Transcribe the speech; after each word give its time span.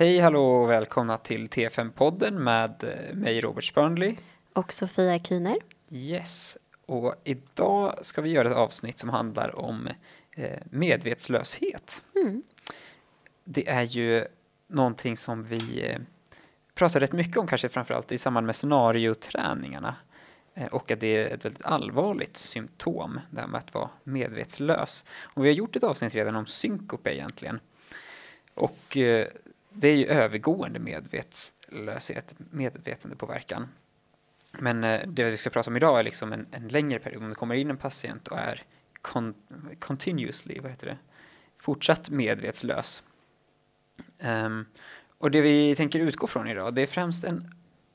Hej, 0.00 0.18
hallå 0.18 0.44
och 0.44 0.70
välkomna 0.70 1.16
till 1.16 1.48
T5-podden 1.48 2.38
med 2.38 2.84
eh, 2.84 3.14
mig 3.14 3.40
Robert 3.40 3.64
Spörnli. 3.64 4.18
Och 4.52 4.72
Sofia 4.72 5.18
Kühner. 5.18 5.56
Yes, 5.90 6.58
och 6.86 7.14
idag 7.24 7.98
ska 8.02 8.22
vi 8.22 8.30
göra 8.30 8.48
ett 8.48 8.56
avsnitt 8.56 8.98
som 8.98 9.08
handlar 9.08 9.58
om 9.58 9.88
eh, 10.36 10.58
medvetslöshet. 10.70 12.02
Mm. 12.14 12.42
Det 13.44 13.68
är 13.68 13.82
ju 13.82 14.24
någonting 14.66 15.16
som 15.16 15.44
vi 15.44 15.90
eh, 15.90 15.98
pratar 16.74 17.00
rätt 17.00 17.12
mycket 17.12 17.36
om, 17.36 17.46
kanske 17.46 17.68
framförallt 17.68 18.12
i 18.12 18.18
samband 18.18 18.46
med 18.46 18.56
scenarioträningarna. 18.56 19.96
Eh, 20.54 20.66
och 20.66 20.90
att 20.90 21.00
det 21.00 21.16
är 21.16 21.34
ett 21.34 21.44
väldigt 21.44 21.66
allvarligt 21.66 22.36
symptom, 22.36 23.20
det 23.30 23.40
här 23.40 23.48
med 23.48 23.58
att 23.58 23.74
vara 23.74 23.90
medvetslös. 24.04 25.04
Och 25.20 25.44
vi 25.44 25.48
har 25.48 25.54
gjort 25.54 25.76
ett 25.76 25.84
avsnitt 25.84 26.14
redan 26.14 26.36
om 26.36 26.46
synkope 26.46 27.14
egentligen. 27.14 27.60
Och 28.54 28.96
det 29.80 29.88
är 29.88 29.96
ju 29.96 30.06
övergående 30.06 30.78
medvetslöshet, 30.78 32.34
medvetandepåverkan. 32.38 33.68
Men 34.52 34.84
eh, 34.84 35.06
det 35.06 35.30
vi 35.30 35.36
ska 35.36 35.50
prata 35.50 35.70
om 35.70 35.76
idag 35.76 35.98
är 35.98 36.02
liksom 36.02 36.32
en, 36.32 36.46
en 36.50 36.68
längre 36.68 36.98
period. 36.98 37.22
Om 37.22 37.28
det 37.28 37.34
kommer 37.34 37.54
in 37.54 37.70
en 37.70 37.76
patient 37.76 38.28
och 38.28 38.38
är 38.38 38.62
con 39.02 39.34
continuously, 39.78 40.60
vad 40.60 40.70
heter 40.70 40.86
det, 40.86 40.98
fortsatt 41.58 42.10
medvetslös. 42.10 43.02
Um, 44.22 44.66
och 45.18 45.30
det 45.30 45.40
vi 45.40 45.76
tänker 45.76 46.00
utgå 46.00 46.26
från 46.26 46.48
idag, 46.48 46.74
det 46.74 46.82
är 46.82 46.86
främst 46.86 47.24
en, 47.24 47.54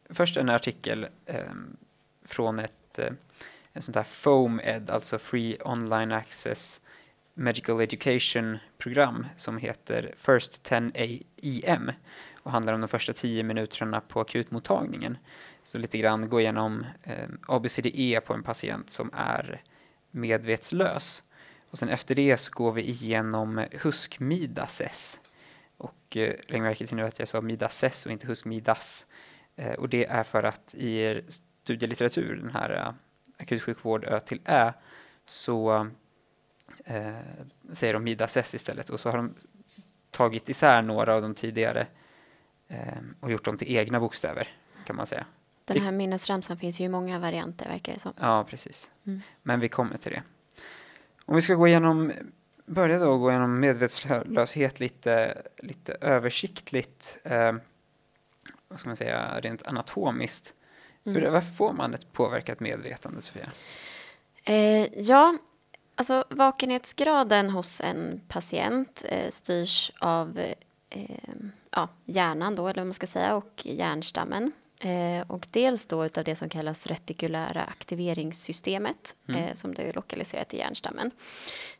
först 0.09 0.37
en 0.37 0.49
artikel 0.49 1.07
um, 1.25 1.77
från 2.25 2.59
ett 2.59 2.99
eh, 2.99 3.09
en 3.73 3.81
sånt 3.81 3.95
här 3.95 4.03
FOMED, 4.03 4.89
alltså 4.89 5.19
Free 5.19 5.57
Online 5.65 6.11
Access 6.11 6.81
Medical 7.37 7.81
Education-program 7.81 9.25
som 9.35 9.57
heter 9.57 10.13
First 10.17 10.63
10 10.63 11.23
EM 11.41 11.91
och 12.43 12.51
handlar 12.51 12.73
om 12.73 12.81
de 12.81 12.87
första 12.87 13.13
10 13.13 13.43
minuterna 13.43 14.01
på 14.01 14.21
akutmottagningen. 14.21 15.17
Så 15.63 15.79
lite 15.79 15.97
grann 15.97 16.29
gå 16.29 16.41
igenom 16.41 16.85
eh, 17.03 17.29
ABCDE 17.47 18.21
på 18.25 18.33
en 18.33 18.43
patient 18.43 18.89
som 18.89 19.09
är 19.13 19.61
medvetslös. 20.11 21.23
Och 21.69 21.79
sen 21.79 21.89
efter 21.89 22.15
det 22.15 22.37
så 22.37 22.51
går 22.53 22.71
vi 22.71 22.81
igenom 22.81 23.65
HUSK-MIDAS. 23.71 25.19
Och 25.77 26.17
eh, 26.17 26.33
lägg 26.47 26.61
märke 26.61 26.87
till 26.87 26.97
nu 26.97 27.03
att 27.03 27.19
jag 27.19 27.27
sa 27.27 27.41
MIDAS 27.41 28.05
och 28.05 28.11
inte 28.11 28.27
HUSK-MIDAS. 28.27 29.05
Eh, 29.55 29.73
och 29.73 29.89
det 29.89 30.05
är 30.05 30.23
för 30.23 30.43
att 30.43 30.75
i 30.75 31.21
studielitteratur, 31.63 32.35
den 32.35 32.49
här 32.49 32.69
eh, 32.69 32.93
akutsjukvård 33.39 34.05
Ö 34.05 34.19
till 34.19 34.41
Ä, 34.45 34.73
så 35.25 35.87
eh, 36.85 37.15
säger 37.73 37.93
de 37.93 38.03
MIDAS 38.03 38.53
istället 38.53 38.89
och 38.89 38.99
så 38.99 39.09
har 39.09 39.17
de 39.17 39.35
tagit 40.11 40.49
isär 40.49 40.81
några 40.81 41.13
av 41.13 41.21
de 41.21 41.35
tidigare 41.35 41.87
eh, 42.67 42.77
och 43.19 43.31
gjort 43.31 43.45
dem 43.45 43.57
till 43.57 43.75
egna 43.77 43.99
bokstäver 43.99 44.47
kan 44.85 44.95
man 44.95 45.05
säga. 45.05 45.25
Den 45.65 45.81
här 45.81 45.91
minnesramsan 45.91 46.57
finns 46.57 46.79
ju 46.79 46.85
i 46.85 46.89
många 46.89 47.19
varianter 47.19 47.69
verkar 47.69 47.93
det 47.93 47.99
som. 47.99 48.13
Ja, 48.19 48.45
precis. 48.49 48.91
Mm. 49.05 49.21
Men 49.43 49.59
vi 49.59 49.69
kommer 49.69 49.97
till 49.97 50.11
det. 50.11 50.23
Om 51.25 51.35
vi 51.35 51.41
ska 51.41 51.55
gå 51.55 51.67
igenom, 51.67 52.11
börja 52.65 52.99
då 52.99 53.17
gå 53.17 53.29
igenom 53.29 53.59
medvetslöshet 53.59 54.79
lite, 54.79 55.41
lite 55.57 55.97
översiktligt, 56.01 57.17
eh, 57.23 57.55
vad 58.67 58.79
ska 58.79 58.89
man 58.89 58.95
säga, 58.95 59.39
rent 59.39 59.67
anatomiskt. 59.67 60.53
Mm. 61.05 61.21
Hur, 61.21 61.29
varför 61.29 61.51
får 61.51 61.73
man 61.73 61.93
ett 61.93 62.13
påverkat 62.13 62.59
medvetande, 62.59 63.21
Sofia? 63.21 63.51
Eh, 64.43 65.01
ja, 65.01 65.37
alltså 65.95 66.23
vakenhetsgraden 66.29 67.49
hos 67.49 67.81
en 67.81 68.21
patient 68.27 69.05
eh, 69.09 69.29
styrs 69.29 69.91
av 69.99 70.39
eh, 70.89 71.19
ja, 71.71 71.89
hjärnan 72.05 72.55
då, 72.55 72.67
eller 72.67 72.81
vad 72.81 72.87
man 72.87 72.93
ska 72.93 73.07
säga, 73.07 73.35
och 73.35 73.61
hjärnstammen. 73.65 74.51
Eh, 74.79 75.27
och 75.27 75.47
dels 75.51 75.87
då 75.87 76.05
utav 76.05 76.23
det 76.23 76.35
som 76.35 76.49
kallas 76.49 76.87
retikulära 76.87 77.63
aktiveringssystemet 77.63 79.15
mm. 79.27 79.43
eh, 79.43 79.53
som 79.53 79.73
då 79.73 79.81
är 79.81 79.93
lokaliserat 79.93 80.53
i 80.53 80.57
hjärnstammen. 80.57 81.11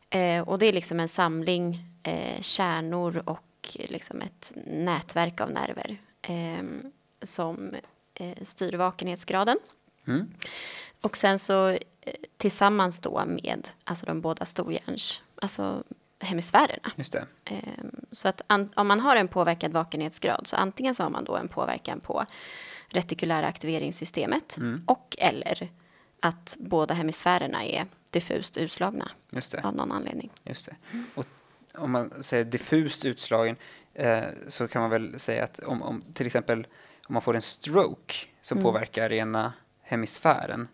Eh, 0.09 0.49
och 0.49 0.59
det 0.59 0.65
är 0.65 0.73
liksom 0.73 0.99
en 0.99 1.09
samling 1.09 1.79
eh, 2.03 2.41
kärnor 2.41 3.23
och 3.25 3.41
liksom 3.73 4.21
ett 4.21 4.51
nätverk 4.65 5.41
av 5.41 5.51
nerver 5.51 5.97
som 7.21 7.75
eh, 8.13 8.43
styr 8.43 8.73
vakenhetsgraden. 8.73 9.57
Mm. 10.07 10.27
Och 11.05 11.17
sen 11.17 11.39
så 11.39 11.69
eh, 11.69 11.77
tillsammans 12.37 12.99
då 12.99 13.25
med 13.25 13.69
alltså 13.83 14.05
de 14.05 14.21
båda 14.21 14.45
storhjärns, 14.45 15.21
alltså 15.35 15.83
hemisfärerna. 16.19 16.91
Just 16.95 17.13
det. 17.13 17.25
Ehm, 17.45 18.05
så 18.11 18.27
att 18.27 18.41
om 18.75 18.87
man 18.87 18.99
har 18.99 19.15
en 19.15 19.27
påverkad 19.27 19.71
vakenhetsgrad 19.71 20.47
så 20.47 20.55
antingen 20.55 20.95
så 20.95 21.03
har 21.03 21.09
man 21.09 21.23
då 21.23 21.35
en 21.35 21.47
påverkan 21.47 21.99
på 21.99 22.25
retikulära 22.87 23.47
aktiveringssystemet 23.47 24.57
mm. 24.57 24.83
och 24.87 25.15
eller 25.19 25.71
att 26.19 26.57
båda 26.59 26.93
hemisfärerna 26.93 27.65
är 27.65 27.87
diffust 28.09 28.57
utslagna 28.57 29.11
av 29.63 29.75
någon 29.75 29.91
anledning. 29.91 30.31
Just 30.43 30.65
det. 30.65 30.75
Och 31.15 31.25
om 31.75 31.91
man 31.91 32.23
säger 32.23 32.45
diffust 32.45 33.05
utslagen 33.05 33.55
eh, 33.93 34.23
så 34.47 34.67
kan 34.67 34.81
man 34.81 34.89
väl 34.91 35.19
säga 35.19 35.43
att 35.43 35.59
om, 35.59 35.81
om 35.81 36.03
till 36.13 36.25
exempel 36.25 36.67
om 37.07 37.13
man 37.13 37.21
får 37.21 37.35
en 37.35 37.41
stroke 37.41 38.13
som 38.41 38.57
mm. 38.57 38.63
påverkar 38.63 39.11
ena 39.11 39.53
hemisfären 39.81 40.67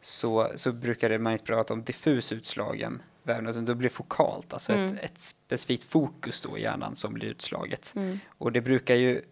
så, 0.00 0.52
så 0.56 0.72
brukar 0.72 1.18
man 1.18 1.32
inte 1.32 1.44
prata 1.44 1.74
om 1.74 1.82
diffus 1.82 2.32
utslagen 2.32 3.02
vävnad 3.22 3.50
utan 3.50 3.64
då 3.64 3.74
blir 3.74 3.88
det 3.88 3.94
fokalt, 3.94 4.52
alltså 4.52 4.72
mm. 4.72 4.94
ett, 4.94 5.04
ett 5.04 5.20
specifikt 5.20 5.84
fokus 5.84 6.40
då 6.40 6.58
i 6.58 6.62
hjärnan 6.62 6.96
som 6.96 7.14
blir 7.14 7.28
utslaget. 7.28 7.92
Mm. 7.96 8.18
Och 8.28 8.52
det 8.52 8.60
brukar 8.60 8.94
ju 8.94 9.22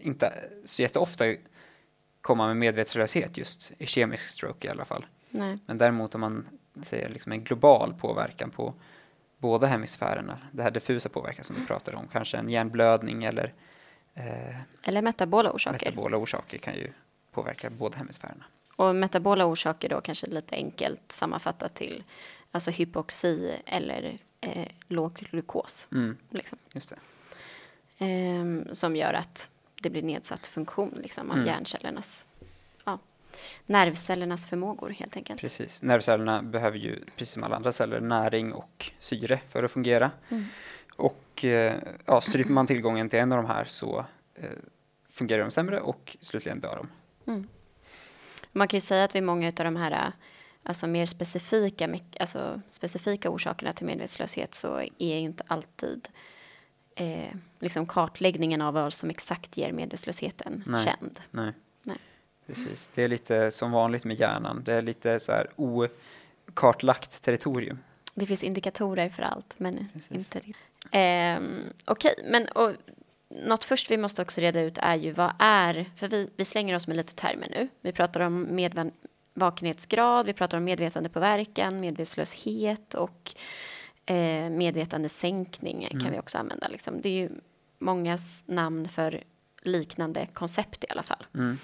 inte 0.00 0.32
så 0.64 0.82
jätteofta 0.82 1.24
komma 2.20 2.46
med 2.46 2.56
medvetslöshet 2.56 3.36
just 3.36 3.72
i 3.78 3.86
kemisk 3.86 4.28
stroke 4.28 4.68
i 4.68 4.70
alla 4.70 4.84
fall. 4.84 5.06
Nej. 5.30 5.58
Men 5.66 5.78
däremot 5.78 6.14
om 6.14 6.20
man 6.20 6.48
säger 6.82 7.08
liksom 7.08 7.32
en 7.32 7.44
global 7.44 7.94
påverkan 7.94 8.50
på 8.50 8.74
båda 9.38 9.66
hemisfärerna, 9.66 10.38
det 10.52 10.62
här 10.62 10.70
diffusa 10.70 11.08
påverkan 11.08 11.44
som 11.44 11.56
vi 11.56 11.66
pratade 11.66 11.96
om, 11.96 12.08
kanske 12.08 12.36
en 12.36 12.48
hjärnblödning 12.48 13.24
eller 13.24 13.54
eh, 14.14 14.56
eller 14.86 15.02
metabola 15.02 15.52
orsaker. 15.52 15.78
Metabola 15.78 16.16
orsaker 16.16 16.58
kan 16.58 16.74
ju 16.74 16.92
påverka 17.32 17.70
båda 17.70 17.98
hemisfärerna. 17.98 18.44
Och 18.82 18.96
metabola 18.96 19.46
orsaker 19.46 19.88
då 19.88 20.00
kanske 20.00 20.26
lite 20.26 20.54
enkelt 20.54 21.12
sammanfattat 21.12 21.74
till 21.74 22.04
alltså 22.50 22.70
hypoxi 22.70 23.52
eller 23.66 24.18
eh, 24.40 24.68
låg 24.88 25.14
glukos. 25.14 25.88
Mm. 25.92 26.16
Liksom. 26.30 26.58
Eh, 27.98 28.72
som 28.72 28.96
gör 28.96 29.14
att 29.14 29.50
det 29.82 29.90
blir 29.90 30.02
nedsatt 30.02 30.46
funktion 30.46 30.98
liksom, 31.02 31.30
av 31.30 31.36
mm. 31.36 31.46
hjärncellernas, 31.46 32.26
ja, 32.84 32.98
nervcellernas 33.66 34.46
förmågor 34.46 34.90
helt 34.90 35.16
enkelt. 35.16 35.40
Precis, 35.40 35.82
nervcellerna 35.82 36.42
behöver 36.42 36.78
ju 36.78 37.04
precis 37.16 37.34
som 37.34 37.44
alla 37.44 37.56
andra 37.56 37.72
celler 37.72 38.00
näring 38.00 38.52
och 38.52 38.90
syre 38.98 39.40
för 39.48 39.64
att 39.64 39.72
fungera. 39.72 40.10
Mm. 40.28 40.44
Och 40.96 41.44
eh, 41.44 41.74
ja, 42.06 42.20
stryper 42.20 42.52
man 42.52 42.66
tillgången 42.66 43.08
till 43.08 43.18
en 43.18 43.32
av 43.32 43.42
de 43.42 43.46
här 43.46 43.64
så 43.64 44.04
eh, 44.34 44.50
fungerar 45.10 45.42
de 45.42 45.50
sämre 45.50 45.80
och 45.80 46.16
slutligen 46.20 46.60
dör 46.60 46.76
de. 46.76 46.88
Mm. 47.32 47.48
Man 48.52 48.68
kan 48.68 48.76
ju 48.76 48.80
säga 48.80 49.04
att 49.04 49.14
vid 49.14 49.22
många 49.22 49.48
av 49.48 49.52
de 49.52 49.76
här 49.76 50.12
alltså 50.62 50.86
mer 50.86 51.06
specifika, 51.06 51.98
alltså 52.20 52.60
specifika 52.68 53.30
orsakerna 53.30 53.72
till 53.72 53.86
medvetslöshet 53.86 54.54
så 54.54 54.80
är 54.98 55.18
inte 55.18 55.44
alltid 55.46 56.08
eh, 56.94 57.34
liksom 57.60 57.86
kartläggningen 57.86 58.60
av 58.60 58.74
vad 58.74 58.92
som 58.92 59.10
exakt 59.10 59.56
ger 59.56 59.72
medvetslösheten 59.72 60.64
nej, 60.66 60.84
känd. 60.84 61.20
Nej. 61.30 61.52
nej. 61.82 61.98
Precis, 62.46 62.90
det 62.94 63.02
är 63.02 63.08
lite 63.08 63.50
som 63.50 63.72
vanligt 63.72 64.04
med 64.04 64.20
hjärnan. 64.20 64.62
Det 64.64 64.72
är 64.72 64.82
lite 64.82 65.20
så 65.20 65.32
här 65.32 65.50
okartlagt 65.56 67.22
territorium. 67.22 67.78
Det 68.14 68.26
finns 68.26 68.42
indikatorer 68.42 69.08
för 69.08 69.22
allt, 69.22 69.54
men 69.58 69.88
Precis. 69.92 70.12
inte 70.12 70.38
eh, 70.98 71.40
Okej, 71.84 72.14
okay, 72.18 72.30
men 72.30 72.48
och, 72.48 72.72
något 73.36 73.64
först 73.64 73.90
vi 73.90 73.96
måste 73.96 74.22
också 74.22 74.40
reda 74.40 74.60
ut 74.60 74.78
är 74.78 74.94
ju 74.94 75.12
vad 75.12 75.32
är, 75.38 75.90
för 75.96 76.08
vi, 76.08 76.30
vi 76.36 76.44
slänger 76.44 76.76
oss 76.76 76.86
med 76.86 76.96
lite 76.96 77.14
termer 77.14 77.48
nu. 77.50 77.68
Vi 77.80 77.92
pratar 77.92 78.20
om 78.20 78.54
medvan, 78.54 78.90
vakenhetsgrad, 79.34 80.26
vi 80.26 80.32
pratar 80.32 80.58
om 80.58 80.64
medvetandepåverkan, 80.64 81.80
medvetslöshet 81.80 82.94
och 82.94 83.34
eh, 84.06 84.50
medvetandesänkning 84.50 85.84
mm. 85.84 86.00
kan 86.02 86.12
vi 86.12 86.18
också 86.18 86.38
använda. 86.38 86.68
Liksom. 86.68 87.00
Det 87.00 87.08
är 87.08 87.20
ju 87.20 87.30
mångas 87.78 88.44
namn 88.46 88.88
för 88.88 89.24
liknande 89.62 90.28
koncept 90.32 90.84
i 90.84 90.86
alla 90.90 91.02
fall. 91.02 91.26
Mm. 91.34 91.58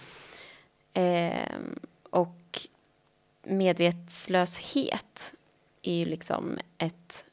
Eh, 0.92 1.58
och 2.10 2.68
medvetslöshet 3.42 5.32
är 5.82 5.94
ju 5.94 6.04
liksom 6.04 6.58
ett, 6.78 7.24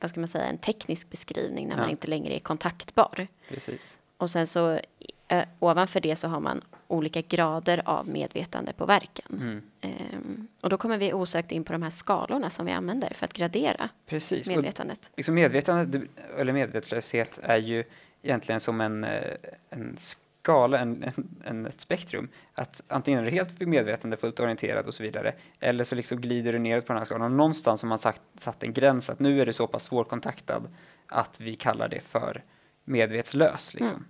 vad 0.00 0.10
ska 0.10 0.20
man 0.20 0.28
säga, 0.28 0.44
en 0.44 0.58
teknisk 0.58 1.10
beskrivning 1.10 1.68
när 1.68 1.76
ja. 1.76 1.80
man 1.80 1.90
inte 1.90 2.06
längre 2.06 2.34
är 2.34 2.38
kontaktbar. 2.38 3.26
Precis. 3.48 3.98
Och 4.16 4.30
sen 4.30 4.46
så 4.46 4.80
eh, 5.28 5.44
ovanför 5.58 6.00
det 6.00 6.16
så 6.16 6.28
har 6.28 6.40
man 6.40 6.64
olika 6.88 7.20
grader 7.20 7.82
av 7.84 8.08
medvetandepåverkan. 8.08 9.26
Mm. 9.40 9.62
Um, 9.82 10.48
och 10.60 10.70
då 10.70 10.76
kommer 10.76 10.98
vi 10.98 11.12
osökt 11.12 11.52
in 11.52 11.64
på 11.64 11.72
de 11.72 11.82
här 11.82 11.90
skalorna 11.90 12.50
som 12.50 12.66
vi 12.66 12.72
använder 12.72 13.14
för 13.14 13.24
att 13.24 13.32
gradera 13.32 13.88
Precis. 14.06 14.48
medvetandet. 14.48 14.98
Och 15.12 15.12
liksom 15.16 15.34
medvetande 15.34 16.00
eller 16.38 16.52
medvetslöshet 16.52 17.38
är 17.42 17.56
ju 17.56 17.84
egentligen 18.22 18.60
som 18.60 18.80
en, 18.80 19.04
eh, 19.04 19.36
en 19.70 19.96
skala, 20.42 20.78
en, 20.78 21.02
en, 21.02 21.28
en, 21.44 21.66
ett 21.66 21.80
spektrum. 21.80 22.28
Att 22.54 22.82
antingen 22.88 23.20
är 23.20 23.24
du 23.24 23.30
helt 23.30 23.60
vid 23.60 23.68
medvetande, 23.68 24.16
fullt 24.16 24.40
orienterad 24.40 24.86
och 24.86 24.94
så 24.94 25.02
vidare, 25.02 25.34
eller 25.60 25.84
så 25.84 25.94
liksom 25.94 26.20
glider 26.20 26.52
du 26.52 26.58
neråt 26.58 26.86
på 26.86 26.92
den 26.92 26.98
här 26.98 27.06
skalan. 27.06 27.22
Och 27.22 27.36
någonstans 27.36 27.82
har 27.82 27.88
man 27.88 27.98
sagt, 27.98 28.20
satt 28.38 28.62
en 28.62 28.72
gräns 28.72 29.10
att 29.10 29.20
nu 29.20 29.40
är 29.40 29.46
du 29.46 29.52
så 29.52 29.66
pass 29.66 29.84
svårkontaktad 29.84 30.62
att 31.06 31.40
vi 31.40 31.56
kallar 31.56 31.88
det 31.88 32.00
för 32.00 32.42
medvetslös. 32.84 33.74
Liksom. 33.74 34.04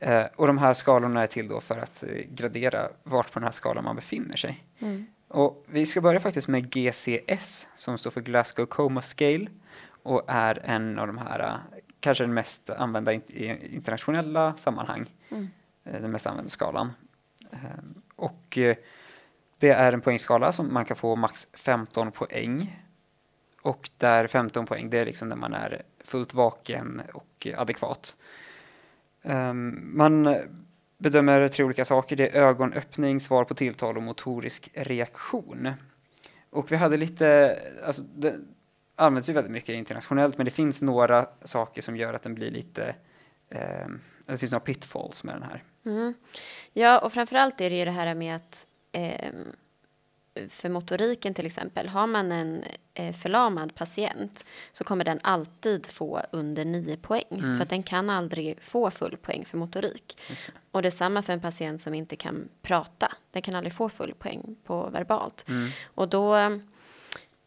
Mm. 0.00 0.24
Eh, 0.24 0.26
och 0.36 0.46
de 0.46 0.58
här 0.58 0.74
skalorna 0.74 1.22
är 1.22 1.26
till 1.26 1.48
då 1.48 1.60
för 1.60 1.78
att 1.78 2.02
eh, 2.02 2.08
gradera 2.28 2.88
vart 3.02 3.32
på 3.32 3.38
den 3.38 3.44
här 3.44 3.52
skalan 3.52 3.84
man 3.84 3.96
befinner 3.96 4.36
sig. 4.36 4.64
Mm. 4.78 5.06
Och 5.28 5.64
vi 5.68 5.86
ska 5.86 6.00
börja 6.00 6.20
faktiskt 6.20 6.48
med 6.48 6.70
GCS 6.70 7.68
som 7.76 7.98
står 7.98 8.10
för 8.10 8.20
Glasgow 8.20 8.66
Coma 8.66 9.02
Scale 9.02 9.46
och 10.02 10.22
är 10.26 10.60
en 10.64 10.98
av 10.98 11.06
de 11.06 11.18
här, 11.18 11.40
eh, 11.40 11.75
kanske 12.06 12.24
den 12.24 12.34
mest 12.34 12.70
använda 12.70 13.12
i 13.12 13.74
internationella 13.74 14.56
sammanhang, 14.56 15.10
mm. 15.30 15.48
Eh, 15.84 16.00
den 16.00 16.10
mest 16.10 16.26
använda 16.26 16.48
skalan. 16.48 16.92
Ehm, 17.50 18.02
och 18.16 18.58
eh, 18.58 18.76
det 19.58 19.70
är 19.70 19.92
en 19.92 20.00
poängskala 20.00 20.52
som 20.52 20.74
man 20.74 20.84
kan 20.84 20.96
få 20.96 21.16
max 21.16 21.48
15 21.52 22.12
poäng. 22.12 22.82
Och 23.62 23.90
där 23.98 24.26
15 24.26 24.66
poäng, 24.66 24.90
det 24.90 24.98
är 24.98 25.04
liksom 25.04 25.28
när 25.28 25.36
man 25.36 25.54
är 25.54 25.82
fullt 26.04 26.34
vaken 26.34 27.02
och 27.14 27.46
adekvat. 27.56 28.16
Ehm, 29.22 29.90
man 29.96 30.36
bedömer 30.98 31.48
tre 31.48 31.64
olika 31.64 31.84
saker. 31.84 32.16
Det 32.16 32.36
är 32.36 32.42
ögonöppning, 32.42 33.20
svar 33.20 33.44
på 33.44 33.54
tilltal 33.54 33.96
och 33.96 34.02
motorisk 34.02 34.70
reaktion. 34.74 35.72
Och 36.50 36.72
vi 36.72 36.76
hade 36.76 36.96
lite, 36.96 37.58
alltså 37.84 38.02
används 38.96 39.28
ju 39.28 39.32
väldigt 39.32 39.52
mycket 39.52 39.74
internationellt, 39.74 40.36
men 40.36 40.44
det 40.44 40.50
finns 40.50 40.82
några 40.82 41.28
saker 41.44 41.82
som 41.82 41.96
gör 41.96 42.14
att 42.14 42.22
den 42.22 42.34
blir 42.34 42.50
lite, 42.50 42.94
eh, 43.48 43.86
det 44.26 44.38
finns 44.38 44.52
några 44.52 44.64
pitfalls 44.64 45.24
med 45.24 45.34
den 45.34 45.42
här. 45.42 45.62
Mm. 45.84 46.14
Ja, 46.72 46.98
och 46.98 47.12
framförallt 47.12 47.60
är 47.60 47.70
det 47.70 47.76
ju 47.76 47.84
det 47.84 47.90
här 47.90 48.14
med 48.14 48.36
att 48.36 48.66
eh, 48.92 49.30
för 50.48 50.68
motoriken 50.68 51.34
till 51.34 51.46
exempel, 51.46 51.88
har 51.88 52.06
man 52.06 52.32
en 52.32 52.64
eh, 52.94 53.14
förlamad 53.14 53.74
patient 53.74 54.44
så 54.72 54.84
kommer 54.84 55.04
den 55.04 55.20
alltid 55.22 55.86
få 55.86 56.22
under 56.30 56.64
9 56.64 56.96
poäng 56.96 57.24
mm. 57.30 57.56
för 57.56 57.62
att 57.62 57.68
den 57.68 57.82
kan 57.82 58.10
aldrig 58.10 58.62
få 58.62 58.90
full 58.90 59.16
poäng 59.16 59.44
för 59.44 59.58
motorik. 59.58 60.18
Det. 60.28 60.52
Och 60.70 60.82
detsamma 60.82 61.22
för 61.22 61.32
en 61.32 61.40
patient 61.40 61.82
som 61.82 61.94
inte 61.94 62.16
kan 62.16 62.48
prata. 62.62 63.12
Den 63.30 63.42
kan 63.42 63.54
aldrig 63.54 63.72
få 63.72 63.88
full 63.88 64.14
poäng 64.14 64.56
på 64.64 64.90
verbalt. 64.90 65.44
Mm. 65.48 65.70
Och 65.84 66.08
då 66.08 66.60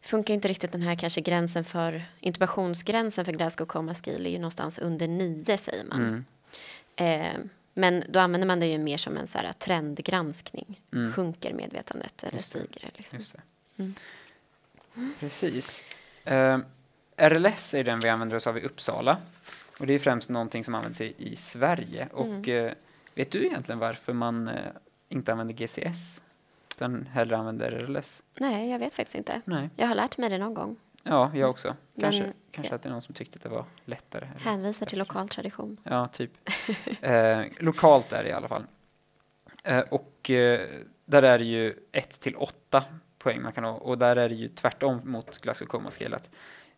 funkar 0.00 0.34
inte 0.34 0.48
riktigt 0.48 0.72
den 0.72 0.82
här 0.82 0.94
kanske 0.94 1.20
gränsen 1.20 1.64
för 1.64 2.02
intubationsgränsen 2.20 3.24
för 3.24 3.32
Glasgow 3.32 3.66
Coma 3.66 3.94
Scale 3.94 4.28
är 4.28 4.32
ju 4.32 4.38
någonstans 4.38 4.78
under 4.78 5.08
9 5.08 5.58
säger 5.58 5.84
man. 5.84 6.00
Mm. 6.00 6.24
Eh, 6.96 7.40
men 7.74 8.04
då 8.08 8.18
använder 8.18 8.46
man 8.46 8.60
det 8.60 8.66
ju 8.66 8.78
mer 8.78 8.96
som 8.96 9.16
en 9.16 9.26
så 9.26 9.38
här 9.38 9.52
trendgranskning. 9.52 10.80
Mm. 10.92 11.12
Sjunker 11.12 11.52
medvetandet 11.52 12.22
eller 12.22 12.36
Just 12.36 12.50
stiger 12.50 12.80
det? 12.80 12.90
Liksom. 12.96 13.18
Just 13.18 13.32
det. 13.32 13.42
Mm. 13.82 13.94
Precis. 15.20 15.84
Eh, 16.24 16.58
RLS 17.16 17.74
är 17.74 17.84
den 17.84 18.00
vi 18.00 18.08
använder 18.08 18.36
oss 18.36 18.46
av 18.46 18.58
i 18.58 18.60
Uppsala. 18.60 19.18
Och 19.78 19.86
det 19.86 19.92
är 19.92 19.98
främst 19.98 20.30
någonting 20.30 20.64
som 20.64 20.74
används 20.74 21.00
i, 21.00 21.14
i 21.18 21.36
Sverige. 21.36 22.08
Och 22.12 22.48
uh, 22.48 22.70
vet 23.14 23.30
du 23.30 23.46
egentligen 23.46 23.78
varför 23.78 24.12
man 24.12 24.48
uh, 24.48 24.54
inte 25.08 25.32
använder 25.32 25.54
GCS? 25.54 26.20
Utan 26.80 27.06
hellre 27.06 27.36
använder 27.36 27.70
RLS? 27.70 28.22
Nej, 28.40 28.70
jag 28.70 28.78
vet 28.78 28.94
faktiskt 28.94 29.14
inte. 29.14 29.40
Nej. 29.44 29.70
Jag 29.76 29.86
har 29.86 29.94
lärt 29.94 30.18
mig 30.18 30.30
det 30.30 30.38
någon 30.38 30.54
gång. 30.54 30.76
Ja, 31.02 31.30
jag 31.34 31.50
också. 31.50 31.76
Kanske, 32.00 32.22
Men, 32.22 32.32
kanske 32.50 32.72
ja. 32.72 32.76
att 32.76 32.82
det 32.82 32.88
är 32.88 32.90
någon 32.90 33.02
som 33.02 33.14
tyckte 33.14 33.36
att 33.36 33.42
det 33.42 33.48
var 33.48 33.64
lättare. 33.84 34.28
Hänvisar 34.38 34.86
till 34.86 34.98
lokal 34.98 35.28
tradition. 35.28 35.76
Ja, 35.82 36.08
typ. 36.08 36.30
eh, 37.00 37.42
lokalt 37.58 38.12
är 38.12 38.22
det 38.22 38.28
i 38.28 38.32
alla 38.32 38.48
fall. 38.48 38.64
Eh, 39.64 39.80
och 39.80 40.30
eh, 40.30 40.68
där 41.04 41.22
är 41.22 41.38
det 41.38 41.44
ju 41.44 41.74
1 41.92 42.20
till 42.20 42.36
8 42.36 42.84
poäng 43.18 43.42
man 43.42 43.52
kan 43.52 43.64
ha 43.64 43.72
och 43.72 43.98
där 43.98 44.16
är 44.16 44.28
det 44.28 44.34
ju 44.34 44.48
tvärtom 44.48 45.00
mot 45.04 45.38
Glasgow 45.38 45.66
Coma 45.66 45.90
Scale 45.90 46.16
att 46.16 46.30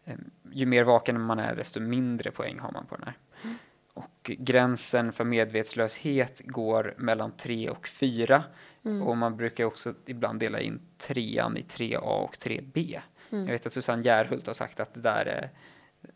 eh, 0.04 0.14
ju 0.52 0.66
mer 0.66 0.84
vaken 0.84 1.20
man 1.20 1.38
är 1.38 1.56
desto 1.56 1.81
mindre 1.81 2.31
poäng 2.31 2.58
har 2.58 2.72
man 2.72 2.87
på 2.87 2.96
den 2.96 3.04
här. 3.04 3.14
Mm. 3.43 3.56
Och 3.94 4.31
gränsen 4.38 5.12
för 5.12 5.25
medvetslöshet 5.25 6.40
går 6.44 6.94
mellan 6.96 7.32
3 7.32 7.70
och 7.70 7.87
4 7.87 8.44
mm. 8.84 9.02
och 9.02 9.17
man 9.17 9.37
brukar 9.37 9.64
också 9.64 9.94
ibland 10.06 10.40
dela 10.40 10.61
in 10.61 10.81
trean 10.99 11.56
i 11.56 11.62
3A 11.62 11.96
och 11.99 12.34
3B. 12.34 13.00
Mm. 13.31 13.44
Jag 13.44 13.52
vet 13.52 13.67
att 13.67 13.73
Susanne 13.73 14.02
Järhult 14.02 14.46
har 14.46 14.55
sagt 14.55 14.81
att 14.81 14.94
det 14.94 15.00
där 15.00 15.50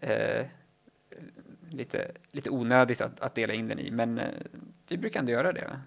är 0.00 0.40
eh, 0.40 0.46
lite, 1.70 2.12
lite 2.32 2.50
onödigt 2.50 3.00
att, 3.00 3.20
att, 3.20 3.34
dela 3.34 3.54
in 3.54 3.68
den 3.68 3.78
i, 3.78 3.90
men 3.90 4.18
eh, 4.18 4.30
vi 4.88 4.96
brukar 4.96 5.20
ändå 5.20 5.32
göra 5.32 5.52
det. 5.52 5.80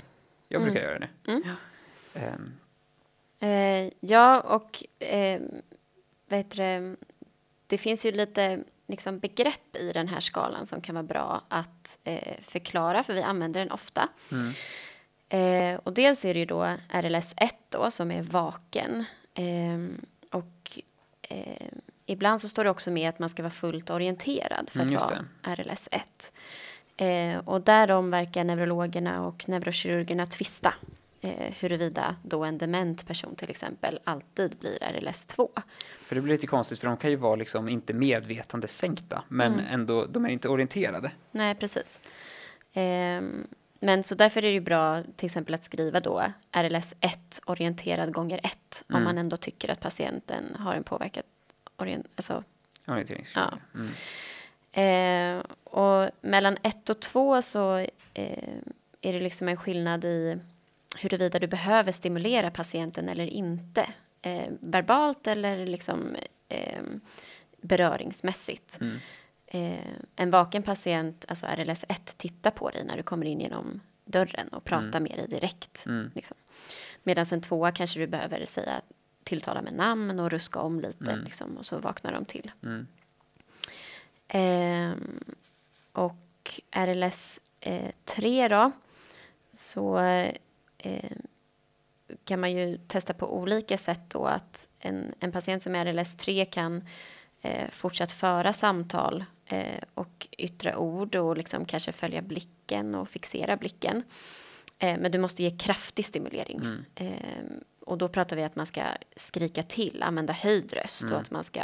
Jag 0.48 0.62
brukar 0.62 0.80
mm. 0.80 0.92
göra 0.92 1.00
det. 1.00 1.10
Um. 2.36 2.54
Eh, 3.40 3.94
ja, 4.00 4.40
och 4.40 4.84
eh, 5.04 5.42
vet 6.28 6.52
du, 6.52 6.96
det 7.68 7.78
finns 7.78 8.06
ju 8.06 8.12
lite 8.12 8.64
liksom, 8.88 9.20
begrepp 9.20 9.76
i 9.76 9.92
den 9.92 10.08
här 10.08 10.20
skalan 10.20 10.66
som 10.66 10.82
kan 10.82 10.96
vara 10.96 11.04
bra 11.04 11.44
att 11.48 11.98
eh, 12.04 12.42
förklara, 12.42 13.04
för 13.04 13.14
vi 13.14 13.22
använder 13.22 13.60
den 13.60 13.72
ofta. 13.72 14.10
Mm. 14.32 14.54
Eh, 15.30 15.80
och 15.84 15.94
dels 15.94 16.26
är 16.26 16.34
det 16.34 16.40
ju 16.40 16.46
då 16.46 16.76
RLS 16.90 17.34
1 17.38 17.56
då, 17.70 17.92
som 17.92 18.12
är 18.12 18.22
vaken. 18.22 19.06
Ehm, 19.34 20.06
och 20.32 20.80
eh, 21.22 21.68
ibland 22.06 22.42
så 22.42 22.50
står 22.50 22.64
det 22.64 22.70
också 22.70 22.92
med 22.92 23.10
att 23.10 23.20
man 23.20 23.30
ska 23.30 23.44
vara 23.44 23.52
fullt 23.52 23.90
orienterad 23.90 24.70
för 24.70 24.80
att 24.80 24.92
mm, 24.92 25.02
vara 25.02 25.56
RLS 25.56 25.90
1. 25.92 26.32
Eh, 26.98 27.38
och 27.48 27.62
därom 27.62 28.12
verkar 28.12 28.44
neurologerna 28.44 29.26
och 29.28 29.50
neurokirurgerna 29.50 30.26
tvista 30.26 30.74
eh, 31.22 31.54
huruvida 31.60 32.16
då 32.24 32.44
en 32.44 32.58
dement 32.58 33.08
person 33.08 33.36
till 33.36 33.50
exempel 33.50 34.00
alltid 34.04 34.56
blir 34.58 34.78
RLS 34.82 35.26
2. 35.26 35.50
För 36.00 36.16
det 36.16 36.22
blir 36.22 36.34
lite 36.34 36.48
konstigt 36.48 36.80
för 36.80 36.88
de 36.88 36.98
kan 36.98 37.10
ju 37.10 37.16
vara 37.16 37.36
liksom 37.36 37.70
inte 37.70 37.94
medvetande 37.94 38.68
sänkta 38.68 39.24
men 39.28 39.54
mm. 39.54 39.66
ändå, 39.70 40.06
de 40.06 40.26
är 40.26 40.30
ju 40.30 40.34
inte 40.34 40.50
orienterade. 40.50 41.12
Nej, 41.32 41.56
precis. 41.56 42.00
Eh, 42.74 43.22
men 43.80 44.04
så 44.04 44.16
därför 44.16 44.40
är 44.40 44.48
det 44.48 44.54
ju 44.54 44.60
bra 44.60 45.04
till 45.16 45.26
exempel 45.26 45.56
att 45.56 45.64
skriva 45.64 46.00
då 46.00 46.24
RLS 46.52 46.94
1 47.00 47.40
orienterad 47.46 48.14
gånger 48.14 48.40
1 48.44 48.84
mm. 48.90 48.98
om 48.98 49.04
man 49.04 49.18
ändå 49.18 49.38
tycker 49.38 49.72
att 49.72 49.80
patienten 49.80 50.56
har 50.60 50.76
en 50.76 50.84
påverkad 50.84 51.24
orient 51.78 52.08
alltså, 52.16 52.44
orienteringsfråga. 52.88 53.60
Ja. 53.74 53.80
Mm. 53.80 53.90
Eh, 54.72 55.44
och 55.64 56.10
mellan 56.22 56.58
1 56.64 56.90
och 56.90 57.00
2 57.00 57.42
så 57.42 57.78
eh, 58.14 58.54
är 59.02 59.14
det 59.14 59.20
liksom 59.20 59.48
en 59.48 59.58
skillnad 59.58 60.06
i 60.06 60.40
huruvida 60.98 61.40
du 61.40 61.48
behöver 61.48 61.92
stimulera 61.92 62.52
patienten 62.52 63.10
eller 63.10 63.26
inte. 63.26 63.88
Eh, 64.22 64.50
verbalt 64.60 65.28
eller 65.28 65.66
liksom 65.66 66.16
eh, 66.50 66.84
beröringsmässigt. 67.62 68.82
Mm. 68.82 69.00
Eh, 69.52 69.80
en 70.16 70.32
vaken 70.32 70.64
patient, 70.64 71.26
alltså 71.28 71.48
RLS 71.48 71.86
1, 71.90 72.18
tittar 72.18 72.52
på 72.52 72.70
dig 72.70 72.84
när 72.86 72.98
du 72.98 73.04
kommer 73.04 73.26
in 73.26 73.40
genom 73.40 73.82
dörren 74.06 74.48
och 74.48 74.64
pratar 74.64 75.00
mm. 75.00 75.04
med 75.04 75.18
dig 75.18 75.28
direkt. 75.28 75.86
Mm. 75.86 76.12
Liksom. 76.16 76.38
Medan 77.04 77.26
en 77.32 77.42
tvåa 77.42 77.72
kanske 77.72 78.00
du 78.00 78.08
behöver 78.08 78.46
säga 78.46 78.82
tilltala 79.24 79.62
med 79.62 79.74
namn 79.74 80.20
och 80.20 80.32
ruska 80.32 80.60
om 80.60 80.80
lite 80.80 81.12
mm. 81.12 81.24
liksom, 81.24 81.58
och 81.58 81.66
så 81.66 81.78
vaknar 81.78 82.14
de 82.14 82.26
till. 82.26 82.52
Mm. 82.64 82.88
Eh, 84.28 84.98
och 85.92 86.62
RLS 86.72 87.40
eh, 87.60 87.92
3 88.06 88.48
då, 88.48 88.72
så 89.54 89.98
eh, 90.78 91.12
kan 92.24 92.40
man 92.40 92.52
ju 92.52 92.78
testa 92.78 93.14
på 93.14 93.38
olika 93.38 93.78
sätt 93.78 94.02
då 94.08 94.26
att 94.26 94.70
en, 94.80 95.14
en 95.20 95.32
patient 95.32 95.64
som 95.64 95.76
är 95.76 95.86
RLS 95.86 96.18
3 96.18 96.46
kan 96.46 96.88
eh, 97.42 97.70
fortsatt 97.70 98.12
föra 98.12 98.54
samtal 98.54 99.26
eh, 99.50 99.84
och 99.94 100.28
yttra 100.38 100.78
ord 100.78 101.16
och 101.16 101.38
liksom 101.38 101.66
kanske 101.66 101.92
följa 101.92 102.22
blicken 102.22 102.96
och 102.96 103.10
fixera 103.10 103.58
blicken. 103.58 104.04
Eh, 104.80 105.00
men 105.00 105.12
du 105.12 105.18
måste 105.18 105.44
ge 105.44 105.52
kraftig 105.52 106.06
stimulering. 106.06 106.60
Mm. 106.60 106.86
Eh, 106.96 107.46
och 107.80 107.98
då 107.98 108.10
pratar 108.10 108.36
vi 108.36 108.44
att 108.44 108.56
man 108.56 108.66
ska 108.66 108.84
skrika 109.16 109.64
till, 109.64 110.04
använda 110.04 110.34
höjd 110.34 110.74
röst 110.74 111.02
mm. 111.02 111.14
och 111.14 111.22
att 111.22 111.32
man 111.32 111.44
ska 111.44 111.62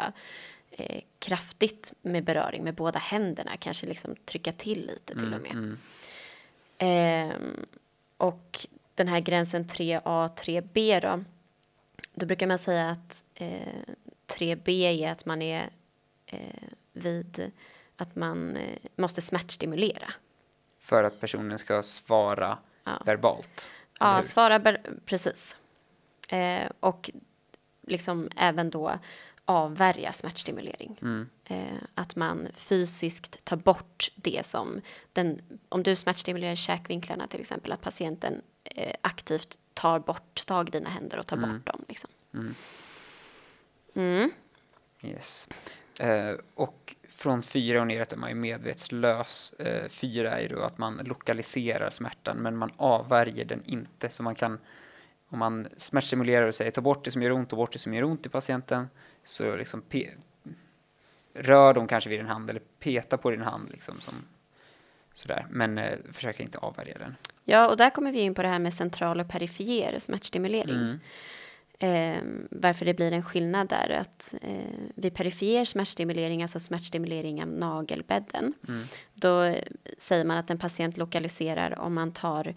kraftigt 1.19 1.93
med 2.01 2.23
beröring 2.23 2.63
med 2.63 2.75
båda 2.75 2.99
händerna, 2.99 3.57
kanske 3.57 3.85
liksom 3.85 4.15
trycka 4.25 4.51
till 4.51 4.87
lite 4.87 5.19
till 5.19 5.33
och 5.33 5.39
mm, 5.39 5.41
med. 5.41 5.77
Mm. 6.77 7.65
Och 8.17 8.67
den 8.95 9.07
här 9.07 9.19
gränsen 9.19 9.65
3A, 9.65 10.29
3B 10.35 11.01
då, 11.01 11.23
då 12.13 12.25
brukar 12.25 12.47
man 12.47 12.59
säga 12.59 12.89
att 12.89 13.25
eh, 13.35 13.83
3B 14.27 14.69
är 14.69 15.11
att 15.11 15.25
man 15.25 15.41
är 15.41 15.69
eh, 16.25 16.69
vid 16.93 17.51
att 17.97 18.15
man 18.15 18.57
eh, 18.57 18.77
måste 18.95 19.21
smärtstimulera. 19.21 20.13
För 20.79 21.03
att 21.03 21.19
personen 21.19 21.59
ska 21.59 21.83
svara 21.83 22.57
ja. 22.83 23.01
verbalt? 23.05 23.69
Ja, 23.99 24.21
svara 24.21 24.77
precis. 25.05 25.57
Eh, 26.29 26.69
och 26.79 27.11
liksom 27.81 28.29
även 28.35 28.69
då 28.69 28.99
avvärja 29.45 30.13
smärtstimulering. 30.13 30.97
Mm. 31.01 31.29
Eh, 31.45 31.77
att 31.95 32.15
man 32.15 32.47
fysiskt 32.53 33.45
tar 33.45 33.57
bort 33.57 34.11
det 34.15 34.45
som 34.45 34.81
den, 35.13 35.41
om 35.69 35.83
du 35.83 35.95
smärtstimulerar 35.95 36.55
käkvinklarna 36.55 37.27
till 37.27 37.39
exempel, 37.39 37.71
att 37.71 37.81
patienten 37.81 38.41
eh, 38.63 38.95
aktivt 39.01 39.59
tar 39.73 39.99
bort, 39.99 40.45
tar 40.45 40.63
dina 40.63 40.89
händer 40.89 41.17
och 41.17 41.27
tar 41.27 41.37
Mm. 41.37 41.53
bort 41.53 41.65
dem. 41.65 41.85
Liksom. 41.87 42.09
Mm. 42.33 42.55
Mm. 43.93 44.31
Yes. 45.01 45.47
Eh, 45.99 46.35
och 46.55 46.95
från 47.09 47.43
fyra 47.43 47.81
och 47.81 47.87
neråt 47.87 48.13
är 48.13 48.17
man 48.17 48.29
ju 48.29 48.35
medvetslös. 48.35 49.53
Eh, 49.59 49.89
fyra 49.89 50.31
är 50.31 50.41
ju 50.41 50.47
då 50.47 50.61
att 50.61 50.77
man 50.77 51.01
lokaliserar 51.03 51.89
smärtan 51.89 52.37
men 52.37 52.57
man 52.57 52.71
avvärjer 52.77 53.45
den 53.45 53.63
inte. 53.65 54.09
Så 54.09 54.23
man 54.23 54.35
kan, 54.35 54.59
om 55.29 55.39
man 55.39 55.67
smärtstimulerar 55.77 56.47
och 56.47 56.55
säger 56.55 56.71
ta 56.71 56.81
bort 56.81 57.05
det 57.05 57.11
som 57.11 57.21
gör 57.21 57.31
ont, 57.31 57.49
ta 57.49 57.55
bort 57.55 57.73
det 57.73 57.79
som 57.79 57.93
gör 57.93 58.03
ont 58.03 58.25
i 58.25 58.29
patienten, 58.29 58.89
så 59.23 59.55
liksom 59.55 59.83
rör 61.33 61.73
de 61.73 61.87
kanske 61.87 62.09
vid 62.09 62.19
din 62.19 62.27
hand 62.27 62.49
eller 62.49 62.61
peta 62.79 63.17
på 63.17 63.31
din 63.31 63.41
hand 63.41 63.69
liksom 63.69 63.99
som 63.99 64.13
sådär. 65.13 65.45
Men 65.49 65.77
eh, 65.77 65.97
försöker 66.13 66.43
inte 66.43 66.57
avvärja 66.57 66.97
den. 66.97 67.15
Ja, 67.43 67.69
och 67.69 67.77
där 67.77 67.89
kommer 67.89 68.11
vi 68.11 68.19
in 68.19 68.35
på 68.35 68.41
det 68.41 68.47
här 68.47 68.59
med 68.59 68.73
central 68.73 69.19
och 69.19 69.29
perifer 69.29 69.99
smärtstimulering. 69.99 70.75
Mm. 70.75 70.99
Eh, 71.79 72.17
varför 72.51 72.85
det 72.85 72.93
blir 72.93 73.11
en 73.11 73.23
skillnad 73.23 73.69
där. 73.69 73.89
Att 73.89 74.33
eh, 74.41 74.89
vid 74.95 75.13
perifer 75.13 75.65
smärtstimulering, 75.65 76.41
alltså 76.41 76.59
smärtstimulering 76.59 77.41
av 77.43 77.47
nagelbädden, 77.49 78.53
Mm. 78.67 78.83
då 79.13 79.55
säger 79.97 80.25
man 80.25 80.37
att 80.37 80.49
en 80.49 80.57
patient 80.57 80.97
lokaliserar 80.97 81.79
om 81.79 81.93
man 81.93 82.11
tar 82.11 82.55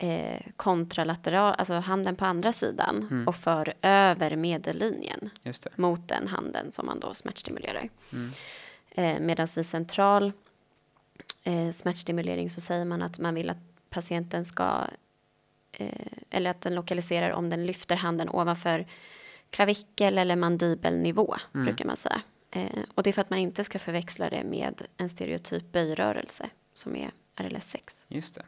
eh, 0.00 0.40
kontralateral, 0.56 1.54
alltså 1.58 1.74
handen 1.74 2.16
på 2.16 2.24
andra 2.24 2.52
sidan 2.52 3.08
Mm. 3.10 3.28
och 3.28 3.36
för 3.36 3.74
över 3.82 4.36
medellinjen 4.36 5.30
mot 5.76 6.08
den 6.08 6.28
handen 6.28 6.72
som 6.72 6.86
man 6.86 7.00
då 7.00 7.14
smärtstimulerar. 7.14 7.88
Mm. 8.12 8.30
Eh, 8.90 9.20
Medan 9.20 9.48
vid 9.56 9.66
central 9.66 10.32
eh, 11.44 11.70
smärtstimulering 11.70 12.50
så 12.50 12.60
säger 12.60 12.84
man 12.84 13.02
att 13.02 13.18
man 13.18 13.34
vill 13.34 13.50
att 13.50 13.58
patienten 13.90 14.44
ska, 14.44 14.84
eller 16.30 16.50
att 16.50 16.60
den 16.60 16.74
lokaliserar 16.74 17.30
om 17.30 17.50
den 17.50 17.66
lyfter 17.66 17.96
handen 17.96 18.28
ovanför 18.28 18.86
klavikel 19.50 20.18
eller 20.18 20.36
mandibelnivå, 20.36 21.36
Mm. 21.54 21.66
brukar 21.66 21.84
man 21.84 21.96
säga. 21.96 22.22
Eh, 22.50 22.78
och 22.94 23.02
det 23.02 23.10
är 23.10 23.12
för 23.12 23.20
att 23.22 23.30
man 23.30 23.38
inte 23.38 23.64
ska 23.64 23.78
förväxla 23.78 24.30
det 24.30 24.44
med 24.44 24.82
en 24.96 25.08
stereotyp 25.08 25.72
böjrörelse 25.72 26.50
som 26.72 26.96
är 26.96 27.10
RLS6. 27.36 28.06
Just 28.08 28.34
det. 28.34 28.44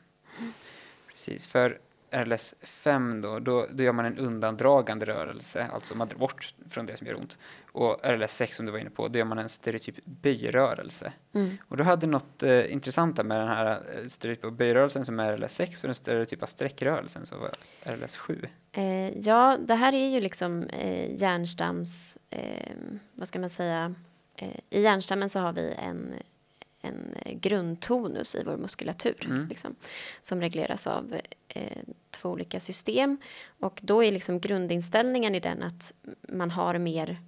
Precis, 1.09 1.47
för 1.47 1.81
RLS 2.11 2.55
5 2.63 3.21
då, 3.21 3.39
då, 3.39 3.67
då 3.71 3.83
gör 3.83 3.93
man 3.93 4.05
en 4.05 4.19
undandragande 4.19 5.07
rörelse, 5.07 5.69
alltså 5.73 5.97
man 5.97 6.09
drar 6.09 6.19
bort 6.19 6.55
från 6.71 6.87
det 6.87 6.97
som 6.97 7.07
gör 7.07 7.15
ont. 7.15 7.39
Och 7.73 8.01
RLS 8.03 8.37
6 8.37 8.57
som 8.57 8.67
du 8.67 8.73
var 8.73 8.79
inne 8.79 8.91
på, 8.91 9.09
då 9.09 9.19
gör 9.19 9.27
man 9.27 9.39
en 9.39 9.49
stereotyp 9.49 10.05
böjrörelse. 10.05 11.13
Mm. 11.33 11.59
Och 11.69 11.77
du 11.77 11.85
hade 11.85 12.07
något 12.07 12.43
eh, 12.43 12.73
intressant 12.73 13.17
där 13.17 13.25
med 13.25 13.41
den 13.41 13.49
här 13.49 13.71
eh, 13.71 14.07
stereotypa 14.07 14.51
böjrörelsen 14.51 15.05
som 15.05 15.21
är 15.21 15.37
RLS 15.37 15.55
6 15.55 15.85
och 15.85 15.89
den 15.89 15.95
stereotypa 15.95 16.47
sträckrörelsen 16.47 17.27
som 17.27 17.41
var 17.41 17.51
RLS 17.83 18.17
7. 18.17 18.47
Eh, 18.73 19.19
ja, 19.19 19.59
det 19.61 19.75
här 19.75 19.93
är 19.93 20.09
ju 20.09 20.21
liksom 20.21 20.63
eh, 20.63 21.21
hjärnstams, 21.21 22.19
eh, 22.31 22.73
vad 23.15 23.29
ska 23.29 23.39
man 23.39 23.51
säga, 23.51 23.95
eh, 24.37 24.57
i 24.71 24.83
hjärnstammen 24.83 25.29
så 25.29 25.39
har 25.39 25.53
vi 25.53 25.75
en, 25.79 26.15
en 26.83 27.15
grundtonus 27.41 28.35
i 28.35 28.43
vår 28.47 28.57
muskulatur, 28.57 29.27
Mm. 29.27 29.49
liksom, 29.49 29.75
som 30.23 30.41
regleras 30.41 30.87
av 30.87 31.21
eh, 31.49 31.79
två 32.11 32.29
olika 32.31 32.61
system. 32.61 33.19
Och 33.61 33.81
då 33.83 34.05
är 34.05 34.13
liksom 34.13 34.41
grundinställningen 34.41 35.35
i 35.35 35.41
den 35.41 35.63
att 35.63 35.93
man 36.29 36.51
har 36.51 36.79
mer 36.79 37.21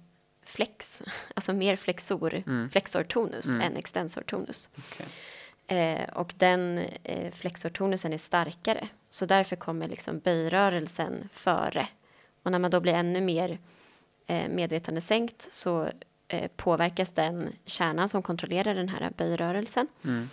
flex, 0.45 1.03
alltså 1.35 1.53
mer 1.53 1.75
flexor, 1.75 2.43
Mm. 2.47 2.69
flexortonus 2.69 3.45
Mm. 3.45 3.61
än 3.61 3.77
extensortonus. 3.77 4.69
Okej. 4.77 5.05
Eh, 5.67 6.09
och 6.09 6.33
den 6.37 6.77
eh, 7.03 7.31
flexortonusen 7.31 8.13
är 8.13 8.17
starkare. 8.17 8.87
Så 9.09 9.25
därför 9.25 9.55
kommer 9.55 9.87
liksom 9.87 10.19
böjrörelsen 10.19 11.29
före. 11.33 11.87
Och 12.43 12.51
när 12.51 12.59
man 12.59 12.71
då 12.71 12.79
blir 12.79 12.93
ännu 12.93 13.21
mer 13.21 13.59
eh, 14.27 14.49
medvetandesänkt 14.49 15.47
så 15.53 15.89
eh, 16.33 16.47
påverkas 16.55 17.11
den 17.11 17.53
kärnan 17.65 18.09
som 18.09 18.21
kontrollerar 18.21 18.75
den 18.75 18.89
här 18.89 19.11
böjrörelsen. 19.17 19.87
Mm, 20.05 20.29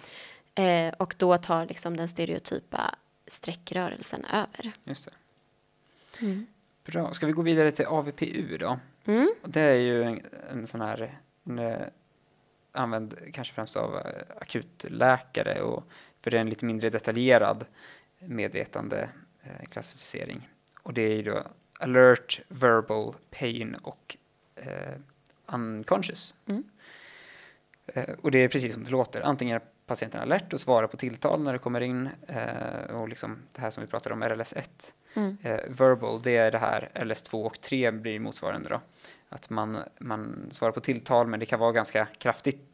Eh, 0.54 0.95
och 0.99 1.14
då 1.19 1.38
tar 1.38 1.66
liksom 1.66 1.97
den 1.97 2.09
stereotypa 2.09 2.95
sträckrörelsen 3.26 4.25
över. 4.25 4.73
just 4.85 5.09
det. 6.21 6.45
Bra, 6.85 7.12
ska 7.12 7.26
vi 7.26 7.33
gå 7.33 7.42
vidare 7.42 7.73
till 7.73 7.87
AVPU 7.87 8.57
då? 8.57 8.78
Mm. 9.04 9.35
Det 9.45 9.61
är 9.61 9.75
ju 9.75 10.02
en, 10.02 10.21
en 10.50 10.66
sån 10.66 10.80
här, 10.80 11.19
en, 11.45 11.59
eh, 11.59 11.87
använd 12.73 13.14
kanske 13.33 13.54
främst 13.54 13.76
av 13.76 13.97
eh, 13.97 14.02
akutläkare 14.40 15.62
och 15.62 15.85
för 16.21 16.30
det 16.30 16.37
är 16.37 16.40
en 16.40 16.50
lite 16.50 16.64
mindre 16.64 16.90
detaljerad 16.90 17.64
medvetande 18.19 19.09
eh, 19.42 19.66
klassificering. 19.71 20.49
Och 20.83 20.95
det 20.95 21.02
är 21.02 21.16
ju 21.16 21.23
då 21.23 21.47
alert, 21.80 22.40
verbal, 22.49 23.14
pain 23.30 23.75
och 23.75 24.16
eh, 24.54 24.95
unconscious. 25.52 26.35
Mm. 26.47 26.64
Eh, 27.87 28.14
och 28.23 28.30
det 28.30 28.38
är 28.38 28.49
precis 28.49 28.73
som 28.73 28.85
det 28.85 28.90
låter, 28.90 29.21
antingen 29.21 29.57
är 29.57 29.62
patienten 29.87 30.21
alert 30.21 30.52
och 30.52 30.61
svarar 30.61 30.87
på 30.87 30.97
tilltal 30.97 31.42
när 31.42 31.52
det 31.52 31.59
kommer 31.59 31.80
in 31.80 32.09
eh, 32.28 32.95
och 32.95 33.09
liksom 33.09 33.38
det 33.52 33.61
här 33.61 33.71
som 33.71 33.80
vi 33.85 33.87
pratade 33.90 34.14
om, 34.14 34.23
RLS 34.23 34.52
1. 34.52 34.95
Mm. 35.14 35.37
Eh, 35.42 35.61
verbal, 35.69 36.23
det 36.23 36.37
är 36.37 36.50
det 36.50 36.59
här 36.59 36.90
LS2 36.95 37.45
och 37.45 37.61
3 37.61 37.90
blir 37.90 38.21
motsvarande 38.21 38.69
då. 38.69 38.80
Att 39.28 39.50
man, 39.50 39.78
man 39.99 40.49
svarar 40.50 40.73
på 40.73 40.80
tilltal 40.80 41.26
men 41.26 41.40
det 41.40 41.47
kan 41.47 41.61
vara 41.61 41.73
ganska 41.73 42.09
kraftigt 42.19 42.66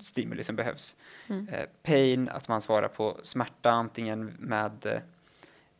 stimuli 0.00 0.44
som 0.44 0.56
behövs. 0.56 0.96
Mm. 1.28 1.48
Eh, 1.48 1.66
pain, 1.82 2.28
att 2.28 2.48
man 2.48 2.62
svarar 2.62 2.88
på 2.88 3.20
smärta 3.22 3.70
antingen 3.70 4.34
med 4.38 5.02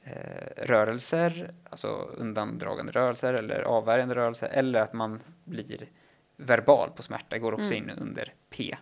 eh, 0.02 0.12
rörelser, 0.56 1.54
alltså 1.70 1.88
undandragande 2.16 2.92
rörelser 2.92 3.34
eller 3.34 3.62
avvärjande 3.62 4.14
rörelser 4.14 4.48
eller 4.52 4.80
att 4.80 4.92
man 4.92 5.20
blir 5.44 5.88
verbal 6.36 6.90
på 6.90 7.02
smärta, 7.02 7.38
går 7.38 7.52
också 7.52 7.72
Mm. 7.72 7.90
in 7.90 7.90
under 7.98 8.32
P. 8.50 8.76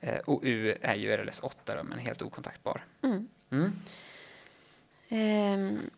Eh, 0.00 0.18
och 0.18 0.40
U 0.44 0.74
är 0.82 0.94
ju 0.94 1.10
RLS 1.16 1.40
8 1.40 1.76
då, 1.76 1.82
men 1.82 1.98
helt 1.98 2.22
okontaktbar. 2.22 2.84
Mm. 3.02 3.28
Mm. 3.50 3.72
Ehm, 5.08 5.90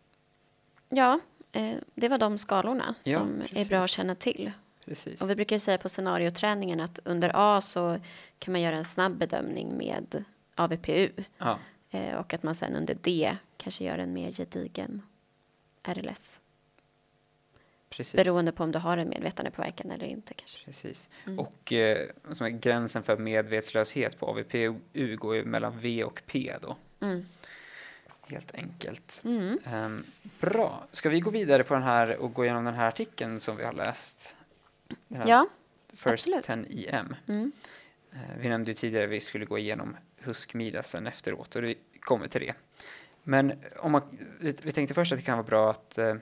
ja, 0.88 1.20
eh, 1.52 1.76
det 1.94 2.08
var 2.08 2.18
de 2.18 2.38
skalorna 2.38 2.94
Ja, 3.04 3.18
som 3.18 3.40
är 3.40 3.46
precis. 3.48 3.68
bra 3.68 3.78
att 3.80 3.90
känna 3.90 4.14
till. 4.14 4.52
Precis. 4.84 5.22
Och 5.22 5.30
vi 5.30 5.34
brukar 5.36 5.56
ju 5.56 5.60
säga 5.60 5.78
på 5.78 5.88
scenarioträningen 5.88 6.80
att 6.80 6.98
under 7.04 7.30
A 7.34 7.60
så 7.60 7.98
kan 8.38 8.52
man 8.52 8.60
göra 8.60 8.76
en 8.76 8.84
snabb 8.84 9.16
bedömning 9.16 9.76
med 9.76 10.24
AVPU 10.54 11.08
Ja, 11.38 11.58
eh, 11.90 12.14
och 12.14 12.34
att 12.34 12.42
man 12.42 12.54
sen 12.54 12.76
under 12.76 12.94
D 12.94 13.36
kanske 13.56 13.84
gör 13.84 13.98
en 13.98 14.12
mer 14.12 14.32
gedigen 14.32 15.02
RLS. 15.82 16.40
Precis. 17.90 18.14
Beroende 18.14 18.52
på 18.52 18.64
om 18.64 18.72
du 18.72 18.78
har 18.78 18.96
en 18.96 19.08
medvetandepåverkan 19.08 19.90
eller 19.90 20.06
inte 20.06 20.34
kanske. 20.34 20.64
Precis. 20.64 21.08
Mm. 21.26 21.38
Och 21.38 21.72
eh, 21.72 22.08
som 22.30 22.46
är 22.46 22.50
gränsen 22.50 23.02
för 23.02 23.16
medvetslöshet 23.16 24.18
på 24.18 24.26
AVPU 24.26 25.16
går 25.16 25.36
ju 25.36 25.44
mellan 25.44 25.78
V 25.78 26.04
och 26.04 26.22
P 26.26 26.54
då, 26.62 26.76
Mm. 27.00 27.26
helt 28.22 28.54
enkelt. 28.54 29.22
Mm. 29.24 29.58
Ehm, 29.66 30.04
bra, 30.40 30.86
ska 30.90 31.08
vi 31.08 31.20
gå 31.20 31.30
vidare 31.30 31.64
på 31.64 31.74
den 31.74 31.82
här 31.82 32.16
och 32.16 32.34
gå 32.34 32.44
igenom 32.44 32.64
den 32.64 32.74
här 32.74 32.88
artikeln 32.88 33.40
som 33.40 33.56
vi 33.56 33.64
har 33.64 33.72
läst? 33.72 34.36
Ja. 35.26 35.46
First 35.92 36.06
absolut. 36.06 36.68
10 36.68 36.90
EM. 36.90 37.14
Mm. 37.28 37.52
Eh, 38.12 38.18
vi 38.40 38.48
nämnde 38.48 38.70
ju 38.70 38.74
tidigare 38.74 39.04
att 39.04 39.10
vi 39.10 39.20
skulle 39.20 39.44
gå 39.44 39.58
igenom 39.58 39.96
Husk-Mida 40.18 40.82
sen 40.82 41.06
efteråt 41.06 41.56
och 41.56 41.62
vi 41.62 41.74
kommer 42.00 42.26
till 42.26 42.40
det. 42.40 42.54
Men 43.22 43.52
om 43.78 43.92
man, 43.92 44.02
vi 44.40 44.56
vi 44.62 44.72
tänkte 44.72 44.94
först 44.94 45.12
att 45.12 45.18
det 45.18 45.24
kan 45.24 45.38
vara 45.38 45.46
bra 45.46 45.70
att 45.70 45.98
eh, 45.98 46.14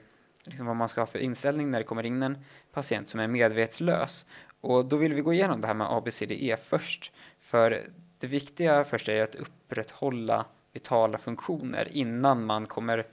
liksom 0.48 0.66
vad 0.66 0.76
man 0.76 0.88
ska 0.88 1.00
ha 1.00 1.06
för 1.06 1.18
inställning 1.18 1.70
när 1.70 1.78
det 1.78 1.84
kommer 1.84 2.06
in 2.06 2.22
en 2.22 2.38
patient 2.72 3.08
som 3.08 3.20
är 3.20 3.26
medvetslös. 3.28 4.26
Och 4.60 4.84
då 4.84 4.96
vill 4.96 5.14
vi 5.14 5.20
gå 5.20 5.32
igenom 5.32 5.60
det 5.60 5.66
här 5.66 5.74
med 5.74 5.86
ABCDE 5.90 6.56
först. 6.64 7.12
För 7.38 7.84
det 8.18 8.26
viktiga 8.26 8.84
först 8.84 9.08
är 9.08 9.22
att 9.22 9.34
upprätthålla 9.34 10.44
vitala 10.72 11.18
funktioner 11.18 11.88
innan 11.92 12.44
man 12.44 12.66
kommer 12.66 13.06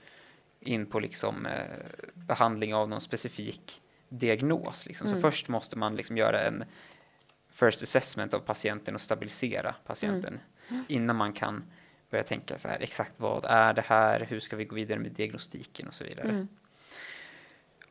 in 0.60 0.86
på 0.86 1.00
liksom, 1.00 1.46
eh, 1.46 1.52
behandling 2.14 2.74
av 2.74 2.88
någon 2.88 3.00
specifik 3.00 3.82
diagnos. 4.08 4.86
Liksom. 4.86 5.08
Så 5.08 5.14
Mm. 5.14 5.22
först 5.22 5.48
måste 5.48 5.78
man 5.78 5.96
liksom 5.96 6.16
göra 6.16 6.40
en 6.40 6.64
first 7.50 7.82
assessment 7.82 8.34
av 8.34 8.38
patienten 8.38 8.94
och 8.94 9.00
stabilisera 9.00 9.74
patienten 9.86 10.40
innan 10.88 11.16
man 11.16 11.32
kan 11.32 11.64
börja 12.10 12.24
tänka 12.24 12.58
så 12.58 12.68
här 12.68 12.78
exakt 12.80 13.20
vad 13.20 13.44
är 13.44 13.72
det 13.72 13.84
här, 13.86 14.26
hur 14.28 14.40
ska 14.40 14.56
vi 14.56 14.64
gå 14.64 14.74
vidare 14.74 14.98
med 14.98 15.12
diagnostiken 15.12 15.88
och 15.88 15.94
så 15.94 16.04
vidare. 16.04 16.46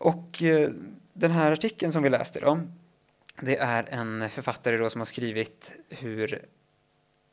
Och 0.05 0.43
eh, 0.43 0.69
den 1.13 1.31
här 1.31 1.51
artikeln 1.51 1.91
som 1.91 2.03
vi 2.03 2.09
läste 2.09 2.39
då, 2.39 2.59
det 3.41 3.57
är 3.57 3.85
en 3.89 4.29
författare 4.29 4.77
då 4.77 4.89
som 4.89 5.01
har 5.01 5.05
skrivit 5.05 5.71
hur 5.89 6.45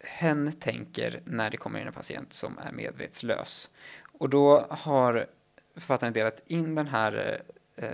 hen 0.04 0.52
tänker 0.52 1.20
när 1.24 1.50
det 1.50 1.56
kommer 1.56 1.80
in 1.80 1.86
en 1.86 1.92
patient 1.92 2.32
som 2.32 2.58
är 2.58 2.72
medvetslös. 2.72 3.70
Och 4.18 4.30
då 4.30 4.66
har 4.70 5.26
författaren 5.74 6.12
delat 6.12 6.42
in 6.46 6.74
den 6.74 6.86
här 6.86 7.42
eh, 7.76 7.88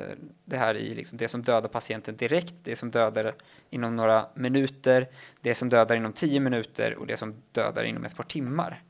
det 0.44 0.56
här 0.56 0.74
i 0.74 0.94
liksom 0.94 1.18
det 1.18 1.28
som 1.28 1.42
dödar 1.42 1.68
patienten 1.68 2.16
direkt, 2.16 2.54
det 2.62 2.76
som 2.76 2.90
dödar 2.90 3.34
inom 3.70 3.96
några 3.96 4.26
minuter, 4.34 5.08
det 5.40 5.54
som 5.54 5.68
dödar 5.68 5.96
inom 5.96 6.12
tio 6.12 6.40
minuter 6.40 6.94
och 6.94 7.06
det 7.06 7.16
som 7.16 7.34
dödar 7.52 7.84
inom 7.84 8.04
ett 8.04 8.16
par 8.16 8.24
timmar. 8.24 8.82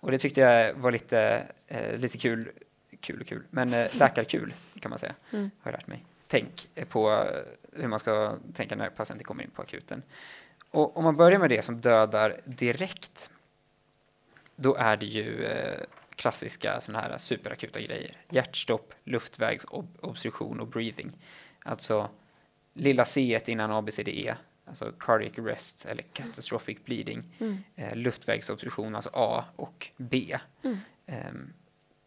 Och 0.00 0.10
det 0.10 0.18
tyckte 0.18 0.40
jag 0.40 0.74
var 0.74 0.92
lite, 0.92 1.46
eh, 1.66 1.98
lite 1.98 2.18
kul, 2.18 2.52
kul 3.00 3.20
och 3.20 3.26
kul, 3.26 3.42
men 3.50 3.74
eh, 3.74 3.96
läkarkul 3.96 4.54
kan 4.80 4.90
man 4.90 4.98
säga, 4.98 5.14
Mm. 5.32 5.50
har 5.60 5.70
jag 5.72 5.78
lärt 5.78 5.86
mig. 5.86 6.04
Tänk 6.26 6.68
på 6.88 7.10
eh, 7.10 7.80
hur 7.80 7.88
man 7.88 7.98
ska 7.98 8.36
tänka 8.54 8.76
när 8.76 8.90
patienten 8.90 9.24
kommer 9.24 9.44
in 9.44 9.50
på 9.50 9.62
akuten. 9.62 10.02
Och 10.70 10.96
om 10.96 11.04
man 11.04 11.16
börjar 11.16 11.38
med 11.38 11.50
det 11.50 11.62
som 11.62 11.80
dödar 11.80 12.36
direkt, 12.44 13.30
då 14.56 14.74
är 14.74 14.96
det 14.96 15.06
ju 15.06 15.44
eh, 15.44 15.80
klassiska 16.14 16.80
sådana 16.80 17.02
här 17.08 17.18
superakuta 17.18 17.80
grejer. 17.80 18.16
Hjärtstopp, 18.30 18.94
luftvägsobstruktion 19.04 20.60
och 20.60 20.66
breathing. 20.66 21.12
Alltså 21.64 22.10
lilla 22.74 23.04
C 23.04 23.40
innan 23.46 23.70
ABCDE, 23.70 24.36
alltså 24.64 24.92
cardiac 24.98 25.38
arrest 25.38 25.84
eller 25.84 26.02
catastrophic 26.12 26.78
bleeding. 26.84 27.22
Mm. 27.38 27.58
Eh, 27.76 27.94
luftvägsobstruktion, 27.96 28.96
alltså 28.96 29.10
A 29.12 29.44
och 29.56 29.88
B. 29.96 30.38
Mm. 30.62 30.78
Ehm, 31.06 31.52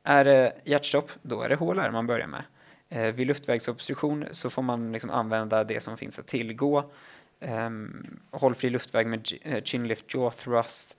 är 0.03 0.25
det 0.25 0.53
hjärtstopp, 0.63 1.12
då 1.22 1.41
är 1.41 1.50
det 1.50 1.55
HLR 1.55 1.91
man 1.91 2.07
börjar 2.07 2.27
med. 2.27 2.43
Eh, 2.89 3.13
vid 3.13 3.27
luftvägsobstruktion 3.27 4.25
så 4.31 4.50
får 4.50 4.62
man 4.62 4.91
liksom 4.91 5.10
använda 5.10 5.63
det 5.63 5.81
som 5.81 5.98
finns 5.98 6.19
att 6.19 6.27
tillgå. 6.27 6.91
Um, 7.39 8.19
håll 8.31 8.55
fri 8.55 8.69
luftväg 8.69 9.07
med 9.07 9.27
eh, 9.41 9.63
chin 9.63 9.88
lift 9.88 10.13
jaw 10.13 10.36
thrust. 10.36 10.98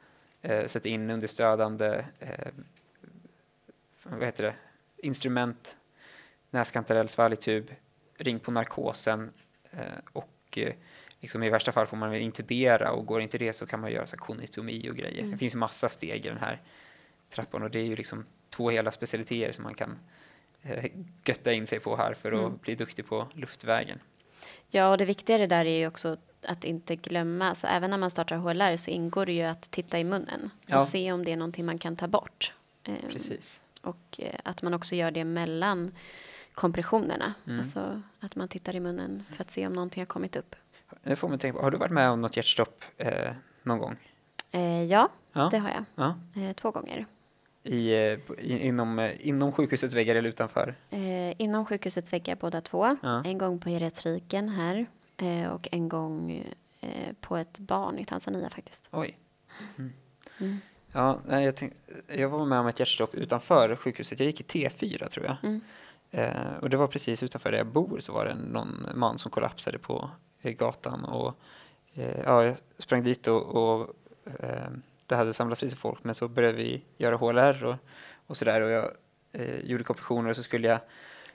Uh, 0.49 0.67
sätt 0.67 0.87
in 0.87 1.11
understödande 1.11 2.05
eh, 2.19 2.49
vad 4.03 4.25
heter 4.25 4.45
det? 4.45 4.55
instrument, 5.05 5.77
näskantarell, 6.51 7.09
svalgtub, 7.09 7.71
ring 8.17 8.39
på 8.39 8.51
narkosen 8.51 9.33
eh, 9.71 9.81
och 10.13 10.59
eh, 10.59 10.75
liksom 11.21 11.43
i 11.43 11.51
värsta 11.51 11.73
fall 11.73 11.87
får 11.87 11.97
man 11.97 12.15
intubera 12.15 12.93
och 12.93 13.07
går 13.07 13.21
inte 13.21 13.39
det 13.39 13.53
så 13.53 13.67
kan 13.67 13.81
man 13.81 13.93
göra 13.93 14.07
så 14.07 14.17
konitomi 14.17 14.91
och 14.91 14.97
grejer. 14.97 15.19
Mm. 15.19 15.31
Det 15.31 15.37
finns 15.37 15.55
massa 15.55 15.89
steg 15.89 16.27
i 16.27 16.29
den 16.29 16.39
här 16.39 16.63
trappan 17.31 17.63
och 17.63 17.71
det 17.71 17.79
är 17.79 17.85
ju 17.85 17.95
liksom 17.95 18.27
två 18.55 18.71
hela 18.71 18.91
specialiteter 18.93 19.53
som 19.53 19.65
man 19.65 19.75
kan 19.75 19.99
eh, 20.63 20.85
götta 21.25 21.53
in 21.53 21.67
sig 21.67 21.81
på 21.81 21.97
här 21.97 22.15
för 22.15 22.33
att 22.33 22.39
Mm. 22.39 22.57
bli 22.63 22.75
duktig 22.75 23.07
på 23.07 23.27
luftvägen. 23.35 23.99
Ja, 24.69 24.89
och 24.91 24.99
det 24.99 25.05
viktigare 25.05 25.47
där 25.47 25.65
är 25.65 25.79
ju 25.79 25.87
också 25.87 26.17
att 26.47 26.65
inte 26.65 26.97
glömma, 26.97 27.55
så 27.55 27.67
även 27.67 27.91
när 27.91 27.99
man 27.99 28.11
startar 28.11 28.37
HLR 28.37 28.77
så 28.77 28.91
ingår 28.91 29.27
det 29.27 29.33
ju 29.33 29.43
att 29.43 29.71
titta 29.71 29.99
i 29.99 30.05
munnen 30.05 30.51
Ja. 30.67 30.77
och 30.77 30.83
se 30.89 31.13
om 31.13 31.25
det 31.25 31.33
är 31.33 31.37
någonting 31.37 31.65
man 31.67 31.79
kan 31.79 31.97
ta 31.97 32.07
bort. 32.09 32.53
Ehm, 32.85 32.97
Precis. 33.11 33.63
Och 33.83 34.19
eh, 34.19 34.35
att 34.45 34.63
man 34.63 34.75
också 34.75 34.95
gör 34.95 35.11
det 35.11 35.25
mellan 35.25 35.93
kompressionerna. 36.55 37.35
Mm. 37.47 37.59
Alltså 37.59 38.03
att 38.21 38.37
man 38.37 38.49
tittar 38.49 38.77
i 38.77 38.81
munnen 38.81 39.25
för 39.33 39.43
att 39.45 39.51
se 39.51 39.67
om 39.67 39.73
någonting 39.73 40.01
har 40.01 40.07
kommit 40.07 40.37
upp. 40.37 40.57
Det 41.03 41.17
får 41.17 41.29
man 41.29 41.39
tänka 41.39 41.59
på. 41.59 41.65
Har 41.65 41.71
du 41.71 41.79
varit 41.79 41.93
med 41.93 42.11
om 42.11 42.21
något 42.21 42.37
hjärtstopp 42.37 42.85
eh, 42.97 43.33
någon 43.63 43.79
gång? 43.79 43.97
Eh, 44.51 44.83
ja, 44.85 45.09
Ja. 45.33 45.49
det 45.51 45.59
har 45.59 45.71
jag. 45.71 45.85
Ja. 45.95 46.17
Eh, 46.43 46.53
två 46.53 46.71
gånger. 46.71 47.07
I, 47.67 47.93
eh, 47.93 48.19
i, 48.39 48.67
inom, 48.67 48.99
eh, 48.99 49.29
inom 49.29 49.53
sjukhusets 49.53 49.95
väggar 49.95 50.15
eller 50.17 50.29
utanför? 50.29 50.75
Eh, 50.91 51.41
inom 51.41 51.67
sjukhusets 51.67 52.13
väggar 52.13 52.37
båda 52.41 52.61
två. 52.61 52.97
Ja. 53.03 53.25
En 53.25 53.39
gång 53.39 53.59
på 53.59 53.69
geriatriken 53.69 54.49
här 54.49 54.87
eh, 55.17 55.49
och 55.49 55.69
en 55.73 55.89
gång 55.89 56.45
eh, 56.81 56.89
på 57.21 57.37
ett 57.37 57.59
barn 57.59 57.99
i 57.99 58.05
Tanzania 58.05 58.51
faktiskt. 58.51 58.89
Oj. 58.93 59.19
Mm. 59.79 59.93
Mm. 60.41 60.59
Ja, 60.93 61.21
jag, 61.29 61.57
tänk, 61.57 61.73
jag 62.07 62.29
var 62.29 62.45
med 62.45 62.59
om 62.59 62.67
ett 62.67 62.79
hjärtstopp 62.79 63.15
utanför 63.15 63.77
sjukhuset. 63.77 64.21
Jag 64.21 64.27
gick 64.27 64.41
i 64.41 64.69
T4 64.69 65.09
tror 65.09 65.27
jag. 65.27 65.37
Mm. 65.43 65.61
Eh, 66.11 66.57
och 66.61 66.71
det 66.71 66.77
var 66.77 66.87
precis 66.87 67.23
utanför 67.23 67.51
där 67.51 67.59
jag 67.59 67.67
bor 67.67 68.01
så 68.01 68.13
var 68.13 68.27
det 68.27 68.35
någon 68.35 68.87
man 68.95 69.19
som 69.19 69.31
kollapsade 69.31 69.79
på 69.79 70.11
gatan 70.43 71.05
och 71.05 71.35
ja, 72.25 72.45
jag 72.45 72.57
sprang 72.79 73.03
dit 73.03 73.27
och, 73.27 73.43
och 73.43 73.95
det 75.07 75.15
hade 75.17 75.33
samlats 75.35 75.63
lite 75.63 75.77
folk 75.77 76.05
men 76.05 76.15
så 76.15 76.29
började 76.29 76.59
vi 76.59 76.83
göra 76.97 77.17
HLR 77.17 77.65
och, 77.65 77.77
och 78.27 78.37
sådär 78.37 78.61
och 78.61 78.71
jag 78.71 78.91
eh, 79.33 79.59
gjorde 79.61 79.85
kompressioner 79.85 80.31
och 80.31 80.37
så 80.37 80.43
skulle 80.43 80.69
jag 80.69 80.79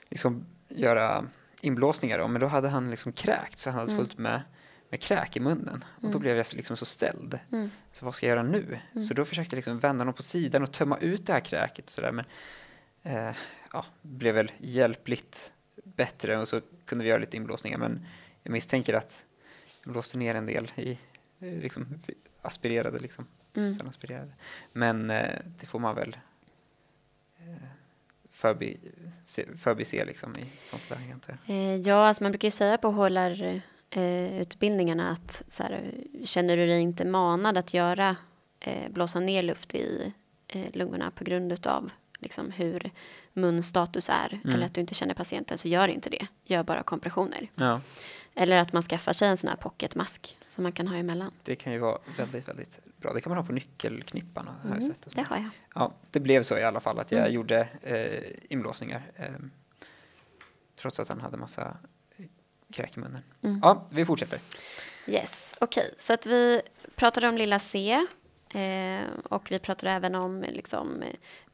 liksom 0.08 0.44
göra 0.68 1.24
inblåsningar 1.62 2.18
då, 2.18 2.28
men 2.28 2.40
då 2.40 2.46
hade 2.46 2.68
han 2.68 2.90
liksom 2.90 3.12
kräkt 3.12 3.58
så 3.58 3.70
han 3.70 3.78
hade 3.80 3.92
Mm. 3.92 4.04
fullt 4.04 4.18
med, 4.18 4.42
med 4.88 5.00
kräk 5.00 5.36
i 5.36 5.40
munnen 5.40 5.84
och 5.96 6.02
då 6.02 6.08
Mm. 6.08 6.20
blev 6.20 6.36
jag 6.36 6.46
så 6.46 6.56
liksom 6.56 6.76
så 6.76 6.84
ställd. 6.84 7.38
Mm. 7.52 7.70
Så 7.92 8.04
vad 8.04 8.14
ska 8.14 8.26
jag 8.26 8.36
göra 8.36 8.42
nu? 8.48 8.78
Mm. 8.92 9.02
Så 9.02 9.14
då 9.14 9.24
försökte 9.24 9.54
jag 9.54 9.58
liksom 9.58 9.78
vända 9.78 10.00
honom 10.00 10.14
på 10.14 10.22
sidan 10.22 10.62
och 10.62 10.72
tömma 10.72 10.98
ut 10.98 11.26
det 11.26 11.32
här 11.32 11.40
kräket 11.40 11.84
och 11.84 11.90
sådär 11.90 12.12
men 12.12 12.24
eh, 13.02 13.36
ja, 13.72 13.84
blev 14.02 14.34
väl 14.34 14.52
hjälpligt 14.58 15.52
bättre 15.84 16.38
och 16.38 16.48
så 16.48 16.60
kunde 16.84 17.04
vi 17.04 17.10
göra 17.10 17.20
lite 17.20 17.36
inblåsningar 17.36 17.78
men 17.78 18.06
jag 18.42 18.52
misstänker 18.52 18.94
att 18.94 19.24
jag 19.84 19.92
blåste 19.92 20.18
ner 20.18 20.34
en 20.34 20.46
del 20.46 20.72
i 20.76 20.98
eh, 21.40 21.48
liksom 21.62 21.86
aspirerade 22.42 22.98
liksom, 22.98 23.26
Mm. 23.56 23.74
sen 23.74 23.88
aspirerade. 23.88 24.32
Men 24.72 25.10
eh, 25.10 25.38
det 25.60 25.66
får 25.66 25.78
man 25.78 25.94
väl 25.94 26.16
eh, 27.38 27.54
förbi, 28.30 28.76
se, 29.24 29.46
förbise 29.56 30.04
liksom 30.04 30.32
i 30.38 30.44
sånt 30.64 30.90
läge 30.90 31.12
antar 31.14 31.38
jag. 31.46 31.56
Eh, 31.56 31.76
ja, 31.76 32.06
alltså 32.06 32.22
man 32.22 32.32
brukar 32.32 32.48
ju 32.48 32.52
säga 32.52 32.78
på 32.78 32.88
HLR-utbildningarna 33.90 35.10
att 35.10 35.42
så 35.48 35.62
här, 35.62 35.90
känner 36.24 36.56
du 36.56 36.66
dig 36.66 36.80
inte 36.80 37.04
manad 37.04 37.58
att 37.58 37.74
göra 37.74 38.16
eh, 38.60 38.88
blåsa 38.90 39.20
ner 39.20 39.42
luft 39.42 39.74
i 39.74 40.12
eh, 40.48 40.66
lungorna 40.72 41.10
på 41.10 41.24
grund 41.24 41.66
av 41.66 41.90
liksom, 42.18 42.50
hur 42.50 42.90
munstatus 43.32 44.08
är 44.08 44.40
Mm. 44.44 44.54
eller 44.54 44.66
att 44.66 44.74
du 44.74 44.80
inte 44.80 44.94
känner 44.94 45.14
patienten 45.14 45.58
så 45.58 45.68
gör 45.68 45.88
inte 45.88 46.10
det. 46.10 46.26
Gör 46.44 46.62
bara 46.62 46.82
kompressioner. 46.82 47.48
Ja, 47.54 47.80
Eller 48.34 48.56
att 48.56 48.72
man 48.72 48.82
skaffar 48.82 49.12
sig 49.12 49.28
en 49.28 49.36
sån 49.36 49.48
här 49.50 49.56
pocketmask 49.56 50.36
som 50.46 50.62
man 50.62 50.72
kan 50.72 50.88
ha 50.88 50.96
emellan. 50.96 51.32
det 51.44 51.56
kan 51.56 51.72
ju 51.72 51.78
vara 51.78 51.98
väldigt, 52.16 52.48
väldigt 52.48 52.78
bra. 53.00 53.12
Det 53.12 53.20
kan 53.20 53.30
man 53.30 53.36
ha 53.38 53.44
på 53.44 53.52
nyckelknipparna 53.52 54.50
har 54.50 54.70
jag 54.70 54.82
Mm, 54.82 54.94
sett. 54.94 55.14
Det 55.16 55.22
har 55.22 55.36
jag. 55.36 55.48
Ja, 55.74 55.92
det 56.10 56.20
blev 56.20 56.42
så 56.42 56.58
i 56.58 56.64
alla 56.64 56.80
fall 56.80 56.98
att 56.98 57.12
jag 57.12 57.20
Mm. 57.20 57.32
gjorde 57.32 57.68
eh, 57.82 58.22
inblåsningar. 58.52 59.02
Eh, 59.16 59.26
trots 60.76 61.00
att 61.00 61.08
han 61.08 61.20
hade 61.20 61.36
massa 61.36 61.76
kräk 62.72 62.96
i 62.96 63.00
munnen. 63.00 63.22
Mm. 63.42 63.60
Ja, 63.62 63.86
vi 63.90 64.04
fortsätter. 64.04 64.40
Yes, 65.06 65.54
okej. 65.60 65.94
Så 65.96 66.12
att 66.12 66.26
vi 66.26 66.62
pratade 66.96 67.28
om 67.28 67.36
lilla 67.36 67.58
C 67.58 68.06
eh, 68.54 69.02
och 69.24 69.50
vi 69.50 69.58
pratade 69.58 69.92
även 69.92 70.14
om 70.14 70.42
liksom, 70.48 71.02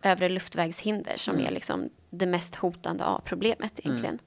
övre 0.03 0.29
luftvägshinder 0.29 1.17
som 1.17 1.35
Mm. 1.35 1.47
är 1.47 1.51
liksom 1.51 1.91
det 2.11 2.27
mest 2.27 2.55
hotande 2.55 3.05
av 3.05 3.21
problemet 3.21 3.81
Mm. 3.85 3.97
egentligen. 3.97 4.19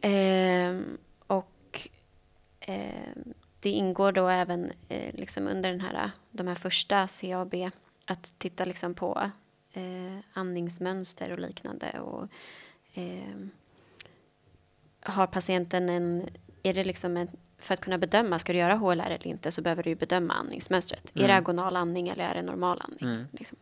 Eh, 0.00 0.80
och 1.26 1.88
eh, 2.60 3.12
det 3.60 3.70
ingår 3.70 4.12
då 4.12 4.28
även 4.28 4.72
eh, 4.88 5.14
liksom 5.14 5.48
under 5.48 5.70
den 5.70 5.80
här, 5.80 6.10
de 6.30 6.46
här 6.46 6.54
första 6.54 7.08
CAB 7.08 7.54
att 8.04 8.32
titta 8.38 8.64
liksom 8.64 8.94
på 8.94 9.30
eh, 9.72 10.18
andningsmönster 10.32 11.32
och 11.32 11.38
liknande. 11.38 12.00
Och, 12.00 12.28
eh, 12.94 13.36
har 15.02 15.26
patienten 15.26 15.88
en, 15.88 16.28
är 16.62 16.74
det 16.74 16.84
liksom 16.84 17.16
en, 17.16 17.28
för 17.58 17.74
att 17.74 17.80
kunna 17.80 17.98
bedöma, 17.98 18.38
ska 18.38 18.52
du 18.52 18.58
göra 18.58 18.74
HLR 18.74 19.00
eller 19.06 19.26
inte, 19.26 19.50
så 19.50 19.62
behöver 19.62 19.82
du 19.82 19.94
bedöma 19.94 20.34
andningsmönstret. 20.34 21.10
Är 21.14 21.18
det 21.18 21.24
Mm. 21.24 21.36
agonal 21.36 21.76
andning 21.76 22.08
eller 22.08 22.24
är 22.24 22.34
det 22.34 22.42
normal 22.42 22.80
andning? 22.80 23.08
Mm. 23.14 23.26
Liksom. 23.32 23.58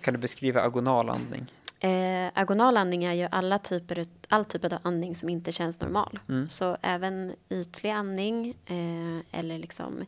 Kan 0.00 0.14
du 0.14 0.20
beskriva 0.20 0.60
agonal 0.60 1.10
andning? 1.10 1.46
Eh, 1.80 2.30
agonal 2.34 2.76
andning 2.76 3.04
är 3.04 3.12
ju 3.12 3.28
alla 3.30 3.58
typer, 3.58 4.06
all 4.28 4.44
typ 4.44 4.64
av 4.64 4.78
andning 4.82 5.16
som 5.16 5.28
inte 5.28 5.52
känns 5.52 5.80
normal. 5.80 6.18
Mm. 6.28 6.48
Så 6.48 6.76
även 6.82 7.34
ytlig 7.48 7.90
andning 7.90 8.48
eh, 8.66 9.38
eller 9.40 9.58
liksom 9.58 10.06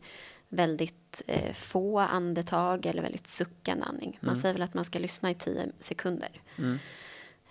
väldigt 0.49 1.23
eh, 1.27 1.53
få 1.55 1.99
andetag 1.99 2.87
eller 2.87 3.03
väldigt 3.03 3.27
suckande 3.27 3.85
andning. 3.85 4.19
Man 4.21 4.29
Mm. 4.29 4.41
säger 4.43 4.53
väl 4.55 4.63
att 4.63 4.75
man 4.75 4.85
ska 4.85 4.99
lyssna 4.99 5.31
i 5.31 5.35
tio 5.35 5.73
sekunder. 5.79 6.41
Mm. 6.59 6.79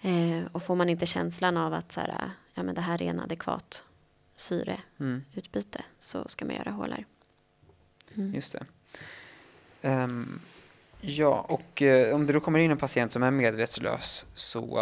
Eh, 0.01 0.47
och 0.51 0.63
får 0.63 0.75
man 0.75 0.89
inte 0.89 1.05
känslan 1.05 1.57
av 1.57 1.73
att 1.73 1.91
så 1.91 1.99
här, 1.99 2.31
ja, 2.53 2.63
men 2.63 2.75
det 2.75 2.81
här 2.81 3.01
är 3.01 3.09
en 3.09 3.19
adekvat 3.19 3.83
syreutbyte 4.35 5.79
Mm. 5.79 5.89
så 5.99 6.27
ska 6.27 6.45
man 6.45 6.55
göra 6.55 6.71
HLR. 6.71 7.05
Mm. 8.15 8.35
Just 8.35 8.51
det. 8.51 8.65
Ehm, 9.81 10.41
ja, 11.07 11.45
och 11.49 11.81
eh, 11.81 12.15
om 12.15 12.27
det 12.27 12.33
då 12.33 12.39
kommer 12.39 12.59
in 12.59 12.71
en 12.71 12.77
patient 12.77 13.11
som 13.11 13.23
är 13.23 13.31
medvetslös 13.31 14.25
så 14.33 14.79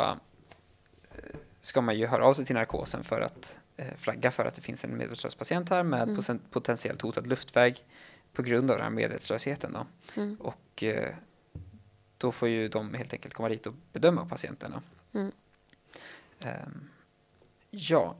eh, 1.12 1.17
ska 1.62 1.81
man 1.81 1.97
ju 1.97 2.05
höra 2.05 2.25
av 2.25 2.33
sig 2.33 2.45
till 2.45 2.55
narkosen 2.55 3.03
för 3.03 3.21
att 3.21 3.59
eh, 3.77 3.93
flagga 3.97 4.31
för 4.31 4.45
att 4.45 4.55
det 4.55 4.62
finns 4.62 4.83
en 4.83 4.97
medvetslös 4.97 5.36
patient 5.36 5.69
här 5.69 5.83
med 5.83 6.03
Mm. 6.03 6.15
poten- 6.15 6.39
potentiellt 6.51 7.01
hotad 7.01 7.27
luftväg 7.27 7.86
på 8.33 8.41
grund 8.41 8.71
av 8.71 8.77
den 8.77 8.83
här 8.83 8.91
medvetslösheten. 8.91 9.73
Då. 9.73 9.86
Mm. 10.21 10.36
Och 10.36 10.83
eh, 10.83 11.09
då 12.17 12.31
får 12.31 12.49
ju 12.49 12.67
de 12.69 12.93
helt 12.93 13.13
enkelt 13.13 13.33
komma 13.33 13.49
dit 13.49 13.67
och 13.67 13.73
bedöma 13.93 14.25
patienten. 14.25 14.73
Mm. 15.13 15.31
Ehm, 16.45 16.89
ja, 17.69 18.15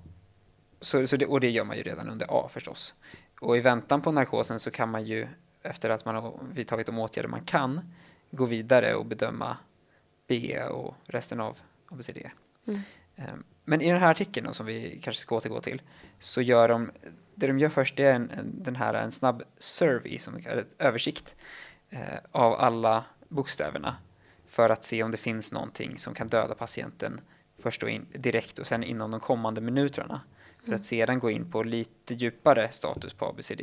så, 0.82 1.08
så 1.08 1.18
det, 1.18 1.26
och 1.26 1.40
det 1.40 1.50
gör 1.50 1.64
man 1.64 1.78
ju 1.78 1.84
redan 1.84 2.10
under 2.10 2.28
A 2.30 2.48
förstås. 2.50 2.94
Och 3.40 3.58
i 3.58 3.60
väntan 3.60 4.02
på 4.02 4.12
narkosen 4.12 4.60
så 4.60 4.72
kan 4.72 4.90
man 4.90 5.06
ju 5.06 5.28
efter 5.64 5.90
att 5.90 6.06
man 6.06 6.16
har 6.16 6.40
vidtagit 6.54 6.86
de 6.86 7.00
åtgärder 7.00 7.30
man 7.30 7.46
kan 7.46 7.94
gå 8.32 8.46
vidare 8.46 8.96
och 8.96 9.06
bedöma 9.06 9.58
B 10.28 10.64
och 10.64 10.96
resten 11.06 11.40
av 11.40 11.60
ABCD. 11.88 12.18
Mm. 12.68 12.80
Ehm, 13.16 13.44
men 13.66 13.82
i 13.82 13.92
den 13.92 14.00
här 14.00 14.12
artikeln 14.12 14.48
då, 14.48 14.54
som 14.54 14.66
vi 14.66 15.00
kanske 15.04 15.22
ska 15.22 15.36
återgå 15.36 15.62
till 15.62 15.82
så 16.20 16.42
gör 16.42 16.70
de, 16.70 16.92
det 17.36 17.48
de 17.48 17.60
gör 17.60 17.70
först 17.70 18.00
är 18.00 18.14
en, 18.14 18.30
en, 18.30 18.64
den 18.64 18.76
här 18.76 18.94
en 18.94 19.12
snabb 19.12 19.44
survey, 19.58 20.20
som 20.20 20.42
kallar 20.42 20.66
översikt 20.80 21.36
eh, 21.90 22.00
av 22.32 22.54
alla 22.54 23.06
bokstäverna 23.30 23.96
för 24.46 24.70
att 24.70 24.86
se 24.86 25.04
om 25.04 25.12
det 25.12 25.18
finns 25.18 25.52
någonting 25.52 25.98
som 25.98 26.14
kan 26.14 26.30
döda 26.30 26.56
patienten 26.56 27.22
först 27.60 27.82
då 27.82 27.90
in, 27.90 28.06
direkt 28.14 28.60
och 28.60 28.68
sen 28.68 28.84
inom 28.84 29.12
de 29.12 29.20
kommande 29.20 29.62
minuterna 29.62 30.22
för 30.60 30.68
mm. 30.68 30.80
att 30.80 30.86
sedan 30.86 31.20
gå 31.20 31.32
in 31.32 31.52
på 31.52 31.64
lite 31.64 32.14
djupare 32.14 32.72
status 32.72 33.14
på 33.14 33.26
ABCD. 33.26 33.62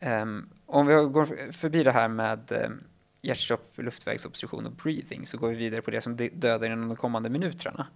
Um, 0.00 0.48
om 0.66 0.86
vi 0.86 0.94
går 0.94 1.52
förbi 1.52 1.82
det 1.82 1.92
här 1.92 2.08
med 2.08 2.52
um, 2.64 2.84
hjärtstopp, 3.22 3.78
luftvägsobstruktion 3.78 4.66
och 4.66 4.72
breathing 4.72 5.26
så 5.26 5.38
går 5.38 5.48
vi 5.48 5.56
vidare 5.56 5.82
på 5.82 5.90
det 5.90 6.00
som 6.00 6.16
dödar 6.16 6.66
inom 6.66 6.88
de 6.88 6.96
kommande 6.96 7.30
minuterna. 7.30 7.86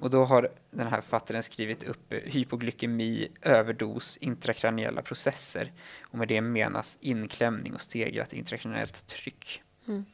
Och 0.00 0.10
då 0.10 0.24
har 0.24 0.48
den 0.70 0.86
här 0.86 1.00
författaren 1.00 1.42
skrivit 1.42 1.84
upp 1.84 2.12
eh, 2.12 2.18
hypoglykemi, 2.24 3.28
överdos, 3.42 4.16
intrakraniella 4.16 5.02
processer 5.02 5.72
och 6.02 6.18
med 6.18 6.28
det 6.28 6.40
menas 6.40 6.98
inklämning 7.00 7.74
och 7.74 7.80
stegrat 7.80 8.32
intrakraniellt 8.32 9.06
tryck. 9.06 9.62
Mm. 9.88 10.04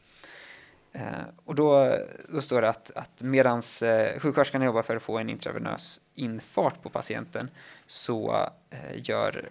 Eh, 0.92 1.24
och 1.44 1.54
då, 1.54 1.96
då 2.28 2.40
står 2.40 2.62
det 2.62 2.68
att, 2.68 2.90
att 2.90 3.22
medan 3.22 3.62
eh, 3.82 4.20
sjuksköterskan 4.20 4.62
jobbar 4.62 4.82
för 4.82 4.96
att 4.96 5.02
få 5.02 5.18
en 5.18 5.30
intravenös 5.30 6.00
infart 6.14 6.82
på 6.82 6.90
patienten 6.90 7.50
så 7.86 8.48
eh, 8.70 9.08
gör 9.08 9.48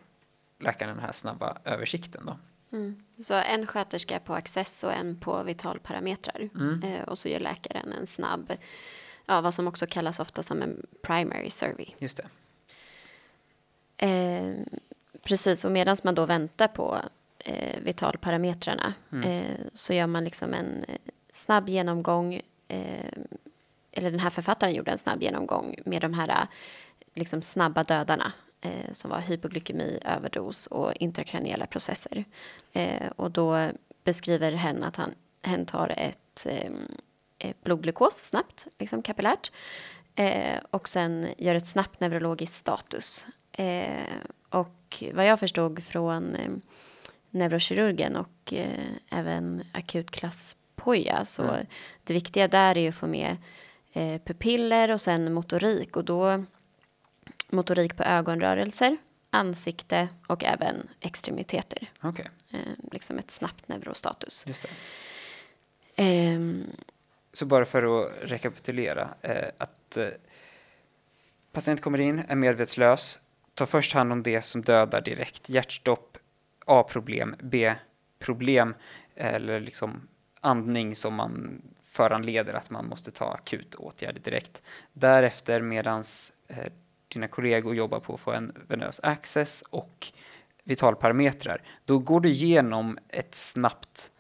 läkaren 0.60 0.96
den 0.96 1.06
här 1.06 1.12
snabba 1.12 1.58
översikten. 1.66 2.26
Då. 2.26 2.38
Mm. 2.78 3.04
Så 3.20 3.34
en 3.34 3.68
sköterska 3.68 4.20
på 4.20 4.34
access 4.34 4.84
och 4.84 4.94
en 4.94 5.20
på 5.20 5.44
vitalparametrar. 5.44 6.50
Mm. 6.56 6.84
Eh, 6.84 7.04
och 7.04 7.18
så 7.18 7.30
gör 7.30 7.40
läkaren 7.40 7.94
en 7.94 8.08
snabb, 8.08 8.54
ja, 9.26 9.42
vad 9.42 9.54
som 9.54 9.68
också 9.68 9.88
kallas 9.88 10.20
ofta 10.20 10.44
som 10.44 10.62
en 10.62 10.86
primary 11.02 11.50
survey. 11.50 11.86
Just 12.00 12.18
det. 12.18 12.28
Eh, 14.08 14.56
precis, 15.24 15.66
och 15.66 15.72
medan 15.72 15.98
man 16.04 16.16
då 16.16 16.26
väntar 16.26 16.68
på 16.68 16.98
eh, 17.40 17.80
vitalparametrarna 17.80 18.94
mm. 19.12 19.24
Eh, 19.24 19.58
så 19.74 19.94
gör 19.94 20.08
man 20.08 20.24
liksom 20.24 20.54
en 20.54 20.86
snabb 21.30 21.70
genomgång, 21.70 22.42
eh, 22.68 23.14
eller 23.92 24.12
den 24.12 24.20
här 24.20 24.30
författaren 24.30 24.74
gjorde 24.74 24.92
en 24.92 24.98
snabb 24.98 25.24
genomgång 25.24 25.76
med 25.86 26.02
de 26.02 26.14
här 26.14 26.48
liksom 27.14 27.42
snabba 27.42 27.84
dödarna 27.84 28.34
eh, 28.62 28.92
som 28.92 29.12
var 29.12 29.20
hypoglykemi, 29.20 30.00
överdos 30.06 30.68
och 30.68 30.94
intrakraniella 30.96 31.66
processer. 31.66 32.26
Eh, 32.74 33.08
och 33.16 33.32
då 33.32 33.70
beskriver 34.04 34.52
hen 34.52 34.84
att 34.84 34.96
han, 34.96 35.14
hen 35.42 35.66
tar 35.66 35.94
ett 35.98 36.48
eh, 37.40 37.56
blodglukos 37.64 38.16
snabbt, 38.16 38.68
liksom 38.80 39.02
kapillärt, 39.02 39.52
eh, 40.16 40.60
och 40.72 40.90
sen 40.90 41.28
gör 41.38 41.56
ett 41.56 41.68
snabbt 41.68 42.00
neurologiskt 42.00 42.56
status. 42.56 43.28
Eh, 43.52 44.04
och 44.50 45.04
vad 45.14 45.26
jag 45.26 45.40
förstod 45.40 45.84
från 45.84 46.36
eh, 46.36 46.52
neurokirurgen 47.30 48.16
och 48.16 48.54
även 49.12 49.64
akutklass 49.72 50.56
poja. 50.76 51.26
Så 51.26 51.44
mm. 51.44 51.66
det 52.04 52.14
viktiga 52.14 52.48
där 52.48 52.78
är 52.78 52.90
att 52.90 52.96
få 52.96 53.08
med 53.08 53.38
eh, 53.94 54.22
pupiller 54.22 54.92
och 54.92 55.02
sen 55.02 55.34
motorik 55.34 55.98
och 55.98 56.06
då 56.06 56.44
motorik 57.52 57.98
på 57.98 58.04
ögonrörelser, 58.04 58.98
ansikte 59.30 60.10
och 60.28 60.44
även 60.44 60.90
extremiteter. 61.00 61.92
Okay. 62.04 62.26
Eh, 62.50 62.60
liksom 62.92 63.20
ett 63.20 63.32
snabbt 63.32 63.68
neurostatus. 63.68 64.44
Just 64.48 64.66
det. 65.96 66.04
Eh, 66.04 66.40
så 67.34 67.46
bara 67.46 67.66
för 67.66 68.06
att 68.06 68.12
rekapitulera 68.22 69.10
eh, 69.22 69.50
att 69.58 69.98
eh, 69.98 70.08
patient 71.52 71.82
kommer 71.82 72.00
in, 72.00 72.24
är 72.28 72.36
medvetslös, 72.36 73.20
tar 73.54 73.66
först 73.66 73.94
hand 73.94 74.12
om 74.12 74.24
det 74.24 74.42
som 74.42 74.62
dödar 74.62 75.02
direkt, 75.02 75.50
hjärtstopp, 75.50 76.18
A-problem, 76.66 77.36
B-problem 77.40 78.74
eller 79.16 79.60
liksom 79.60 80.08
andning 80.42 80.96
som 80.96 81.14
man 81.14 81.62
föranleder 81.86 82.54
att 82.54 82.70
man 82.70 82.86
måste 82.86 83.12
ta 83.12 83.34
akut 83.34 83.76
åtgärder 83.76 84.22
direkt. 84.22 84.62
Därefter 84.94 85.62
medans 85.62 86.34
dina 87.14 87.28
kollegor 87.28 87.76
jobbar 87.76 88.00
på 88.00 88.14
att 88.14 88.20
få 88.20 88.32
en 88.32 88.52
venös 88.68 89.00
access 89.04 89.64
och 89.70 90.08
vitalparametrar, 90.64 91.62
då 91.86 92.00
går 92.00 92.20
du 92.20 92.30
igenom 92.30 92.98
ett 93.08 93.36
snabbt 93.36 94.12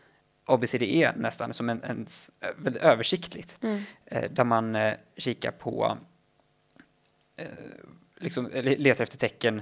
ABCDE 0.46 1.14
nästan 1.16 1.54
som 1.54 1.70
en, 1.70 1.84
en 1.84 2.08
väldigt 2.56 2.84
översiktligt 2.84 3.58
mm. 3.62 3.82
eh, 4.06 4.32
där 4.32 4.44
man 4.44 4.76
eh, 4.76 4.94
kikar 5.18 5.52
på 5.52 5.98
eh, 7.36 7.46
liksom 8.16 8.50
letar 8.54 9.04
efter 9.04 9.18
tecken 9.18 9.62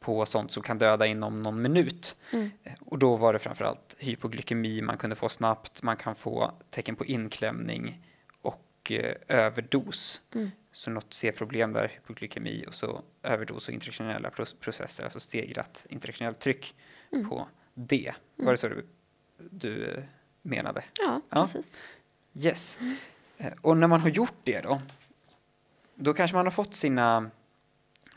på 0.00 0.26
sånt 0.26 0.52
som 0.52 0.62
kan 0.62 0.78
döda 0.78 1.06
inom 1.06 1.42
någon 1.42 1.62
minut. 1.62 2.16
Mm. 2.32 2.50
Och 2.80 2.98
då 2.98 3.16
var 3.16 3.32
det 3.32 3.38
framförallt 3.38 3.96
hypoglykemi 3.98 4.82
man 4.82 4.98
kunde 4.98 5.16
få 5.16 5.28
snabbt, 5.28 5.82
man 5.82 5.96
kan 5.96 6.14
få 6.14 6.52
tecken 6.70 6.96
på 6.96 7.06
inklämning 7.06 8.07
och 8.88 8.92
eh, 8.92 9.14
överdos. 9.28 10.20
Mm. 10.34 10.50
Så 10.72 10.90
något 10.90 11.14
C-problem 11.14 11.72
där, 11.72 11.88
hypoglykemi 11.88 12.64
och 12.68 12.74
så 12.74 13.02
överdos 13.22 13.68
och 13.68 13.74
intrakraniella 13.74 14.30
processer, 14.60 15.04
alltså 15.04 15.20
stegrat 15.20 15.86
intrakraniellt 15.88 16.38
tryck 16.38 16.74
mm. 17.12 17.28
på 17.28 17.48
det. 17.74 18.14
Var 18.36 18.44
det 18.44 18.44
mm. 18.44 18.56
så 18.56 18.68
du, 18.68 18.86
du 19.50 19.84
eh, 19.84 20.04
menade? 20.42 20.84
Ja, 21.00 21.20
precis. 21.30 21.80
Yes. 22.34 22.78
Mm. 22.80 22.96
Eh, 23.38 23.52
och 23.60 23.76
när 23.76 23.88
man 23.88 24.00
har 24.00 24.08
gjort 24.08 24.38
det 24.44 24.60
då, 24.60 24.80
då 25.94 26.14
kanske 26.14 26.36
man 26.36 26.46
har 26.46 26.50
fått 26.50 26.74
sina 26.74 27.30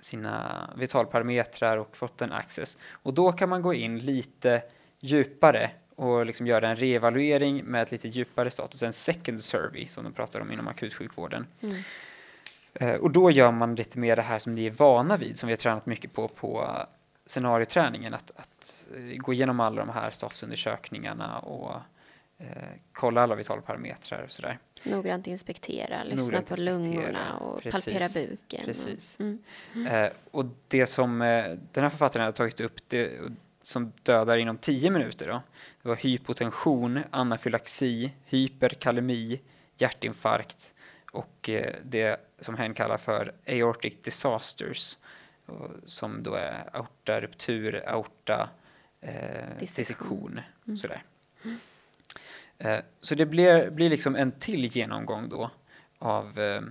sina 0.01 0.69
vitalparametrar 0.77 1.77
och 1.77 1.97
fått 1.97 2.21
en 2.21 2.31
access. 2.31 2.77
Och 2.91 3.13
då 3.13 3.31
kan 3.31 3.49
man 3.49 3.61
gå 3.61 3.73
in 3.73 3.99
lite 3.99 4.63
djupare 4.99 5.71
och 6.01 6.25
liksom 6.25 6.47
göra 6.47 6.69
en 6.69 6.75
reevaluering 6.75 7.63
med 7.63 7.81
ett 7.81 7.91
lite 7.91 8.07
djupare 8.07 8.51
status, 8.51 8.83
en 8.83 8.93
second 8.93 9.43
survey 9.43 9.87
som 9.87 10.03
de 10.03 10.13
pratar 10.13 10.39
om 10.39 10.51
inom 10.51 10.67
akutsjukvården. 10.67 11.47
Mm. 11.61 11.75
Uh, 12.81 13.01
och 13.01 13.11
då 13.11 13.31
gör 13.31 13.51
man 13.51 13.75
lite 13.75 13.99
mer 13.99 14.15
det 14.15 14.21
här 14.21 14.39
som 14.39 14.53
ni 14.53 14.65
är 14.65 14.71
vana 14.71 15.17
vid, 15.17 15.37
som 15.37 15.47
vi 15.47 15.53
har 15.53 15.57
tränat 15.57 15.85
mycket 15.85 16.13
på 16.13 16.27
på 16.27 16.77
scenarioträningen, 17.25 18.13
att, 18.13 18.31
att 18.35 18.87
uh, 18.97 19.15
gå 19.15 19.33
igenom 19.33 19.59
alla 19.59 19.85
de 19.85 19.89
här 19.89 20.11
statusundersökningarna 20.11 21.39
och 21.39 21.75
eh, 22.37 22.47
kolla 22.93 23.21
alla 23.21 23.35
vitalparametrar 23.35 24.23
och 24.23 24.31
sådär. 24.31 24.59
Noggrant 24.83 25.27
inspektera, 25.27 26.03
lyssna 26.03 26.23
Noggrant 26.23 26.47
på 26.47 26.53
inspektera. 26.53 26.77
lungorna 26.77 27.37
och 27.37 27.61
Precis. 27.61 27.85
palpera 27.85 28.07
buken. 28.25 28.65
Precis. 28.65 29.15
Och, 29.15 29.25
mm. 29.75 29.87
Eh, 29.87 30.11
och 30.31 30.45
det 30.67 30.85
som 30.85 31.21
eh, 31.21 31.43
den 31.71 31.83
här 31.83 31.89
författaren 31.89 32.25
har 32.25 32.31
tagit 32.31 32.59
upp, 32.59 32.75
det, 32.87 33.11
som 33.61 33.93
dödar 34.03 34.37
inom 34.37 34.57
10 34.57 34.89
minuter 34.89 35.27
då, 35.27 35.41
det 35.81 35.89
var 35.89 35.95
hypotension, 35.95 36.99
anafylaxi, 37.11 38.11
hyperkalemi, 38.25 39.41
hjärtinfarkt 39.77 40.73
och 41.11 41.49
eh, 41.49 41.75
det 41.83 42.19
som 42.39 42.55
hen 42.55 42.73
kallar 42.73 42.97
för 42.97 43.33
aortic 43.47 43.93
disasters, 44.03 44.97
som 45.85 46.23
då 46.23 46.33
är 46.33 46.69
aortaruptur, 46.73 47.83
aorta, 47.89 48.49
eh, 49.01 49.59
dissektion, 49.59 50.41
mm. 50.67 50.77
sådär. 50.77 51.03
Mm. 51.43 51.57
Eh, 52.57 52.79
så 53.01 53.15
det 53.15 53.25
blir, 53.25 53.69
blir 53.69 53.89
liksom 53.89 54.15
en 54.15 54.31
till 54.31 54.65
genomgång 54.65 55.29
då 55.29 55.51
av 55.99 56.39
eh, 56.39 56.61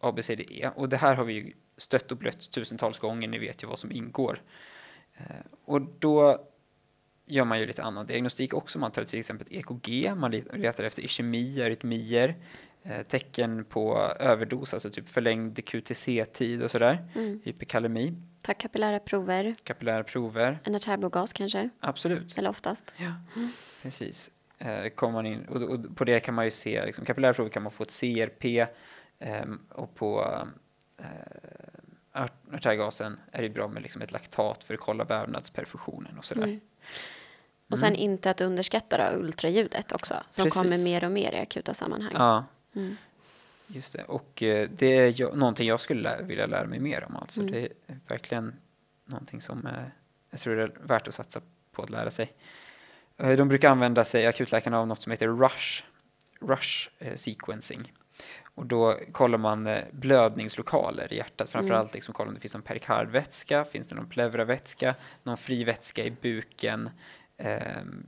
ABCDE 0.00 0.70
och 0.74 0.88
det 0.88 0.96
här 0.96 1.14
har 1.14 1.24
vi 1.24 1.32
ju 1.32 1.52
stött 1.76 2.12
och 2.12 2.18
blött 2.18 2.50
tusentals 2.50 2.98
gånger, 2.98 3.28
ni 3.28 3.38
vet 3.38 3.62
ju 3.62 3.66
vad 3.66 3.78
som 3.78 3.92
ingår. 3.92 4.42
Eh, 5.16 5.24
och 5.64 5.80
då 5.98 6.46
gör 7.26 7.44
man 7.44 7.60
ju 7.60 7.66
lite 7.66 7.82
annan 7.82 8.06
diagnostik 8.06 8.54
också, 8.54 8.78
man 8.78 8.92
tar 8.92 9.04
till 9.04 9.18
exempel 9.18 9.46
EKG, 9.50 10.14
man 10.16 10.30
letar 10.30 10.84
efter 10.84 11.04
ischemi, 11.04 11.62
arytmier, 11.62 12.34
tecken 13.08 13.64
på 13.64 13.98
överdos, 14.18 14.74
alltså 14.74 14.90
typ 14.90 15.08
förlängd 15.08 15.64
QTC-tid 15.64 16.62
och 16.62 16.70
sådär, 16.70 17.08
mm. 17.14 17.40
hyperkalemi. 17.44 18.14
Ta 18.42 18.54
kapillära 18.54 18.98
prover. 18.98 19.54
Kapillära 19.64 20.04
prover. 20.04 20.58
En 20.64 20.74
artärblodgas 20.74 21.32
kanske? 21.32 21.70
Absolut. 21.80 22.38
Eller 22.38 22.50
oftast. 22.50 22.94
Ja, 22.96 23.12
mm. 23.36 23.50
precis 23.82 24.30
eh, 24.58 24.88
kommer 24.88 25.12
man 25.12 25.26
in, 25.26 25.44
och, 25.44 25.62
och, 25.62 25.96
på 25.96 26.04
det 26.04 26.20
kan 26.20 26.34
man 26.34 26.44
ju 26.44 26.50
se, 26.50 26.86
liksom, 26.86 27.04
kapillärprovet 27.04 27.52
kan 27.52 27.62
man 27.62 27.72
få 27.72 27.82
ett 27.82 28.00
CRP 28.00 28.44
eh, 29.18 29.44
och 29.68 29.94
på 29.94 30.38
eh, 30.98 31.04
artärgasen 32.52 33.20
är 33.32 33.42
det 33.42 33.48
bra 33.48 33.68
med 33.68 33.82
liksom 33.82 34.02
ett 34.02 34.12
laktat 34.12 34.64
för 34.64 34.74
att 34.74 34.80
kolla 34.80 35.04
vävnadsperfusionen 35.04 36.18
och 36.18 36.24
sådär. 36.24 36.42
Mm. 36.42 36.60
Och 37.70 37.78
sen 37.78 37.88
mm. 37.88 38.00
inte 38.00 38.30
att 38.30 38.40
underskatta 38.40 38.98
då, 38.98 39.18
ultraljudet 39.18 39.92
också, 39.92 40.14
som 40.30 40.44
Precis. 40.44 40.62
kommer 40.62 40.78
mer 40.84 41.04
och 41.04 41.12
mer 41.12 41.32
i 41.32 41.38
akuta 41.38 41.74
sammanhang. 41.74 42.12
Ja, 42.14 42.44
mm. 42.74 42.96
just 43.66 43.92
det. 43.92 44.04
Och 44.04 44.42
eh, 44.42 44.68
det 44.76 44.96
är 44.96 45.08
ju 45.08 45.36
någonting 45.36 45.68
jag 45.68 45.80
skulle 45.80 46.22
vilja 46.22 46.46
lära 46.46 46.66
mig 46.66 46.78
mer 46.78 47.04
om 47.04 47.16
alltså. 47.16 47.40
Mm. 47.40 47.52
Det 47.52 47.60
är 47.60 47.98
verkligen 48.08 48.56
någonting 49.04 49.40
som 49.40 49.66
eh, 49.66 49.72
jag 50.30 50.40
tror 50.40 50.58
är 50.58 50.72
värt 50.82 51.08
att 51.08 51.14
satsa 51.14 51.40
på 51.72 51.82
att 51.82 51.90
lära 51.90 52.10
sig. 52.10 52.32
Eh, 53.16 53.36
de 53.36 53.48
brukar 53.48 53.70
använda 53.70 54.04
sig, 54.04 54.26
akutläkarna, 54.26 54.78
av 54.78 54.86
något 54.86 55.02
som 55.02 55.10
heter 55.10 55.28
RUSH, 55.28 55.84
RUSH 56.40 56.88
eh, 56.98 57.14
sequencing. 57.14 57.92
Och 58.56 58.66
då 58.66 58.98
kollar 59.12 59.38
man 59.38 59.66
eh, 59.66 59.84
blödningslokaler 59.90 61.12
i 61.12 61.16
hjärtat, 61.16 61.48
framförallt 61.48 61.88
Mm. 61.90 61.94
liksom 61.94 62.14
kollar 62.14 62.28
om 62.28 62.34
det 62.34 62.40
finns 62.40 62.54
någon 62.54 62.62
perikardvätska, 62.62 63.64
finns 63.64 63.86
det 63.86 63.94
någon 63.94 64.08
pleuravätska, 64.08 64.94
någon 65.22 65.36
fri 65.36 65.64
vätska 65.64 66.04
i 66.04 66.10
buken, 66.10 66.90
ehm, 67.36 68.06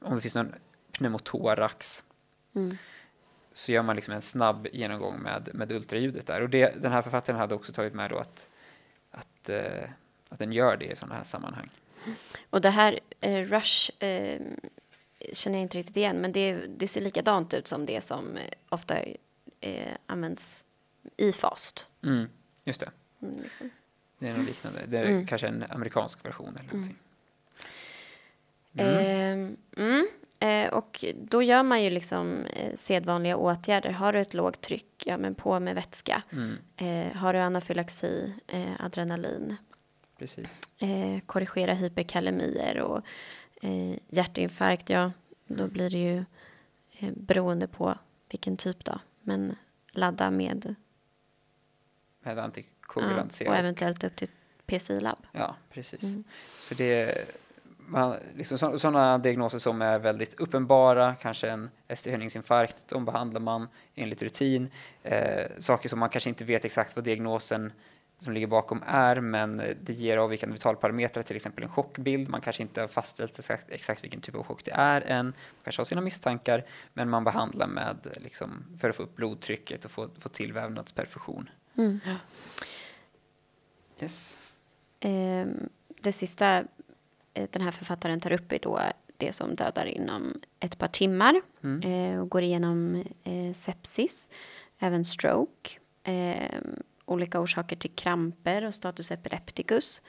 om 0.00 0.14
det 0.14 0.20
finns 0.20 0.34
någon 0.34 0.54
pneumotorax. 0.92 2.04
Mm. 2.54 2.76
Så 3.52 3.72
gör 3.72 3.82
man 3.82 3.96
liksom 3.96 4.14
en 4.14 4.22
snabb 4.22 4.66
genomgång 4.72 5.22
med, 5.22 5.48
med 5.54 5.72
ultraljudet 5.72 6.26
där. 6.26 6.40
Och 6.40 6.50
det, 6.50 6.82
den 6.82 6.92
här 6.92 7.02
författaren 7.02 7.40
hade 7.40 7.54
också 7.54 7.72
tagit 7.72 7.94
med 7.94 8.10
då 8.10 8.18
att, 8.18 8.48
att, 9.10 9.48
eh, 9.48 9.88
att 10.28 10.38
den 10.38 10.52
gör 10.52 10.76
det 10.76 10.84
i 10.84 10.96
sådana 10.96 11.14
här 11.14 11.24
sammanhang. 11.24 11.70
Och 12.50 12.60
det 12.60 12.70
här 12.70 13.00
eh, 13.20 13.44
Rush 13.44 14.04
eh, 14.04 14.40
känner 15.32 15.58
jag 15.58 15.62
inte 15.62 15.78
riktigt 15.78 15.96
igen, 15.96 16.20
men 16.20 16.32
det, 16.32 16.52
det 16.54 16.88
ser 16.88 17.00
likadant 17.00 17.54
ut 17.54 17.68
som 17.68 17.86
det 17.86 18.00
som 18.00 18.36
eh, 18.36 18.42
ofta 18.68 18.98
eh, 19.60 19.92
används 20.06 20.64
i 21.16 21.32
FAST. 21.32 21.88
Mm, 22.02 22.28
just 22.64 22.80
det. 22.80 22.90
Mm, 23.22 23.42
liksom. 23.42 23.70
Det 24.18 24.28
är 24.28 24.36
något 24.36 24.46
liknande. 24.46 24.80
Det 24.86 24.98
är 24.98 25.04
Mm. 25.04 25.26
kanske 25.26 25.46
en 25.48 25.64
amerikansk 25.68 26.24
version 26.24 26.56
eller 26.60 26.72
någonting. 26.72 26.96
Mm. 28.76 29.56
mm. 29.76 30.06
Eh, 30.38 30.72
och 30.72 31.04
då 31.14 31.42
gör 31.42 31.62
man 31.62 31.82
ju 31.82 31.90
liksom 31.90 32.44
eh, 32.44 32.74
sedvanliga 32.74 33.36
åtgärder. 33.36 33.90
Har 33.90 34.12
du 34.12 34.20
ett 34.20 34.34
lågt 34.34 34.60
tryck, 34.60 35.02
ja 35.06 35.16
men 35.18 35.34
på 35.34 35.60
med 35.60 35.74
vätska. 35.74 36.22
Mm, 36.32 36.56
Eh, 36.76 37.16
har 37.16 37.32
du 37.32 37.38
anafylaxi, 37.38 38.34
eh, 38.46 38.84
adrenalin. 38.84 39.56
precis. 40.18 40.60
Eh, 40.78 41.20
korrigera 41.26 41.74
hyperkalemier 41.74 42.78
och 42.80 43.00
eh, 43.64 43.98
hjärtinfarkt, 44.08 44.90
ja 44.90 45.12
då 45.46 45.66
blir 45.66 45.90
det 45.90 45.98
ju 45.98 46.24
eh, 46.98 47.12
beroende 47.16 47.66
på 47.66 47.98
vilken 48.30 48.56
typ 48.56 48.84
då. 48.84 48.98
Men 49.22 49.56
ladda 49.92 50.30
med 50.30 50.76
Med 52.20 52.38
ja, 52.38 52.42
antikoagulant 52.42 53.30
och 53.30 53.36
serum. 53.36 53.52
eventuellt 53.52 54.04
upp 54.04 54.16
till 54.16 54.28
PCI-labb. 54.66 55.26
Ja, 55.32 55.56
precis. 55.70 56.02
Mm. 56.02 56.24
Så 56.58 56.74
det 56.74 57.26
man, 57.86 58.16
liksom 58.34 58.58
sådana 58.58 59.18
diagnoser 59.18 59.58
som 59.58 59.82
är 59.82 59.98
väldigt 59.98 60.40
uppenbara, 60.40 61.14
kanske 61.14 61.50
en 61.50 61.70
ST-höjningsinfarkt, 61.88 62.88
de 62.88 63.04
behandlar 63.04 63.40
man 63.40 63.68
enligt 63.94 64.22
rutin. 64.22 64.70
Eh, 65.02 65.50
saker 65.58 65.88
som 65.88 65.98
man 65.98 66.08
kanske 66.08 66.30
inte 66.30 66.44
vet 66.44 66.64
exakt 66.64 66.96
vad 66.96 67.04
diagnosen 67.04 67.72
som 68.18 68.32
ligger 68.32 68.46
bakom 68.46 68.82
är, 68.86 69.20
men 69.20 69.62
det 69.82 69.92
ger 69.92 70.16
avvikande 70.16 70.52
vitalparametrar, 70.52 71.22
till 71.22 71.36
exempel 71.36 71.64
en 71.64 71.70
chockbild. 71.70 72.28
Man 72.28 72.40
kanske 72.40 72.62
inte 72.62 72.80
har 72.80 72.88
fastställt 72.88 73.38
exakt, 73.38 73.70
exakt 73.70 74.04
vilken 74.04 74.20
typ 74.20 74.34
av 74.34 74.42
chock 74.42 74.64
det 74.64 74.70
är 74.72 75.00
än. 75.00 75.26
Man 75.26 75.34
kanske 75.64 75.80
har 75.80 75.84
sina 75.84 76.00
misstankar, 76.00 76.64
men 76.92 77.10
man 77.10 77.24
behandlar 77.24 77.66
med 77.66 77.96
liksom, 78.16 78.64
för 78.80 78.90
att 78.90 78.96
få 78.96 79.02
upp 79.02 79.16
blodtrycket 79.16 79.84
och 79.84 79.90
få, 79.90 80.08
få 80.18 80.28
till 80.28 80.52
vävnadsperfusion. 80.52 81.50
Mm. 81.76 82.00
Yes. 84.00 84.38
Ehm, 85.00 85.68
det 85.88 86.12
sista 86.12 86.64
eh, 87.34 87.48
den 87.50 87.62
här 87.62 87.70
författaren 87.70 88.20
tar 88.20 88.32
upp 88.32 88.52
är 88.52 88.58
då 88.58 88.80
det 89.16 89.32
som 89.32 89.54
dödar 89.54 89.86
inom 89.86 90.40
ett 90.60 90.78
par 90.78 90.88
timmar 90.88 91.40
Mm. 91.62 91.82
eh, 91.82 92.20
och 92.20 92.28
går 92.28 92.42
igenom 92.42 93.04
eh, 93.24 93.52
sepsis, 93.54 94.30
även 94.78 95.04
stroke, 95.04 95.70
eh, 96.02 96.60
olika 97.04 97.40
orsaker 97.40 97.76
till 97.76 97.90
kramper 97.90 98.64
och 98.64 98.74
status 98.74 99.10
epilepticus, 99.10 100.02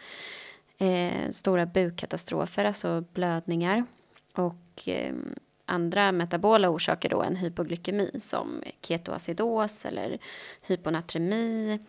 eh, 0.77 1.31
stora 1.31 1.65
bukkatastrofer, 1.65 2.65
alltså 2.65 3.01
blödningar 3.13 3.86
och 4.34 4.88
eh, 4.88 5.13
andra 5.65 6.12
metabola 6.12 6.69
orsaker 6.69 7.10
då 7.10 7.21
än 7.21 7.36
hypoglykemi 7.36 8.12
som 8.19 8.63
ketoacidos 8.81 9.86
eller 9.86 10.17
hyponatremi, 10.62 11.79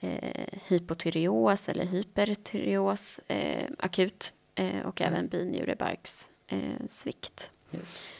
eh, 0.00 0.46
hypotyreos 0.66 1.68
eller 1.68 1.84
hypertyreos 1.84 3.20
eh, 3.28 3.70
akut 3.78 4.32
eh, 4.54 4.86
och 4.86 5.00
även 5.00 5.28
binjurebarkssvikt. 5.28 6.30
Eh, 6.48 6.86
svikt. 6.88 7.50
Yes. 7.72 8.10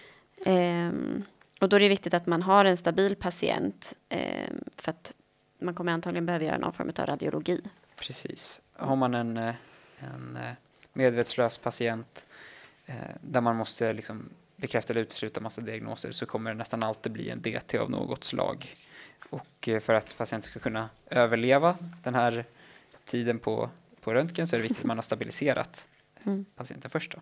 Ehm, 0.44 1.22
och 1.60 1.68
då 1.68 1.76
är 1.76 1.80
det 1.80 1.88
viktigt 1.88 2.14
att 2.14 2.26
man 2.26 2.42
har 2.42 2.64
en 2.64 2.76
stabil 2.76 3.16
patient 3.16 3.94
ehm, 4.08 4.64
för 4.76 4.90
att 4.90 5.16
man 5.58 5.74
kommer 5.74 5.92
antagligen 5.92 6.26
behöva 6.26 6.44
göra 6.44 6.58
någon 6.58 6.72
form 6.72 6.92
av 6.98 7.06
radiologi. 7.06 7.60
Precis. 7.96 8.60
Har 8.72 8.96
man 8.96 9.14
en, 9.14 9.36
eh, 9.36 9.54
en 9.98 10.36
eh, 10.36 10.52
medvetslös 10.92 11.58
patient 11.58 12.26
eh, 12.86 12.94
där 13.20 13.40
man 13.40 13.56
måste 13.56 13.92
liksom 13.92 14.28
bekräfta 14.56 14.92
eller 14.92 15.02
utesluta 15.02 15.40
massa 15.40 15.60
diagnoser 15.60 16.10
så 16.10 16.26
kommer 16.26 16.50
det 16.50 16.56
nästan 16.56 16.82
alltid 16.82 17.12
bli 17.12 17.30
en 17.30 17.42
DT 17.42 17.78
av 17.78 17.90
något 17.90 18.24
slag. 18.24 18.76
Och 19.30 19.68
för 19.80 19.94
att 19.94 20.18
patienten 20.18 20.50
ska 20.50 20.60
kunna 20.60 20.88
överleva 21.10 21.76
den 22.02 22.14
här 22.14 22.44
tiden 23.04 23.38
på, 23.38 23.70
på 24.00 24.14
röntgen 24.14 24.46
så 24.46 24.56
är 24.56 24.58
det 24.58 24.62
viktigt 24.62 24.78
att 24.78 24.84
man 24.84 24.96
har 24.96 25.02
stabiliserat 25.02 25.88
Mm. 26.26 26.44
patienten 26.56 26.90
först. 26.90 27.12
Då. 27.12 27.18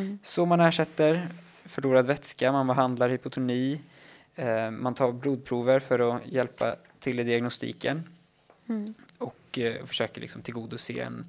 Mm. 0.00 0.18
Så 0.22 0.46
man 0.46 0.60
ersätter 0.60 1.28
förlorad 1.64 2.06
vätska, 2.06 2.52
man 2.52 2.66
behandlar 2.66 3.08
hypotoni, 3.08 3.80
eh, 4.34 4.70
man 4.70 4.94
tar 4.94 5.12
blodprover 5.12 5.80
för 5.80 6.16
att 6.16 6.26
hjälpa 6.26 6.76
till 7.00 7.16
diagnostiken 7.16 8.02
Mm. 8.68 8.94
och 9.18 9.58
eh, 9.58 9.84
försöker 9.86 10.20
liksom 10.20 10.42
tillgodose 10.42 11.00
en, 11.00 11.26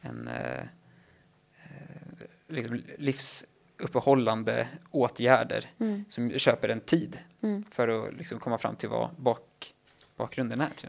en 0.00 0.28
eh, 0.28 0.58
eh, 0.60 2.26
liksom 2.48 2.82
livsuppehållande 2.98 4.68
åtgärder 4.90 5.70
Mm. 5.78 6.04
som 6.08 6.30
köper 6.38 6.68
en 6.68 6.80
tid 6.80 7.18
Mm. 7.42 7.64
för 7.70 7.88
att 7.88 8.14
liksom 8.14 8.38
komma 8.38 8.58
fram 8.58 8.76
till 8.76 8.88
vad 8.88 9.10
bak, 9.16 9.74
bakgrunden 10.16 10.60
är. 10.60 10.70
Till. 10.76 10.88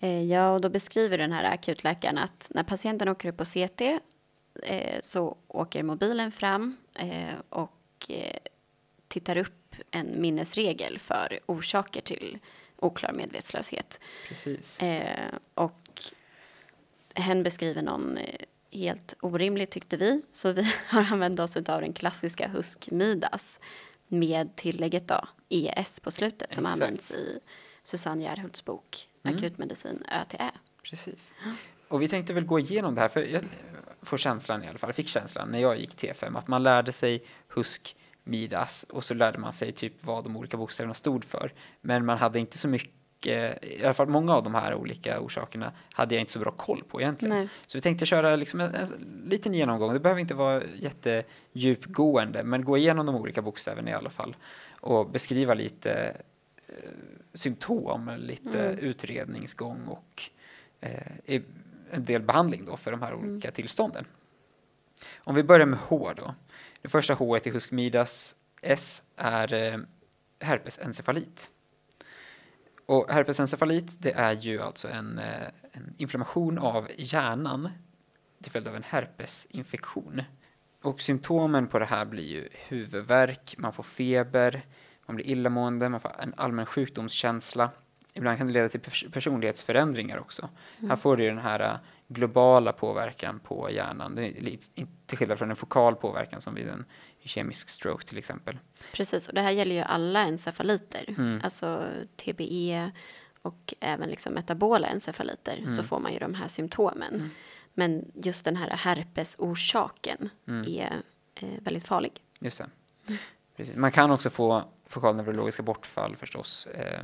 Eh, 0.00 0.24
Ja, 0.24 0.50
och 0.50 0.60
då 0.60 0.68
beskriver 0.68 1.18
den 1.18 1.32
här 1.32 1.44
akutläkaren 1.44 2.18
att 2.18 2.50
när 2.54 2.62
patienten 2.64 3.08
åker 3.08 3.28
upp 3.28 3.36
på 3.36 3.44
CT 3.44 3.80
eh, 4.62 4.98
så 5.02 5.36
åker 5.48 5.82
mobilen 5.82 6.32
fram 6.32 6.76
eh, 6.94 7.34
och 7.48 8.06
eh, 8.08 8.36
tittar 9.08 9.36
upp 9.36 9.74
en 9.90 10.20
minnesregel 10.20 10.98
för 10.98 11.38
orsaker 11.46 12.00
till 12.00 12.38
oklar 12.82 13.12
medvetslöshet. 13.12 14.00
Precis. 14.28 14.80
Eh, 14.82 15.34
och 15.54 16.02
hen 17.14 17.42
beskriver 17.42 17.82
någon 17.82 18.18
eh, 18.18 18.40
helt 18.72 19.14
orimligt 19.20 19.70
tyckte 19.70 19.96
vi, 19.96 20.22
så 20.32 20.52
vi 20.52 20.62
har 20.88 21.12
använt 21.12 21.40
oss 21.40 21.56
av 21.56 21.80
den 21.80 21.92
klassiska 21.92 22.48
Husk-Midas 22.48 23.60
med 24.08 24.56
tillägget 24.56 25.08
då 25.08 25.28
ES 25.48 26.00
på 26.00 26.10
slutet 26.10 26.54
som 26.54 26.66
Exakt. 26.66 26.82
används 26.82 27.10
i 27.10 27.40
Susanne 27.82 28.22
Gerhults 28.22 28.64
bok 28.64 29.08
Mm. 29.24 29.36
Akutmedicin 29.36 30.04
Ö 30.08 30.24
till 30.28 30.40
Ä. 30.40 30.50
Precis. 30.82 31.34
Och 31.88 32.02
vi 32.02 32.08
tänkte 32.08 32.32
väl 32.32 32.44
gå 32.44 32.58
igenom 32.58 32.94
det 32.94 33.00
här, 33.00 33.08
för 33.08 33.22
jag 33.22 33.42
får 34.02 34.18
känslan 34.18 34.64
i 34.64 34.68
alla 34.68 34.78
fall, 34.78 34.92
fick 34.92 35.08
känslan 35.08 35.48
när 35.48 35.58
jag 35.58 35.80
gick 35.80 35.94
T5 35.94 36.38
att 36.38 36.48
man 36.48 36.62
lärde 36.62 36.92
sig 36.92 37.24
Husk 37.48 37.96
Midas 38.24 38.84
och 38.88 39.04
så 39.04 39.14
lärde 39.14 39.38
man 39.38 39.52
sig 39.52 39.72
typ 39.72 40.04
vad 40.04 40.24
de 40.24 40.36
olika 40.36 40.56
bokstäverna 40.56 40.94
stod 40.94 41.24
för. 41.24 41.52
Men 41.80 42.04
man 42.04 42.18
hade 42.18 42.38
inte 42.38 42.58
så 42.58 42.68
mycket, 42.68 42.92
i 43.62 43.84
alla 43.84 43.94
fall 43.94 44.08
många 44.08 44.34
av 44.34 44.42
de 44.42 44.54
här 44.54 44.74
olika 44.74 45.20
orsakerna 45.20 45.72
hade 45.92 46.14
jag 46.14 46.22
inte 46.22 46.32
så 46.32 46.38
bra 46.38 46.50
koll 46.50 46.84
på 46.88 47.00
egentligen. 47.00 47.36
Nej. 47.36 47.48
Så 47.66 47.78
vi 47.78 47.82
tänkte 47.82 48.06
köra 48.06 48.36
liksom 48.36 48.60
en, 48.60 48.74
en 48.74 49.22
liten 49.26 49.54
genomgång, 49.54 49.92
det 49.92 50.00
behöver 50.00 50.20
inte 50.20 50.34
vara 50.34 50.62
jättedjupgående, 50.74 52.42
men 52.44 52.64
gå 52.64 52.78
igenom 52.78 53.06
de 53.06 53.16
olika 53.16 53.42
bokstäverna 53.42 53.90
i 53.90 53.94
alla 53.94 54.10
fall 54.10 54.36
och 54.80 55.10
beskriva 55.10 55.54
lite 55.54 56.16
eh, 56.68 56.74
symptom, 57.34 58.10
lite 58.18 58.60
Mm. 58.68 58.78
utredningsgång 58.78 59.86
och 59.86 60.22
eh, 60.80 61.42
en 61.90 62.04
del 62.04 62.22
behandling 62.22 62.64
då 62.64 62.76
för 62.76 62.90
de 62.90 63.02
här 63.02 63.14
olika 63.14 63.50
tillstånden. 63.50 64.04
Om 65.24 65.34
vi 65.34 65.42
börjar 65.42 65.66
med 65.66 65.78
H 65.78 66.12
då. 66.16 66.34
Det 66.82 66.88
första 66.88 67.14
H 67.14 67.38
i 67.44 67.50
Huskmidas 67.50 68.36
S 68.62 69.02
är 69.16 69.54
eh, 69.54 69.78
herpesencefalit. 70.40 71.50
Och 72.86 73.10
herpesencefalit 73.10 74.02
det 74.02 74.12
är 74.12 74.32
ju 74.32 74.60
alltså 74.60 74.88
en, 74.88 75.18
eh, 75.18 75.46
en 75.72 75.94
inflammation 75.98 76.58
av 76.58 76.88
hjärnan 76.96 77.68
till 78.42 78.52
följd 78.52 78.68
av 78.68 78.76
en 78.76 78.82
herpesinfektion. 78.82 80.22
Och 80.82 81.02
symptomen 81.02 81.66
på 81.66 81.78
det 81.78 81.84
här 81.84 82.04
blir 82.04 82.24
ju 82.24 82.48
huvudvärk, 82.52 83.54
man 83.58 83.72
får 83.72 83.82
feber, 83.82 84.66
man 85.06 85.16
blir 85.16 85.26
illamående, 85.26 85.88
man 85.88 86.00
får 86.00 86.12
en 86.18 86.34
allmän 86.36 86.66
sjukdomskänsla. 86.66 87.70
Ibland 88.14 88.38
kan 88.38 88.46
det 88.46 88.52
leda 88.52 88.68
till 88.68 88.80
pers- 88.80 89.12
personlighetsförändringar 89.12 90.18
också. 90.18 90.48
Här 90.88 90.96
får 90.96 91.16
du 91.16 91.26
den 91.26 91.38
här 91.38 91.60
äh, 91.60 91.76
globala 92.12 92.72
påverkan 92.72 93.40
på 93.40 93.70
hjärnan, 93.70 94.14
det 94.14 94.26
är 94.26 94.40
lite, 94.42 94.66
inte 94.74 94.92
till 95.06 95.18
skillnad 95.18 95.38
från 95.38 95.50
en 95.50 95.56
fokal 95.56 95.94
påverkan 95.96 96.40
som 96.40 96.54
vid 96.54 96.68
en 96.68 96.84
kemisk 97.24 97.68
stroke 97.68 98.06
till 98.06 98.18
exempel. 98.18 98.58
Precis, 98.92 99.28
och 99.28 99.34
det 99.34 99.40
här 99.40 99.50
gäller 99.50 99.74
ju 99.74 99.80
alla 99.80 100.20
encefaliter, 100.20 101.04
Mm. 101.08 101.40
alltså 101.44 101.86
TBE 102.16 102.90
och 103.42 103.74
även 103.80 104.08
liksom 104.08 104.32
metabola 104.34 104.88
encefaliter, 104.88 105.56
Mm. 105.58 105.72
så 105.72 105.82
får 105.82 105.98
man 106.00 106.12
ju 106.12 106.18
de 106.18 106.34
här 106.34 106.48
symptomen. 106.48 107.30
Men 107.74 108.10
just 108.14 108.44
den 108.44 108.56
här 108.56 108.70
herpesorsaken 108.70 110.30
Mm. 110.48 110.64
är 110.68 110.92
eh, 111.34 111.48
väldigt 111.60 111.86
farlig. 111.86 112.12
Just 112.40 112.58
det. 112.58 113.16
Precis. 113.56 113.76
Man 113.76 113.92
kan 113.92 114.10
också 114.10 114.30
få 114.30 114.64
fokalneurologiska 114.86 115.62
bortfall 115.62 116.16
förstås. 116.16 116.66
Eh, 116.66 117.00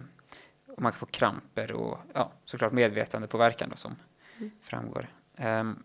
och 0.77 0.83
man 0.83 0.93
kan 0.93 0.99
få 0.99 1.07
kramper 1.07 1.73
och 1.73 1.99
ja, 2.15 2.33
såklart 2.45 2.73
medvetandepåverkan 2.73 3.69
då, 3.71 3.77
som 3.77 3.97
Mm. 4.39 4.51
framgår. 4.63 5.09
Um, 5.37 5.83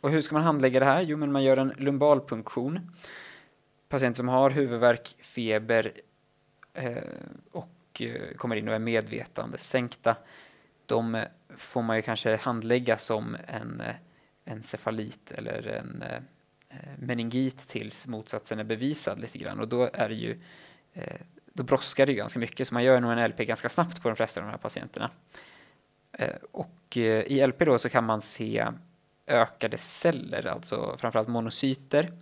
och 0.00 0.10
hur 0.10 0.20
ska 0.20 0.34
man 0.34 0.42
handlägga 0.42 0.80
det 0.80 0.86
här? 0.86 1.02
Jo, 1.02 1.16
men 1.16 1.32
man 1.32 1.44
gör 1.44 1.56
en 1.56 1.72
lumbalpunktion. 1.76 2.92
Patienter 3.88 4.16
som 4.16 4.28
har 4.28 4.50
huvudvärk, 4.50 5.16
feber 5.18 5.92
eh, 6.74 6.96
och 7.50 8.00
eh, 8.00 8.36
kommer 8.36 8.56
in 8.56 8.68
och 8.68 8.74
är 8.74 8.78
medvetande 8.78 9.58
sänkta, 9.58 10.16
de 10.86 11.14
eh, 11.14 11.24
får 11.56 11.82
man 11.82 11.96
ju 11.96 12.02
kanske 12.02 12.36
handlägga 12.36 12.98
som 12.98 13.36
en 13.46 13.80
eh, 13.80 13.94
encefalit 14.44 15.30
eller 15.30 15.66
en 15.66 16.02
eh, 16.02 16.16
eh, 16.68 16.98
meningit 16.98 17.68
tills 17.68 18.06
motsatsen 18.06 18.58
är 18.58 18.64
bevisad 18.64 19.20
lite 19.20 19.38
grann 19.38 19.60
och 19.60 19.68
då 19.68 19.90
är 19.92 20.08
det 20.08 20.14
ju 20.14 20.40
eh, 20.92 21.20
då 21.52 21.62
brådskar 21.62 22.06
det 22.06 22.12
ju 22.12 22.18
ganska 22.18 22.38
mycket 22.38 22.68
så 22.68 22.74
man 22.74 22.84
gör 22.84 23.00
nog 23.00 23.12
en 23.12 23.30
LP 23.30 23.38
ganska 23.38 23.68
snabbt 23.68 24.02
på 24.02 24.08
de 24.08 24.16
flesta 24.16 24.40
av 24.40 24.46
de 24.46 24.50
här 24.50 24.58
patienterna. 24.58 25.10
Eh, 26.12 26.28
och 26.52 26.96
eh, 26.96 27.02
i 27.22 27.46
LP 27.46 27.58
då 27.64 27.78
så 27.78 27.88
kan 27.88 28.04
man 28.04 28.20
se 28.22 28.66
ökade 29.26 29.78
celler, 29.78 30.46
alltså 30.46 30.96
framförallt 30.98 31.28
monocyter 31.28 32.12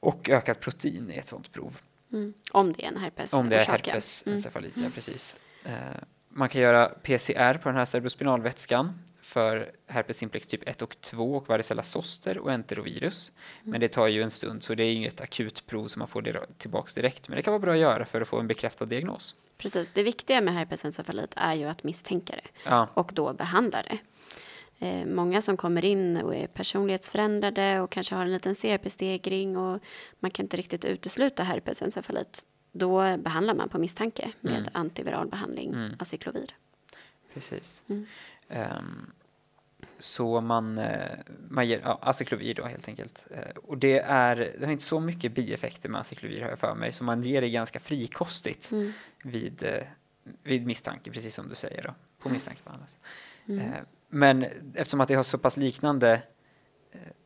och 0.00 0.28
ökat 0.28 0.60
protein 0.60 1.10
i 1.10 1.16
ett 1.16 1.26
sådant 1.26 1.52
prov. 1.52 1.78
Mm. 2.12 2.34
Om 2.52 2.72
det 2.72 2.84
är 2.84 2.88
en 2.88 2.96
herpes. 2.96 3.32
Om 3.32 3.48
det 3.48 3.56
är 3.56 3.64
herpesencefalit, 3.66 4.76
Mm. 4.76 4.84
ja 4.88 4.90
precis. 4.94 5.36
Eh, 5.64 5.72
man 6.28 6.48
kan 6.48 6.60
göra 6.60 6.86
PCR 6.88 7.54
på 7.54 7.68
den 7.68 7.78
här 7.78 7.84
cerebrospinalvätskan 7.84 9.02
för 9.30 9.72
herpes 9.86 10.16
simplex 10.16 10.46
typ 10.46 10.68
1 10.68 10.82
och 10.82 11.00
2 11.00 11.34
och 11.36 11.48
varicella 11.48 11.82
zoster 11.82 12.38
och 12.38 12.52
enterovirus. 12.52 13.32
Mm. 13.60 13.70
Men 13.70 13.80
det 13.80 13.88
tar 13.88 14.06
ju 14.06 14.22
en 14.22 14.30
stund 14.30 14.62
så 14.62 14.74
det 14.74 14.84
är 14.84 14.92
inget 14.94 15.20
akut 15.20 15.66
prov 15.66 15.86
som 15.86 15.98
man 15.98 16.08
får 16.08 16.22
dir- 16.22 16.46
tillbaks 16.58 16.94
direkt. 16.94 17.28
Men 17.28 17.36
det 17.36 17.42
kan 17.42 17.52
vara 17.52 17.58
bra 17.60 17.72
att 17.72 17.78
göra 17.78 18.04
för 18.04 18.20
att 18.20 18.28
få 18.28 18.38
en 18.40 18.46
bekräftad 18.46 18.86
diagnos. 18.86 19.34
Precis. 19.58 19.92
Det 19.92 20.02
viktiga 20.02 20.40
med 20.40 20.54
herpesencefalit 20.54 21.32
är 21.36 21.54
ju 21.54 21.64
att 21.64 21.84
misstänka 21.84 22.32
det 22.36 22.48
Ja, 22.64 22.88
och 22.94 23.10
då 23.14 23.32
behandla 23.32 23.82
det. 23.82 23.98
Eh, 24.86 25.06
många 25.06 25.42
som 25.42 25.56
kommer 25.56 25.84
in 25.84 26.16
och 26.16 26.34
är 26.34 26.46
personlighetsförändrade 26.46 27.80
och 27.80 27.90
kanske 27.90 28.14
har 28.14 28.24
en 28.24 28.32
liten 28.32 28.54
CRP-stegring 28.54 29.56
och 29.56 29.80
man 30.20 30.30
kan 30.30 30.44
inte 30.44 30.56
riktigt 30.56 30.84
utesluta 30.84 31.42
herpesencefalit. 31.42 32.44
Då 32.72 33.16
behandlar 33.16 33.54
man 33.54 33.68
på 33.68 33.78
misstanke 33.78 34.32
med 34.40 34.52
Mm. 34.56 34.68
antiviral 34.72 35.28
behandling, 35.28 35.72
Mm. 35.74 35.92
acyklovir. 35.98 36.56
precis. 37.34 37.84
Mm. 37.88 38.06
Ehm, 38.48 39.12
så 40.00 40.40
man, 40.40 40.78
eh, 40.78 41.18
man 41.48 41.68
ger 41.68 41.80
ja, 41.84 41.98
acyklovir 42.02 42.54
då 42.54 42.64
helt 42.64 42.88
enkelt. 42.88 43.26
Eh, 43.30 43.56
och 43.62 43.78
det, 43.78 43.98
är, 43.98 44.36
det 44.36 44.64
har 44.64 44.72
inte 44.72 44.84
så 44.84 45.00
mycket 45.00 45.32
bieffekter 45.32 45.88
med 45.88 46.00
acyklovir 46.00 46.42
har 46.42 46.48
jag 46.48 46.58
för 46.58 46.74
mig, 46.74 46.92
så 46.92 47.04
man 47.04 47.22
ger 47.22 47.40
det 47.40 47.50
ganska 47.50 47.80
frikostigt. 47.80 48.70
Mm. 48.72 48.92
vid, 49.24 49.62
eh, 49.62 49.82
vid 50.42 50.66
misstanke, 50.66 51.10
precis 51.10 51.34
som 51.34 51.48
du 51.48 51.54
säger 51.54 51.82
då, 51.82 51.94
på 52.18 52.28
misstanke 52.28 52.60
behandlas. 52.64 52.96
Mm. 53.48 53.84
Men 54.08 54.42
eftersom 54.74 55.00
att 55.00 55.08
det 55.08 55.14
har 55.14 55.22
så 55.22 55.38
pass 55.38 55.56
liknande 55.56 56.22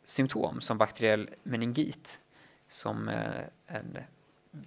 symptom 0.05 0.61
som 0.61 0.79
bakteriell 0.79 1.31
meningit, 1.43 2.21
som 2.69 3.09
en 3.67 3.99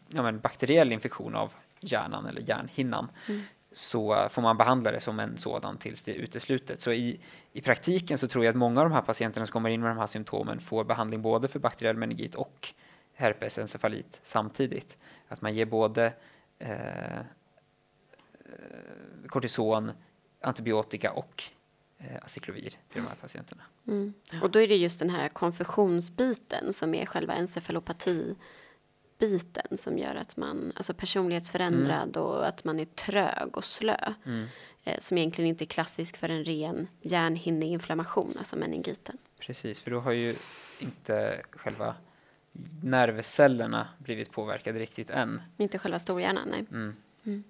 ja, 0.07 0.23
men 0.23 0.39
bakteriell 0.39 0.91
infektion 0.91 1.35
av 1.35 1.53
hjärnan 1.79 2.25
eller 2.25 2.41
hjärnhinnan, 2.41 3.11
Mm 3.27 3.41
så 3.71 4.27
får 4.29 4.41
man 4.41 4.57
behandla 4.57 4.91
det 4.91 4.99
som 4.99 5.19
en 5.19 5.37
sådan 5.37 5.77
tills 5.77 6.03
det 6.03 6.11
är 6.11 6.15
uteslutet. 6.15 6.81
Så 6.81 6.91
i, 6.91 7.19
i 7.53 7.61
praktiken 7.61 8.17
så 8.17 8.27
tror 8.27 8.45
jag 8.45 8.51
att 8.51 8.57
många 8.57 8.81
av 8.81 8.89
de 8.89 8.93
här 8.93 9.01
patienterna 9.01 9.45
som 9.45 9.53
kommer 9.53 9.69
in 9.69 9.81
med 9.81 9.89
de 9.89 9.97
här 9.97 10.07
symptomen 10.07 10.59
får 10.59 10.83
behandling 10.83 11.21
både 11.21 11.47
för 11.47 11.59
bakteriell 11.59 11.97
meningit 11.97 12.35
och 12.35 12.73
herpesencefalit 13.13 14.19
samtidigt. 14.23 14.97
Att 15.27 15.41
man 15.41 15.55
ger 15.55 15.65
både 15.65 16.13
eh, 16.59 17.21
kortison, 19.27 19.91
antibiotika 20.41 21.11
och 21.11 21.43
eh, 21.97 22.17
acyklovir 22.21 22.69
till 22.69 23.01
de 23.01 23.07
här 23.07 23.15
patienterna. 23.21 23.63
Mm. 23.87 24.13
Och 24.41 24.51
då 24.51 24.59
är 24.59 24.67
det 24.67 24.75
just 24.75 24.99
den 24.99 25.09
här 25.09 25.29
konfusionsbiten 25.29 26.73
som 26.73 26.95
är 26.95 27.05
själva 27.05 27.33
encefalopati 27.33 28.35
encefalopati-biten 29.19 29.77
som 29.77 29.97
gör 29.97 30.15
att 30.15 30.37
man, 30.37 30.73
alltså 30.75 30.93
personlighetsförändrad 30.93 32.17
och 32.17 32.47
att 32.47 32.63
man 32.63 32.79
är 32.79 32.85
trög 32.85 33.57
och 33.57 33.65
slö. 33.65 34.13
Mm. 34.25 34.47
Eh, 34.83 34.97
som 34.99 35.17
egentligen 35.17 35.49
inte 35.49 35.63
är 35.63 35.65
klassisk 35.67 36.17
för 36.17 36.29
en 36.29 36.43
ren 36.43 36.87
hjärnhinneinflammation, 37.01 38.35
alltså 38.37 38.55
meningiten. 38.55 39.17
Precis, 39.39 39.81
för 39.81 39.91
då 39.91 39.99
har 39.99 40.11
ju 40.11 40.35
inte 40.79 41.41
själva 41.51 41.95
nervcellerna 42.83 43.87
blivit 43.97 44.31
påverkade 44.31 44.79
riktigt 44.79 45.09
än. 45.09 45.41
Inte 45.57 45.79
själva 45.79 45.99
storhjärnan, 45.99 46.49
nej. 46.49 46.65
Mm. 46.71 47.43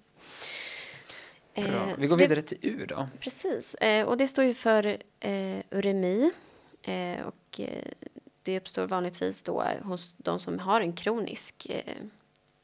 Eh, 1.54 1.70
Bra. 1.70 1.88
Vi 1.98 2.06
går 2.06 2.16
det- 2.16 2.22
vidare 2.24 2.42
till 2.42 2.58
U 2.62 2.86
då. 2.88 3.08
Precis, 3.20 3.74
eh, 3.74 4.06
och 4.08 4.16
det 4.16 4.28
står 4.28 4.44
ju 4.44 4.54
för 4.54 4.96
eh, 5.20 5.58
uremi. 5.70 6.30
Eh, 6.82 7.26
och 7.26 7.60
eh, 7.60 7.84
det 8.48 8.56
uppstår 8.56 8.86
vanligtvis 8.86 9.42
då 9.42 9.64
hos 9.82 10.14
de 10.16 10.38
som 10.40 10.58
har 10.58 10.80
en 10.80 10.92
kronisk 10.92 11.66
eh, 11.70 11.94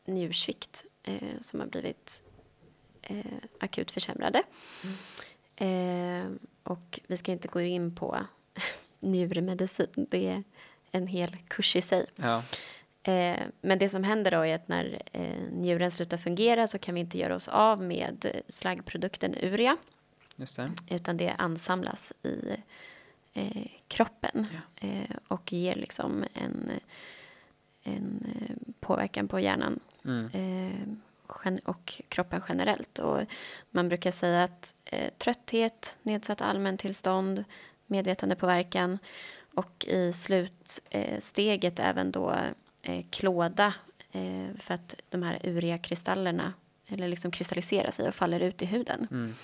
njursvikt 0.05 0.85
eh, 1.03 1.41
som 1.41 1.61
har 1.61 1.67
blivit 1.67 2.23
eh, 3.03 3.25
akut 3.61 3.91
försämrade. 3.91 4.43
Eh, 5.57 6.27
och 6.63 7.01
vi 7.07 7.17
ska 7.17 7.33
inte 7.33 7.49
gå 7.49 7.61
in 7.61 7.95
på 7.95 8.17
njurmedicin, 9.01 10.07
det 10.11 10.29
är 10.29 10.43
en 10.91 11.07
hel 11.07 11.37
kurs 11.49 11.77
i 11.77 11.81
sig. 11.81 12.07
Ja, 12.17 12.43
Eh, 13.07 13.43
men 13.61 13.79
det 13.79 13.89
som 13.89 14.05
händer 14.05 14.31
då 14.31 14.41
är 14.41 14.55
att 14.55 14.69
när 14.69 15.03
eh, 15.13 15.43
njuren 15.53 15.91
slutar 15.91 16.17
fungera 16.17 16.67
så 16.67 16.79
kan 16.79 16.95
vi 16.95 17.01
inte 17.01 17.19
göra 17.19 17.35
oss 17.35 17.49
av 17.49 17.83
med 17.83 18.43
slaggprodukten 18.49 19.35
urea 19.43 19.77
just 20.37 20.57
det. 20.57 20.73
utan 20.91 21.17
det 21.17 21.31
ansamlas 21.31 22.13
i 22.23 22.57
eh, 23.35 23.67
kroppen 23.89 24.47
Ja. 24.53 24.89
eh, 24.89 25.17
och 25.29 25.53
ger 25.53 25.75
liksom 25.75 26.25
en, 26.35 26.71
en 27.83 28.27
eh, 28.41 28.57
påverkan 28.81 29.29
på 29.29 29.41
hjärnan 29.41 29.81
Mm. 30.07 30.27
eh, 30.33 31.55
och 31.65 32.03
kroppen 32.09 32.41
generellt. 32.49 32.99
Och 32.99 33.21
man 33.71 33.89
brukar 33.89 34.11
säga 34.11 34.43
att 34.45 34.75
eh, 34.85 35.13
trötthet, 35.19 35.99
nedsatt 36.03 36.41
allmäntillstånd, 36.41 37.45
medvetandepåverkan 37.87 38.99
och 39.55 39.85
i 39.89 40.13
slutsteget 40.13 41.79
även 41.79 42.11
då 42.13 42.35
klåda 43.11 43.75
för 44.59 44.75
att 44.75 44.95
de 45.09 45.23
här 45.23 45.39
ureakristallerna 45.45 46.53
eller 46.89 47.09
liksom 47.09 47.31
kristalliserar 47.31 47.91
sig 47.91 48.09
och 48.09 48.15
faller 48.15 48.41
ut 48.41 48.63
i 48.63 48.67
huden. 48.67 49.09
Mm. 49.11 49.35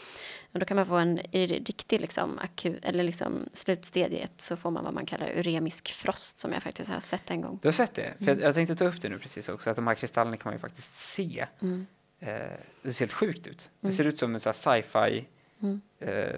Och 0.53 0.59
då 0.61 0.67
kan 0.67 0.77
man 0.77 0.87
få 0.87 0.95
en 0.95 1.19
riktig 1.33 2.01
liksom 2.01 2.39
akut, 2.39 2.85
eller 2.85 3.05
liksom 3.05 3.49
slutstadiet 3.53 4.33
så 4.41 4.57
får 4.57 4.71
man 4.71 4.85
vad 4.85 4.95
man 4.95 5.07
kallar 5.07 5.29
uremisk 5.39 5.93
frost 5.93 6.39
som 6.39 6.53
jag 6.53 6.63
faktiskt 6.63 6.91
har 6.91 7.01
sett 7.01 7.31
en 7.31 7.41
gång. 7.41 7.59
Du 7.63 7.69
har 7.69 7.73
sett 7.73 7.95
det? 7.95 8.15
För 8.19 8.27
jag, 8.27 8.41
jag 8.41 8.55
tänkte 8.55 8.77
ta 8.77 8.85
upp 8.85 9.01
det 9.01 9.09
nu 9.09 9.19
precis 9.19 9.49
också, 9.49 9.71
att 9.71 9.77
de 9.77 9.87
här 9.87 9.95
kristallerna 9.95 10.37
kan 10.37 10.51
man 10.51 10.55
ju 10.55 10.59
faktiskt 10.59 10.95
se. 10.97 11.47
Mm. 11.63 11.87
Eh, 12.21 12.37
det 12.83 12.93
ser 12.93 13.01
helt 13.05 13.13
sjukt 13.13 13.47
ut. 13.47 13.71
Det 13.81 13.87
Mm. 13.87 13.97
ser 13.97 14.05
ut 14.05 14.19
som 14.19 14.35
en 14.35 14.41
sci-fi 14.41 15.27
Mm. 15.63 15.81
eh, 15.99 16.37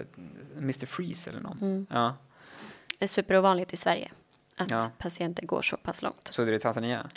Mr. 0.57 0.85
Freeze 0.85 1.29
eller 1.29 1.39
någon. 1.41 1.57
Mm. 1.61 1.85
Ja, 1.89 2.15
Det 2.99 3.05
är 3.05 3.07
superovanligt 3.07 3.73
i 3.73 3.77
Sverige 3.77 4.11
att 4.55 4.69
Ja. 4.71 4.91
patienter 4.97 5.45
går 5.45 5.61
så 5.61 5.77
pass 5.77 6.01
långt. 6.01 6.31
du 6.37 6.45
det 6.45 6.55
i 6.55 6.59
Tanzania? 6.59 7.09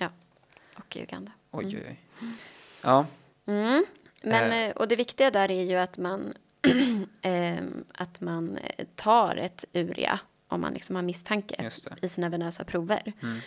Och 0.75 0.97
i 0.97 1.03
Uganda. 1.03 1.33
Oj, 1.51 1.65
Mm. 1.65 1.77
oj, 1.77 1.99
oj. 2.21 2.37
Ja, 2.83 3.07
Mm. 3.47 3.85
Men, 4.23 4.53
Eh. 4.53 4.59
eh, 4.59 4.77
och 4.77 4.89
det 4.89 4.97
viktiga 4.97 5.31
där 5.31 5.51
är 5.51 5.63
ju 5.65 5.77
att 5.77 5.99
man, 5.99 6.35
att 7.95 8.21
man 8.21 8.59
eh, 8.59 8.87
tar 8.95 9.37
ett 9.37 9.65
urea 9.73 10.21
om 10.49 10.61
man 10.61 10.73
liksom 10.73 10.97
har 10.97 11.03
misstanke 11.03 11.55
i 12.03 12.09
sina 12.09 12.29
venösa 12.29 12.65
prover. 12.65 13.13
Mm. 13.23 13.39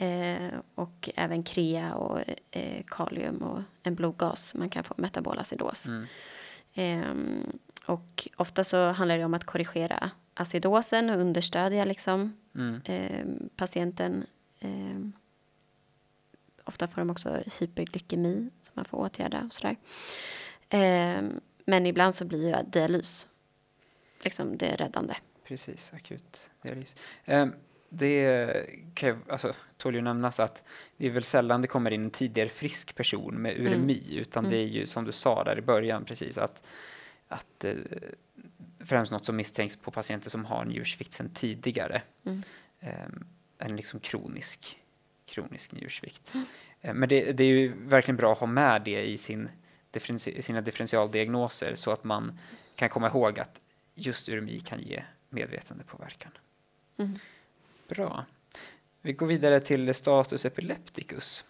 Eh, 0.00 0.54
och 0.74 1.10
även 1.14 1.42
krea 1.42 1.94
och 1.94 2.20
eh, 2.50 2.82
kalium 2.86 3.36
och 3.36 3.62
en 3.82 3.94
blodgas. 3.94 4.54
Man 4.54 4.70
kan 4.70 4.84
få 4.84 4.94
metabolacidos. 4.96 5.86
Mm. 5.86 6.06
Ehm, 6.74 7.58
och 7.86 8.28
ofta 8.36 8.64
så 8.64 8.88
handlar 8.90 9.18
det 9.18 9.24
om 9.24 9.34
att 9.34 9.44
korrigera 9.44 10.10
acidosen 10.34 11.10
och 11.10 11.16
understödja 11.20 11.84
liksom, 11.84 12.36
Mm. 12.54 12.80
ehm, 12.84 13.48
patienten. 13.56 14.26
Ehm, 14.60 15.12
ofta 16.64 16.88
får 16.88 17.00
de 17.00 17.10
också 17.10 17.42
hyperglykemi 17.60 18.50
som 18.60 18.72
man 18.76 18.84
får 18.84 18.98
åtgärda 18.98 19.42
och 19.46 19.54
sådär. 19.54 19.76
Men 21.68 21.86
ibland 21.86 22.14
så 22.14 22.24
blir 22.24 22.48
ju 22.48 22.62
dialys 22.70 23.28
liksom 24.20 24.58
det 24.58 24.76
räddande. 24.76 25.14
Precis, 25.44 25.92
akut 25.94 26.50
dialys. 26.62 26.96
Ehm, 27.24 27.52
det 27.88 28.66
kan 28.94 29.08
ju, 29.08 29.16
alltså, 29.28 29.54
tål 29.76 29.94
ju 29.94 30.00
nämnas 30.00 30.40
att 30.40 30.62
det 30.96 31.06
är 31.06 31.10
väl 31.10 31.22
sällan 31.22 31.62
det 31.62 31.68
kommer 31.68 31.90
in 31.90 32.04
en 32.04 32.10
tidigare 32.10 32.48
frisk 32.48 32.94
person 32.94 33.34
med 33.34 33.60
uremi, 33.60 34.02
utan 34.16 34.44
Mm. 34.44 34.52
det 34.52 34.58
är 34.58 34.66
ju 34.66 34.86
som 34.86 35.04
du 35.04 35.12
sa 35.12 35.44
där 35.44 35.58
i 35.58 35.62
början 35.62 36.04
precis 36.04 36.38
att, 36.38 36.62
att 37.28 37.64
eh, 37.64 37.74
främst 38.80 39.12
något 39.12 39.24
som 39.24 39.36
misstänks 39.36 39.76
på 39.76 39.90
patienter 39.90 40.30
som 40.30 40.44
har 40.44 40.64
njursvikt 40.64 41.12
sedan 41.12 41.30
tidigare. 41.34 42.02
Mm. 42.24 42.42
Ehm, 42.80 43.26
en 43.58 43.76
liksom 43.76 44.00
kronisk 44.00 44.78
kronisk 45.26 45.72
njursvikt. 45.72 46.32
Eh, 46.80 46.94
Men 46.94 47.08
det, 47.08 47.32
det 47.32 47.44
är 47.44 47.48
ju 47.48 47.72
verkligen 47.88 48.16
bra 48.16 48.32
att 48.32 48.38
ha 48.38 48.46
med 48.46 48.82
det 48.82 49.02
i 49.06 49.18
sin 49.18 49.48
sina 50.40 50.60
differentialdiagnoser 50.60 51.74
så 51.74 51.90
att 51.90 52.04
man 52.04 52.38
kan 52.74 52.88
komma 52.88 53.06
ihåg 53.08 53.40
att 53.40 53.60
just 53.94 54.28
uremi 54.28 54.60
kan 54.60 54.80
ge 54.80 55.02
medvetandepåverkan. 55.28 56.32
Mm. 56.98 57.18
Bra. 57.88 58.24
Vi 59.02 59.12
går 59.12 59.26
vidare 59.26 59.60
till 59.60 59.94
status 59.94 60.44
epilepticus. 60.44 61.44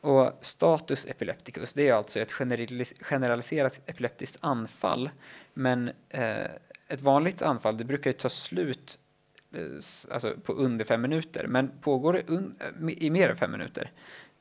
Och 0.00 0.38
status 0.40 1.06
epilepticus, 1.06 1.72
det 1.72 1.88
är 1.88 1.94
alltså 1.94 2.20
ett 2.20 2.32
generalis- 2.32 2.94
generaliserat 3.00 3.80
epileptiskt 3.86 4.36
anfall. 4.40 5.10
Men 5.54 5.90
eh, 6.08 6.46
ett 6.88 7.00
vanligt 7.00 7.42
anfall, 7.42 7.76
det 7.76 7.84
brukar 7.84 8.10
ju 8.10 8.14
ta 8.14 8.28
slut 8.28 8.98
eh, 9.52 9.62
alltså 10.10 10.34
på 10.44 10.52
under 10.52 10.84
fem 10.84 11.02
minuter. 11.02 11.46
Men 11.46 11.70
pågår 11.80 12.12
det 12.12 13.02
i 13.04 13.10
mer 13.10 13.28
än 13.28 13.36
fem 13.36 13.50
minuter, 13.50 13.92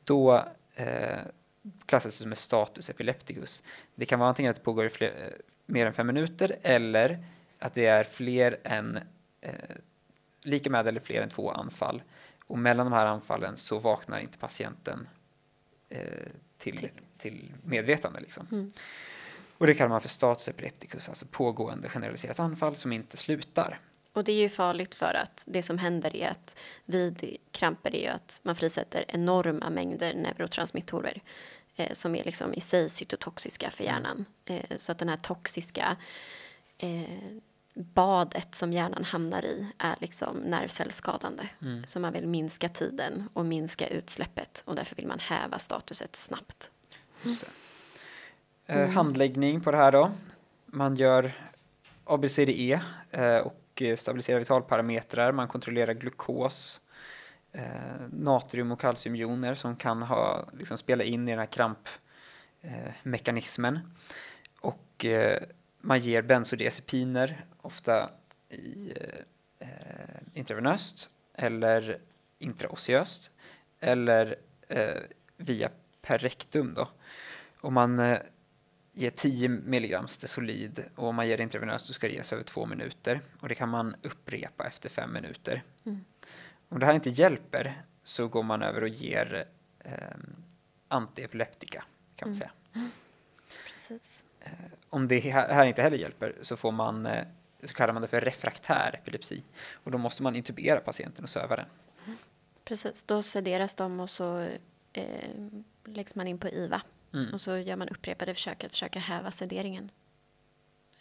då 0.03 0.45
eh, 0.75 1.19
klassas 1.85 2.15
som 2.15 2.31
ett 2.31 2.37
status 2.37 2.89
epilepticus. 2.89 3.63
Det 3.95 4.05
kan 4.05 4.19
vara 4.19 4.29
antingen 4.29 4.49
att 4.49 4.55
det 4.55 4.63
pågår 4.63 4.85
i 4.85 4.89
fler, 4.89 5.07
eh, 5.07 5.33
mer 5.65 5.85
än 5.85 5.93
fem 5.93 6.07
minuter 6.07 6.55
eller 6.61 7.25
att 7.59 7.73
det 7.73 7.85
är 7.85 8.03
fler 8.03 8.57
än 8.63 8.99
eh, 9.41 9.53
lika 10.41 10.69
med 10.69 10.87
eller 10.87 10.99
fler 10.99 11.21
än 11.21 11.29
två 11.29 11.51
anfall. 11.51 12.01
Och 12.45 12.57
mellan 12.57 12.85
de 12.85 12.93
här 12.93 13.05
anfallen 13.05 13.57
så 13.57 13.79
vaknar 13.79 14.19
inte 14.19 14.37
patienten 14.37 15.07
eh, 15.89 16.01
till, 16.57 16.77
Till. 16.77 16.91
till 17.17 17.53
medvetande. 17.63 18.19
Liksom. 18.19 18.47
Mm. 18.51 18.71
Och 19.57 19.67
det 19.67 19.73
kallar 19.73 19.89
man 19.89 20.01
för 20.01 20.09
status 20.09 20.47
epilepticus, 20.47 21.09
alltså 21.09 21.25
pågående 21.25 21.89
generaliserat 21.89 22.39
anfall 22.39 22.75
som 22.75 22.91
inte 22.91 23.17
slutar. 23.17 23.79
Och 24.13 24.23
det 24.23 24.31
är 24.31 24.41
ju 24.41 24.49
farligt 24.49 24.95
för 24.95 25.13
att 25.13 25.43
det 25.47 25.63
som 25.63 25.77
händer 25.77 26.15
är 26.15 26.29
att 26.29 26.55
vid 26.85 27.37
kramper 27.51 27.95
är 27.95 28.01
ju 28.01 28.07
att 28.07 28.41
man 28.43 28.55
frisätter 28.55 29.05
enorma 29.07 29.69
mängder 29.69 30.13
neurotransmittorer 30.13 31.21
eh, 31.75 31.93
som 31.93 32.15
är 32.15 32.23
liksom 32.23 32.53
i 32.53 32.61
sig 32.61 32.89
cytotoxiska 32.89 33.69
för 33.69 33.83
hjärnan. 33.83 34.25
Eh, 34.45 34.77
så 34.77 34.91
att 34.91 34.99
den 34.99 35.09
här 35.09 35.17
toxiska 35.17 35.97
eh, 36.77 37.03
badet 37.73 38.55
som 38.55 38.73
hjärnan 38.73 39.03
hamnar 39.03 39.45
i 39.45 39.67
är 39.77 39.95
liksom 39.99 40.37
nervcellsskadande. 40.37 41.47
Så 41.85 41.99
man 41.99 42.13
vill 42.13 42.27
minska 42.27 42.69
tiden 42.69 43.29
och 43.33 43.45
minska 43.45 43.87
utsläppet 43.87 44.63
och 44.65 44.75
därför 44.75 44.95
vill 44.95 45.07
man 45.07 45.19
häva 45.19 45.59
statuset 45.59 46.15
snabbt. 46.15 46.71
Just 47.23 47.45
det. 48.65 48.73
Eh, 48.73 48.89
handläggning 48.89 49.61
på 49.61 49.71
det 49.71 49.77
här 49.77 49.91
då. 49.91 50.11
Man 50.65 50.95
gör 50.95 51.31
ABCDE 52.03 52.81
eh, 53.11 53.47
Eh, 53.81 53.93
och 53.93 53.99
stabiliserar 53.99 54.39
vitalparametrar. 54.39 55.31
Man 55.31 55.47
kontrollerar 55.47 55.93
glukos, 55.93 56.81
eh, 57.51 57.63
natrium 58.11 58.71
och 58.71 58.79
kalciumjoner 58.79 59.55
som 59.55 59.75
kan 59.75 60.01
ha, 60.01 60.49
liksom, 60.53 60.77
spela 60.77 61.03
in 61.03 61.27
i 61.27 61.31
den 61.31 61.39
här 61.39 61.49
krampmekanismen. 62.61 63.75
Eh, 63.75 63.81
och 64.61 65.05
eh, 65.05 65.41
man 65.81 65.99
ger 65.99 66.21
bensodiazepiner, 66.21 67.45
ofta 67.61 68.09
i 68.49 68.93
eh, 68.95 69.19
eh, 69.67 70.19
intravenöst 70.33 71.09
eller 71.33 71.99
intraosseöst 72.39 73.31
eller 73.79 74.35
eh, 74.67 75.01
via 75.37 75.69
per 76.01 76.17
rektum 76.17 76.73
då. 76.73 76.87
Och 77.61 77.73
man 77.73 78.17
eh, 78.99 79.03
ger 79.03 79.09
10 79.09 79.49
milligram 79.49 80.07
stesolid 80.07 80.83
och 80.95 81.07
om 81.07 81.15
man 81.15 81.27
ger 81.27 81.37
det 81.37 81.43
intravenöst 81.43 81.87
då 81.87 81.93
ska 81.93 82.07
det 82.07 82.13
ges 82.13 82.33
över 82.33 82.43
två 82.43 82.65
minuter 82.65 83.21
och 83.39 83.49
det 83.49 83.55
kan 83.55 83.69
man 83.69 83.95
upprepa 84.01 84.67
efter 84.67 84.89
fem 84.89 85.13
minuter. 85.13 85.63
Mm. 85.85 86.05
Om 86.69 86.79
det 86.79 86.85
här 86.85 86.93
inte 86.93 87.09
hjälper 87.09 87.83
så 88.03 88.27
går 88.27 88.43
man 88.43 88.61
över 88.63 88.81
och 88.81 88.89
ger 88.89 89.45
eh, 89.79 89.93
antiepileptika 90.87 91.83
kan 92.15 92.29
man 92.29 92.35
Mm. 92.35 92.39
säga. 92.39 92.51
Precis. 93.71 94.23
Om 94.89 95.07
det 95.07 95.19
här 95.19 95.53
här 95.53 95.65
inte 95.65 95.81
heller 95.81 95.97
hjälper 95.97 96.35
så 96.41 96.57
får 96.57 96.71
man 96.71 97.05
eh, 97.05 97.25
så 97.63 97.73
kallar 97.73 97.93
man 97.93 98.01
det 98.01 98.07
för 98.07 98.21
refraktär 98.21 98.99
epilepsi 99.01 99.43
och 99.73 99.91
då 99.91 99.97
måste 99.97 100.23
man 100.23 100.35
intubera 100.35 100.79
patienten 100.79 101.23
och 101.23 101.29
söva 101.29 101.55
den. 101.55 101.65
Precis, 102.63 103.03
då 103.03 103.23
sederas 103.23 103.75
de 103.75 103.99
och 103.99 104.09
så 104.09 104.47
eh, 104.93 105.29
läggs 105.85 106.15
man 106.15 106.27
in 106.27 106.37
på 106.37 106.49
IVA. 106.49 106.81
Mm. 107.13 107.33
Och 107.33 107.41
så 107.41 107.57
gör 107.57 107.75
man 107.75 107.89
upprepade 107.89 108.33
försök 108.33 108.63
att 108.63 108.71
försöka 108.71 108.99
häva 108.99 109.31
sederingen. 109.31 109.91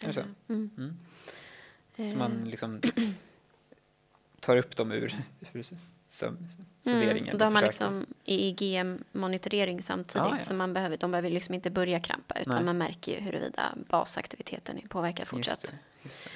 Är 0.01 0.13
så? 0.13 0.21
Eh, 0.21 0.27
Mm. 0.49 0.71
Mm. 0.77 0.97
Eh, 1.97 2.13
Så 2.13 2.19
man 2.19 2.41
liksom 2.51 2.81
tar 4.41 4.57
upp 4.57 4.77
dem 4.77 4.93
ur, 4.93 5.15
ur 5.53 5.63
sederingen. 6.83 7.27
Mm, 7.27 7.39
då 7.39 7.45
har 7.45 7.51
man 7.53 7.63
liksom 7.65 8.07
EEG-monitorering 8.25 9.83
samtidigt. 9.83 10.27
Ah, 10.27 10.35
ja. 10.35 10.41
Så 10.41 10.55
man 10.55 10.73
behöver, 10.73 10.97
de 10.97 11.11
behöver 11.11 11.31
liksom 11.31 11.55
inte 11.55 11.71
börja 11.71 12.01
krampa 12.01 12.39
utan 12.41 12.55
Nej. 12.55 12.65
man 12.65 12.79
märker 12.79 13.13
ju 13.13 13.21
huruvida 13.21 13.75
basaktiviteten 13.89 14.79
är 14.79 14.89
påverkad 14.89 15.29
fortsatt. 15.29 15.61
Just 15.63 15.73
det, 15.73 15.79
just 16.09 16.25
det. 16.25 16.31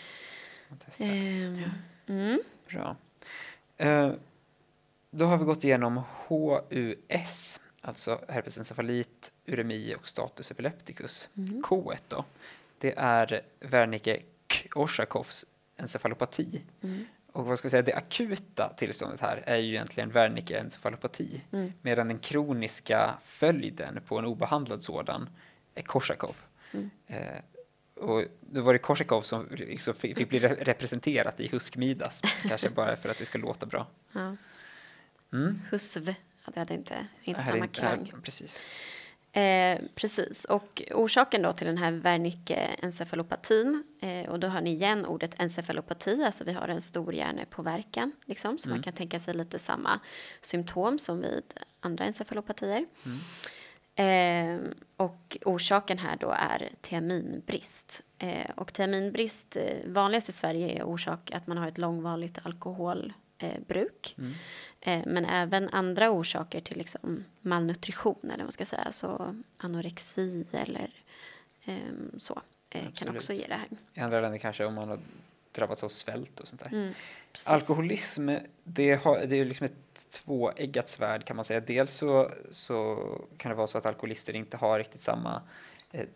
Man 0.69 0.79
testar. 0.87 1.05
Ehm, 1.07 1.65
mm. 2.07 2.43
Bra. 2.69 2.97
Eh, 3.77 4.13
då 5.11 5.25
har 5.25 5.39
vi 5.39 5.45
gått 5.45 5.65
igenom 5.65 6.03
HUS, 6.29 7.61
alltså 7.81 8.21
herpesencefalit, 8.29 9.32
uremi 9.47 9.95
och 9.95 10.09
status 10.09 10.51
epilepticus. 10.51 11.29
Mm. 11.37 11.63
K1 11.63 11.99
då, 12.09 12.25
det 12.79 12.95
är 12.97 13.43
Wernicke-Korsakoffs 13.61 15.45
encefalopati. 15.77 16.63
Mm. 16.83 17.05
Och 17.33 17.47
vad 17.47 17.59
ska 17.59 17.67
jag 17.67 17.71
säga, 17.71 17.83
det 17.83 17.95
akuta 17.95 18.73
tillståndet 18.77 19.21
här 19.21 19.43
är 19.47 19.57
ju 19.57 19.69
egentligen 19.69 20.13
Wernicke-encefalopati. 20.13 21.41
Mm. 21.53 21.73
Medan 21.83 22.09
den 22.09 22.19
kroniska 22.19 23.15
följden 23.25 24.01
på 24.07 24.19
en 24.19 24.25
obehandlad 24.25 24.85
sådan 24.85 25.29
är 25.75 25.83
Korsakov. 25.83 26.37
Mm. 26.73 26.91
Eh, 27.07 27.39
och 27.95 28.25
då 28.41 28.61
var 28.61 28.73
det 28.73 28.79
Korsakov 28.79 29.23
som 29.23 29.47
liksom 29.51 29.95
fick 29.95 30.29
bli 30.29 30.39
re- 30.41 30.65
representerat 30.65 31.41
i 31.41 31.49
Husk-Midas, 31.49 32.21
kanske 32.49 32.71
bara 32.75 32.97
för 32.97 33.09
att 33.09 33.19
det 33.19 33.25
ska 33.27 33.39
låta 33.39 33.67
bra. 33.67 33.87
Ja. 34.13 34.37
Mm. 35.33 35.63
Husv 35.71 36.15
hade 36.43 36.61
hade 36.61 36.75
inte, 36.75 37.07
inte 37.23 37.43
samma 37.43 37.57
inte- 37.57 37.81
klang. 37.81 38.13
Precis. 38.23 38.65
Eh, 39.35 39.79
precis, 39.95 40.45
och 40.45 40.83
orsaken 40.95 41.43
då 41.43 41.53
till 41.53 41.67
den 41.67 41.79
här 41.79 41.93
Wernicke-encefalopatin, 41.93 43.83
eh, 44.01 44.31
och 44.31 44.41
då 44.41 44.49
har 44.49 44.61
ni 44.61 44.71
igen 44.73 45.07
ordet 45.07 45.35
encefalopati, 45.41 46.25
alltså 46.25 46.45
vi 46.45 46.53
har 46.53 46.69
en 46.69 46.81
stor 46.81 47.15
hjärnepåverkan, 47.15 48.13
liksom, 48.27 48.59
så 48.59 48.69
Mm. 48.69 48.77
man 48.77 48.83
kan 48.83 48.93
tänka 48.93 49.19
sig 49.19 49.35
lite 49.35 49.59
samma 49.59 50.01
symptom 50.41 50.99
som 50.99 51.21
vid 51.21 51.43
andra 51.81 52.05
encefalopatier. 52.05 52.87
Eh, 53.95 54.59
och 54.97 55.39
orsaken 55.45 55.99
här 55.99 56.17
då 56.21 56.31
är 56.39 56.69
tiaminbrist. 56.81 58.03
Eh, 58.19 58.51
och 58.57 58.73
tiaminbrist, 58.73 59.57
eh, 59.57 59.77
vanligast 59.87 60.29
i 60.29 60.33
Sverige 60.33 60.79
är 60.79 60.83
orsak 60.83 61.31
att 61.31 61.47
man 61.47 61.59
har 61.59 61.69
ett 61.69 61.79
långvarigt 61.79 62.39
alkoholbruk. 62.43 63.15
Eh, 63.43 63.61
bruk. 63.67 64.15
Mm. 64.19 64.35
Eh, 64.81 65.03
Men 65.07 65.25
även 65.25 65.69
andra 65.69 66.11
orsaker 66.11 66.61
till 66.61 66.79
liksom 66.79 67.25
malnutrition 67.41 68.19
eller 68.23 68.37
vad 68.37 68.45
man 68.45 68.53
ska 68.53 68.65
säga, 68.65 68.93
så 68.93 69.37
anorexi 69.57 70.45
eller 70.53 70.91
ehm, 71.65 72.11
så 72.19 72.43
eh, 72.71 72.81
kan 72.81 72.89
Absolut. 72.89 73.17
också 73.17 73.33
ge 73.33 73.47
det 73.47 73.55
här. 73.55 73.69
I 73.95 74.01
andra 74.01 74.21
länder 74.21 74.39
kanske 74.39 74.65
om 74.65 74.75
man 74.75 74.89
har 74.89 74.99
drabbats 75.53 75.85
av 75.85 75.89
svält 75.89 76.41
och 76.41 76.49
sånt 76.49 76.61
där. 76.61 76.73
Mm. 76.73 76.95
Alkoholism, 77.47 78.31
det, 78.65 78.95
har, 79.05 79.27
det 79.27 79.35
är 79.35 79.39
ju 79.39 79.45
liksom 79.45 79.65
ett 79.65 80.11
tvåeggat 80.11 80.89
svärd 80.89 81.25
kan 81.25 81.37
man 81.37 81.45
säga. 81.45 81.61
Dels 81.61 81.95
så, 81.95 82.31
så 82.51 82.97
kan 83.37 83.51
det 83.51 83.57
vara 83.57 83.67
så 83.67 83.79
att 83.79 83.87
alkoholister 83.87 84.37
inte 84.37 84.57
har 84.57 84.79
riktigt 84.79 85.01
samma, 85.01 85.43
eh, 85.93 86.07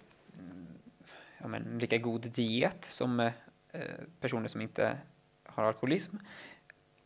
ja 1.39 1.49
men 1.49 1.79
lika 1.79 1.99
god 1.99 2.21
diet 2.21 2.85
som 2.85 3.21
eh, 3.21 3.33
personer 4.21 4.49
som 4.49 4.61
inte 4.61 4.97
har 5.45 5.65
alkoholism. 5.65 6.17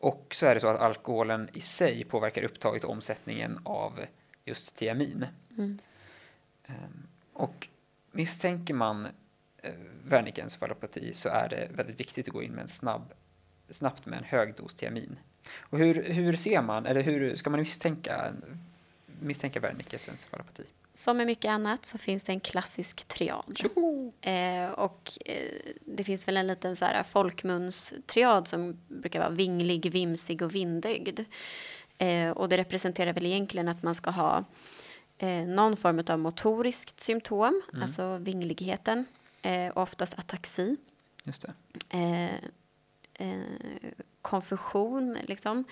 Och 0.01 0.27
så 0.35 0.45
är 0.45 0.53
det 0.53 0.61
så 0.61 0.67
att 0.67 0.79
alkoholen 0.79 1.49
i 1.53 1.61
sig 1.61 2.03
påverkar 2.03 2.43
upptaget 2.43 2.83
och 2.83 2.91
omsättningen 2.91 3.59
av 3.63 3.99
just 4.45 4.75
tiamin. 4.75 5.25
Mm. 5.57 5.79
Ehm, 6.65 7.07
Och 7.33 7.67
misstänker 8.11 8.73
man 8.73 9.07
eh, 9.57 9.73
Wernicke-encefalopati 10.07 11.13
så 11.13 11.29
är 11.29 11.49
det 11.49 11.67
väldigt 11.73 11.99
viktigt 11.99 12.27
att 12.27 12.33
gå 12.33 12.43
in 12.43 12.51
med 12.51 12.61
en 12.61 12.67
snabb, 12.69 13.13
snabbt 13.69 14.05
med 14.05 14.17
en 14.17 14.23
hög 14.23 14.55
dos 14.55 14.75
tiamin. 14.75 15.19
Och 15.59 15.79
hur, 15.79 16.03
hur 16.03 16.35
ser 16.35 16.61
man, 16.61 16.85
eller 16.85 17.01
hur 17.01 17.35
ska 17.35 17.49
man 17.49 17.59
misstänka, 17.59 18.33
misstänka 19.19 19.59
Wernickes 19.59 20.09
encefalopati? 20.09 20.63
Som 20.93 21.17
med 21.17 21.25
mycket 21.27 21.49
annat 21.49 21.85
så 21.85 21.97
finns 21.97 22.23
det 22.23 22.31
en 22.31 22.39
klassisk 22.39 23.07
triad. 23.07 23.59
Eh, 24.21 24.69
och 24.71 25.11
eh, 25.25 25.51
det 25.85 26.03
finns 26.03 26.27
väl 26.27 26.37
en 26.37 26.47
liten 26.47 26.75
så 26.75 26.85
här 26.85 27.03
folkmunstriad 27.03 28.47
som 28.47 28.77
brukar 28.87 29.19
vara 29.19 29.29
vinglig, 29.29 29.91
vimsig 29.91 30.41
och 30.41 30.55
vindögd. 30.55 31.19
Eh, 31.97 32.29
och 32.29 32.49
det 32.49 32.57
representerar 32.57 33.13
väl 33.13 33.25
egentligen 33.25 33.67
att 33.67 33.83
man 33.83 33.95
ska 33.95 34.09
ha 34.09 34.43
eh, 35.17 35.43
någon 35.43 35.77
form 35.77 36.03
av 36.09 36.19
motoriskt 36.19 36.99
symptom, 36.99 37.61
Mm. 37.73 37.83
alltså 37.83 38.17
vingligheten, 38.17 39.05
eh, 39.41 39.71
oftast 39.77 40.19
ataxi. 40.19 40.77
Just 41.23 41.41
det. 41.41 41.53
Eh, 41.89 42.35
konfusion 44.21 45.17
liksom. 45.23 45.63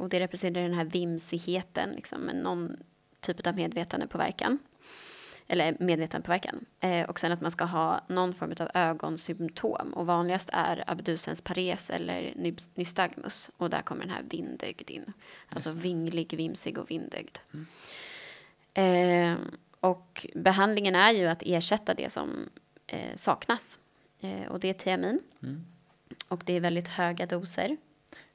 Och 0.00 0.08
det 0.08 0.20
representerar 0.20 0.64
den 0.68 0.74
här 0.78 0.84
vimsigheten, 0.84 1.90
liksom, 1.90 2.20
någon 2.20 2.76
typ 3.24 3.46
av 3.46 3.54
medvetandepåverkan. 3.54 4.58
Eller 5.46 5.76
medvetandepåverkan. 5.80 6.64
Eh, 6.80 7.08
och 7.08 7.20
sen 7.20 7.32
att 7.32 7.40
man 7.40 7.50
ska 7.50 7.64
ha 7.64 8.00
någon 8.08 8.34
form 8.34 8.54
av 8.60 8.70
ögonsymptom. 8.74 9.94
Och 9.94 10.06
vanligast 10.06 10.50
är 10.52 10.84
abdusens 10.86 11.40
pares 11.40 11.90
eller 11.90 12.32
nystagmus. 12.74 13.50
Och 13.56 13.70
där 13.70 13.82
kommer 13.82 14.00
den 14.00 14.14
här 14.14 14.22
vindögd 14.30 14.90
in. 14.90 15.12
Alltså 15.48 15.70
vinglig, 15.70 16.34
vimsig 16.36 16.78
och 16.78 16.90
vindögd. 16.90 17.38
Mm. 17.52 17.66
Eh, 18.74 19.38
och 19.80 20.26
behandlingen 20.34 20.94
är 20.94 21.12
ju 21.12 21.26
att 21.26 21.42
ersätta 21.46 21.94
det 21.94 22.12
som 22.12 22.50
eh, 22.86 23.14
saknas. 23.14 23.78
Eh, 24.20 24.46
och 24.46 24.60
det 24.60 24.68
är 24.68 24.74
tiamin. 24.74 25.20
Mm. 25.42 25.64
Och 26.28 26.42
det 26.46 26.52
är 26.52 26.60
väldigt 26.60 26.88
höga 26.88 27.26
doser. 27.26 27.76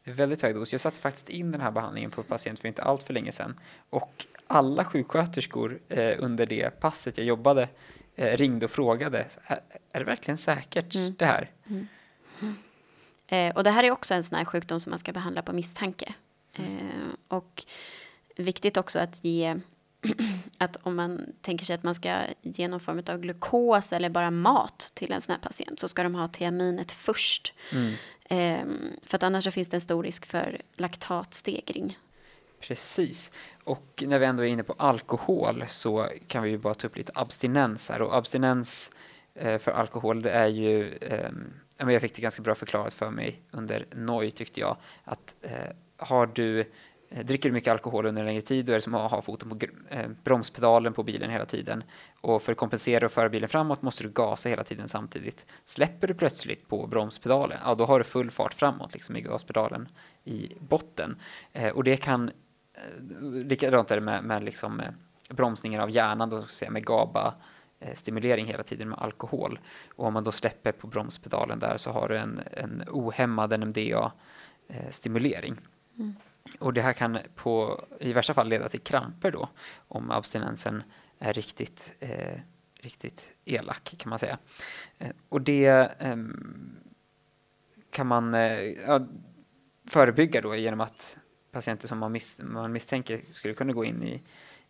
Väldigt 0.04 0.42
hög 0.42 0.56
dos. 0.56 0.72
Jag 0.72 0.82
satte 0.82 1.00
faktiskt 1.00 1.30
in 1.30 1.52
den 1.52 1.62
här 1.62 1.72
behandlingen 1.72 2.12
på 2.12 2.24
patient 2.24 2.60
för 2.60 2.68
inte 2.68 2.82
allt 2.82 3.04
för 3.04 3.14
länge 3.14 3.32
sedan. 3.32 3.60
Och 3.90 4.26
alla 4.48 4.86
sjuksköterskor 4.86 5.80
eh, 5.90 6.16
under 6.20 6.46
det 6.46 6.80
passet 6.80 7.18
jag 7.18 7.28
jobbade 7.28 7.70
eh, 8.16 8.38
ringde 8.38 8.66
och 8.66 8.72
frågade, 8.72 9.26
är, 9.44 9.60
är 9.92 10.00
det 10.00 10.06
verkligen 10.06 10.38
säkert 10.38 10.96
mm. 10.96 11.16
det 11.18 11.26
här? 11.26 11.52
Mm. 11.68 11.88
Eh, 13.28 13.56
och 13.56 13.64
det 13.64 13.72
här 13.72 13.84
är 13.84 13.92
också 13.92 14.14
en 14.14 14.24
sån 14.24 14.38
här 14.38 14.46
sjukdom 14.46 14.80
som 14.80 14.90
man 14.90 15.00
ska 15.00 15.12
behandla 15.12 15.42
på 15.42 15.54
misstanke. 15.54 16.14
Mm. 16.56 17.18
och 17.28 17.66
viktigt 18.36 18.78
också 18.78 19.00
att 19.00 19.24
ge 19.24 19.60
att 20.58 20.78
om 20.84 20.96
man 20.96 21.26
tänker 21.42 21.66
sig 21.66 21.76
att 21.76 21.84
man 21.84 21.96
ska 21.96 22.22
ge 22.42 22.68
någon 22.68 22.80
form 22.80 23.04
av 23.08 23.18
glukos 23.18 23.94
eller 23.94 24.10
bara 24.10 24.32
mat 24.32 24.92
till 24.94 25.12
en 25.12 25.22
sån 25.22 25.34
här 25.34 25.40
patient 25.40 25.80
så 25.80 25.88
ska 25.88 26.04
de 26.04 26.16
ha 26.16 26.28
tiaminet 26.28 26.92
först. 26.92 27.54
Mm. 27.72 27.94
Ehm, 28.30 28.92
för 29.04 29.16
att 29.16 29.24
annars 29.24 29.44
så 29.44 29.52
finns 29.52 29.70
det 29.70 29.78
en 29.78 29.82
stor 29.82 30.04
risk 30.04 30.26
för 30.26 30.62
laktatstegring. 30.78 31.98
Precis. 32.60 33.32
Och 33.64 34.04
när 34.08 34.20
vi 34.20 34.26
ändå 34.26 34.44
är 34.44 34.48
inne 34.48 34.64
på 34.64 34.74
alkohol 34.78 35.64
så 35.68 36.10
kan 36.28 36.44
vi 36.44 36.50
ju 36.50 36.58
bara 36.58 36.74
ta 36.74 36.88
upp 36.88 36.98
lite 36.98 37.12
abstinens 37.16 37.90
här. 37.90 38.02
Och 38.02 38.18
abstinens 38.18 38.92
eh, 39.36 39.58
för 39.58 39.72
alkohol 39.72 40.22
det 40.22 40.32
är 40.32 40.48
ju, 40.48 40.94
eh, 40.94 41.32
jag 41.78 42.02
fick 42.02 42.16
det 42.16 42.22
ganska 42.22 42.42
bra 42.42 42.56
förklarat 42.56 42.94
för 42.94 43.10
mig 43.10 43.42
under 43.52 43.86
NOI 43.92 44.32
tyckte 44.32 44.60
jag, 44.60 44.78
att 45.04 45.36
eh, 45.42 45.52
har 45.98 46.28
du 46.28 46.72
Eh, 47.10 47.26
dricker 47.26 47.50
du 47.50 47.54
mycket 47.54 47.72
alkohol 47.72 48.06
under 48.06 48.22
en 48.22 48.26
längre 48.26 48.42
tid 48.42 48.66
då 48.66 48.72
är 48.72 48.76
det 48.76 48.82
som 48.82 48.96
att 48.96 49.12
ha 49.12 49.22
foten 49.22 49.50
på 49.50 49.58
eh, 49.90 50.10
bromspedalen 50.24 50.94
på 50.94 51.04
bilen 51.04 51.30
hela 51.30 51.46
tiden. 51.46 51.84
Och 52.22 52.42
för 52.42 52.52
att 52.52 52.58
kompensera 52.58 53.06
och 53.06 53.12
föra 53.12 53.30
bilen 53.30 53.50
framåt 53.50 53.82
måste 53.82 54.04
du 54.04 54.10
gasa 54.10 54.50
hela 54.50 54.64
tiden 54.64 54.88
samtidigt. 54.88 55.46
Släpper 55.66 56.08
du 56.08 56.14
plötsligt 56.14 56.68
på 56.68 56.88
bromspedalen, 56.88 57.58
ja 57.66 57.76
då 57.76 57.86
har 57.86 58.00
du 58.00 58.04
full 58.04 58.32
fart 58.32 58.54
framåt 58.54 58.94
liksom 58.94 59.16
i 59.16 59.22
gaspedalen 59.22 59.88
i 60.24 60.54
botten. 60.60 61.16
Eh, 61.54 61.70
och 61.70 61.84
det 61.84 61.98
kan, 61.98 62.32
eh, 62.74 62.82
likadant 63.22 63.92
är 63.92 63.96
det 63.96 64.02
med, 64.02 64.24
med 64.24 64.44
liksom, 64.44 64.82
bromsningar 65.30 65.82
av 65.82 65.90
hjärnan, 65.90 66.30
då, 66.30 66.42
säga, 66.42 66.72
med 66.72 66.86
GABA 66.86 67.34
stimulering 67.94 68.46
hela 68.46 68.64
tiden 68.64 68.90
med 68.90 69.00
alkohol. 69.00 69.60
Och 69.96 70.06
om 70.06 70.14
man 70.14 70.24
då 70.24 70.32
släpper 70.32 70.72
på 70.72 70.88
bromspedalen 70.88 71.60
där 71.60 71.78
så 71.78 71.92
har 71.92 72.10
du 72.10 72.18
en, 72.18 72.42
en 72.52 72.84
ohämmad 72.88 73.54
NMDA-stimulering. 73.54 75.58
Mm. 75.98 76.16
Och 76.60 76.74
det 76.74 76.82
här 76.82 76.94
kan 76.94 77.20
på, 77.36 77.86
i 78.00 78.14
värsta 78.14 78.34
fall 78.34 78.50
leda 78.50 78.70
till 78.70 78.80
kramper 78.80 79.32
då, 79.32 79.50
om 79.88 80.12
abstinensen 80.12 80.84
är 81.20 81.34
riktigt, 81.34 81.94
eh, 82.00 82.40
riktigt 82.82 83.36
elak 83.46 83.96
kan 83.98 84.10
man 84.10 84.20
säga. 84.20 84.38
Eh, 84.98 85.12
och 85.30 85.42
det 85.42 85.68
eh, 86.00 86.16
kan 87.92 88.08
man 88.08 88.34
eh, 88.34 88.62
ja, 88.62 89.08
förebygga 89.88 90.42
då 90.42 90.56
genom 90.56 90.82
att 90.82 91.18
patienter 91.52 91.88
som 91.88 91.98
man, 91.98 92.12
mis 92.12 92.42
man 92.44 92.72
misstänker 92.72 93.22
skulle 93.30 93.54
kunna 93.54 93.74
gå 93.74 93.86
in 93.86 94.04
i, 94.04 94.24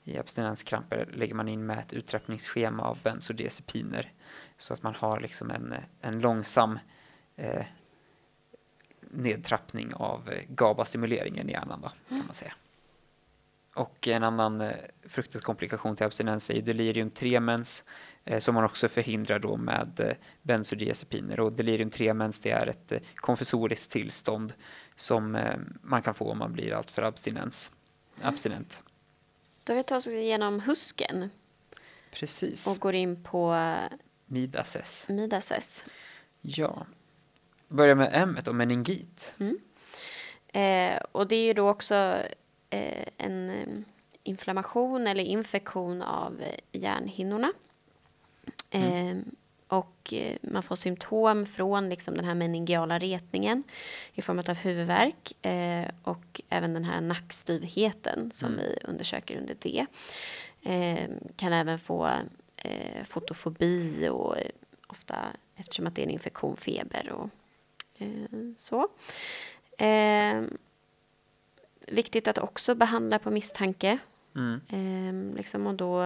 i 0.04 0.18
abstinenskramper 0.18 1.10
lägger 1.14 1.36
man 1.36 1.48
in 1.48 1.66
med 1.66 1.80
ett 1.80 1.94
uttrappningsschema 1.94 2.84
av 2.84 2.98
bensodiazepiner 3.04 4.14
så 4.58 4.74
att 4.74 4.84
man 4.84 4.96
har 4.96 5.20
liksom 5.20 5.52
en, 5.52 5.76
en 6.02 6.20
långsam 6.20 6.80
eh, 7.36 7.66
nedtrappning 9.10 9.94
av 9.94 10.30
eh, 10.30 10.44
GABA-stimuleringen 10.48 11.50
i 11.50 11.52
hjärnan 11.52 11.82
då, 11.82 11.92
kan 12.10 12.26
man 12.26 12.34
säga. 12.34 12.54
Och 13.76 14.08
en 14.08 14.24
annan 14.24 14.62
eh, 14.62 14.76
fruktkomplikation 15.04 15.96
till 15.96 16.06
abstinens 16.06 16.50
är 16.50 16.54
ju 16.54 16.62
delirium 16.62 17.10
tremens 17.10 17.84
eh, 18.26 18.40
som 18.40 18.56
man 18.56 18.64
också 18.64 18.88
förhindrar 18.88 19.40
då 19.40 19.58
med 19.58 20.16
bensodiazepiner. 20.42 21.40
Och 21.40 21.54
delirium 21.54 21.90
tremens 21.90 22.40
det 22.40 22.52
är 22.52 22.68
ett 22.68 22.94
konfessoriskt 23.16 23.92
tillstånd 23.92 24.54
som 24.96 25.38
man 25.82 26.02
kan 26.02 26.14
få 26.14 26.32
om 26.32 26.38
man 26.38 26.54
blir 26.54 26.74
alltför 26.74 27.02
abstinens, 27.02 27.72
abstinent. 28.22 28.84
Då 29.64 29.74
har 29.74 29.78
vi 29.78 29.84
tagit 29.84 30.08
oss 30.08 30.14
igenom 30.14 30.60
husken. 30.60 31.30
Precis. 32.12 32.68
Och 32.68 32.82
går 32.82 32.96
in 32.96 33.24
på 33.24 33.56
Midases. 34.26 35.10
Midases. 35.10 35.84
Ja, 36.42 36.86
börja 37.70 37.96
med 37.96 38.10
M 38.14 38.38
och 38.48 38.56
meningit. 38.56 39.36
Mm. 39.40 39.60
Eh, 40.48 41.02
och 41.12 41.28
det 41.28 41.36
är 41.36 41.44
ju 41.44 41.54
då 41.54 41.70
också 41.70 41.96
eh, 42.70 43.08
en 43.18 43.50
eh, 43.50 43.68
inflammation 44.24 45.08
eller 45.08 45.24
infektion 45.24 46.02
av 46.02 46.42
eh, 46.42 46.82
hjärnhinnorna. 46.82 47.54
Mm. 48.72 49.18
Eh, 49.18 49.24
och 49.68 50.14
eh, 50.14 50.38
man 50.42 50.64
får 50.64 50.76
symptom 50.76 51.46
från 51.46 51.90
liksom 51.90 52.16
den 52.16 52.26
här 52.26 52.36
meningiala 52.36 53.00
retningen 53.00 53.64
i 54.14 54.22
form 54.22 54.40
av 54.40 54.56
huvudvärk 54.56 55.34
och 56.04 56.42
även 56.50 56.74
den 56.74 56.84
här 56.84 57.02
nackstyvheten 57.02 58.32
som 58.32 58.54
mm. 58.54 58.60
vi 58.60 58.80
undersöker 58.84 59.38
under 59.38 59.56
det. 59.60 59.86
kan 61.36 61.54
även 61.54 61.80
få 61.80 62.10
fotofobi 63.06 64.10
och 64.10 64.36
ofta 64.88 65.16
eftersom 65.56 65.88
att 65.88 65.96
det 65.96 66.02
är 66.02 66.04
en 66.04 66.12
infektion, 66.12 66.58
feber 66.58 67.10
och 67.10 67.30
så. 68.56 68.88
Eh, 69.78 70.44
viktigt 71.88 72.28
att 72.28 72.38
också 72.38 72.76
behandla 72.76 73.20
på 73.20 73.32
misstanke. 73.32 73.98
Mm. 74.36 74.62
Eh, 74.70 75.38
liksom, 75.38 75.68
och 75.68 75.76
då 75.76 76.04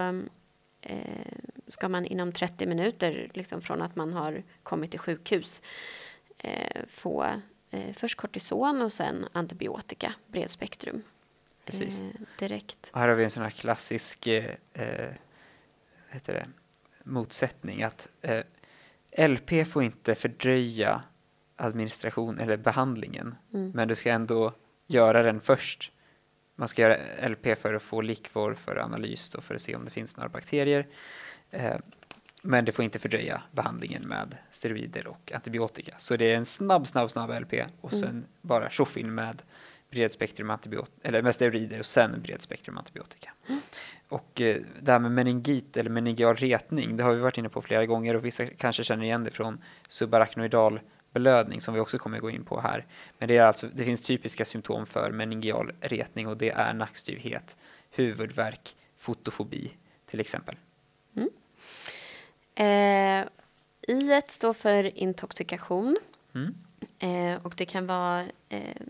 eh, 0.81 1.25
ska 1.67 1.89
man 1.89 2.05
inom 2.05 2.31
30 2.31 2.65
minuter 2.65 3.31
liksom, 3.33 3.61
från 3.61 3.81
att 3.81 3.95
man 3.95 4.13
har 4.13 4.43
kommit 4.63 4.91
till 4.91 4.99
sjukhus 4.99 5.61
eh, 6.37 6.81
få 6.89 7.25
eh, 7.71 7.93
först 7.93 8.17
kortison 8.17 8.81
och 8.81 8.93
sen 8.93 9.25
antibiotika, 9.31 10.13
bredspektrum. 10.27 11.03
Precis. 11.65 12.01
direkt. 12.39 12.89
Och 12.93 12.99
här 12.99 13.07
har 13.07 13.15
vi 13.15 13.23
en 13.23 13.31
sån 13.31 13.43
här 13.43 13.49
klassisk 13.49 14.27
heter 16.09 16.33
det, 16.33 16.47
motsättning 17.03 17.83
att 17.83 18.07
LP 19.17 19.67
får 19.67 19.83
inte 19.83 20.15
fördröja 20.15 21.03
administration 21.55 22.39
eller 22.39 22.57
behandlingen. 22.57 23.35
Mm. 23.53 23.71
Men 23.71 23.87
du 23.87 23.95
ska 23.95 24.11
ändå 24.11 24.53
göra 24.87 25.23
den 25.23 25.41
först. 25.41 25.91
Man 26.55 26.67
ska 26.67 26.81
göra 26.81 27.27
LP 27.27 27.57
för 27.57 27.73
att 27.73 27.83
få 27.83 28.01
likvor 28.01 28.53
för 28.53 28.77
analys 28.77 29.29
då 29.29 29.41
för 29.41 29.55
att 29.55 29.61
se 29.61 29.75
om 29.75 29.85
det 29.85 29.91
finns 29.91 30.17
några 30.17 30.29
bakterier. 30.29 30.87
Eh, 31.51 31.77
men 32.45 32.65
det 32.65 32.71
får 32.71 32.85
inte 32.85 32.99
fördröja 32.99 33.41
behandlingen 33.51 34.07
med 34.07 34.37
steroider 34.49 35.07
och 35.07 35.31
antibiotika. 35.35 35.95
Så 35.97 36.17
det 36.17 36.31
är 36.33 36.37
en 36.37 36.45
snabb, 36.45 36.87
snabb, 36.87 37.11
snabb 37.11 37.41
LP 37.41 37.53
och 37.81 37.93
mm. 37.93 38.05
sen 38.05 38.25
bara 38.41 38.69
tjoff 38.69 38.97
in 38.97 39.15
med 39.15 39.41
bredspektrum 39.93 40.49
antibiotika, 40.49 41.07
eller 41.07 41.21
med 41.21 41.35
steroider 41.35 41.79
och 41.79 41.85
sen 41.85 42.21
bredspektrum 42.21 42.77
antibiotika. 42.77 43.31
Mm. 43.47 43.61
Och 44.09 44.41
eh, 44.41 44.61
det 44.81 44.91
här 44.91 44.99
med 44.99 45.11
meningit 45.11 45.77
eller 45.77 45.89
meningial 45.89 46.35
retning, 46.35 46.97
det 46.97 47.03
har 47.03 47.13
vi 47.13 47.19
varit 47.19 47.37
inne 47.37 47.49
på 47.49 47.61
flera 47.61 47.85
gånger 47.85 48.15
och 48.15 48.25
vissa 48.25 48.45
kanske 48.45 48.83
känner 48.83 49.03
igen 49.03 49.23
det 49.23 49.31
från 49.31 49.61
subarachnoidal 49.87 50.79
blödning 51.13 51.61
som 51.61 51.73
vi 51.73 51.79
också 51.79 51.97
kommer 51.97 52.19
gå 52.19 52.29
in 52.29 52.45
på 52.45 52.59
här. 52.59 52.85
Men 53.17 53.27
det, 53.27 53.37
är 53.37 53.43
alltså, 53.43 53.67
det 53.73 53.85
finns 53.85 54.01
typiska 54.01 54.45
symptom 54.45 54.85
för 54.85 55.11
meningial 55.11 55.71
retning 55.81 56.27
och 56.27 56.37
det 56.37 56.49
är 56.49 56.73
nackstyvhet, 56.73 57.57
huvudvärk, 57.91 58.75
fotofobi 58.97 59.71
till 60.05 60.19
exempel. 60.19 60.55
Mm. 61.15 61.29
Eh, 62.55 63.27
I 63.95 64.21
står 64.27 64.53
för 64.53 64.97
intoxikation 64.97 65.97
mm. 66.35 66.55
eh, 66.99 67.41
och 67.45 67.53
det 67.57 67.65
kan 67.65 67.87
vara 67.87 68.25
eh, 68.49 68.81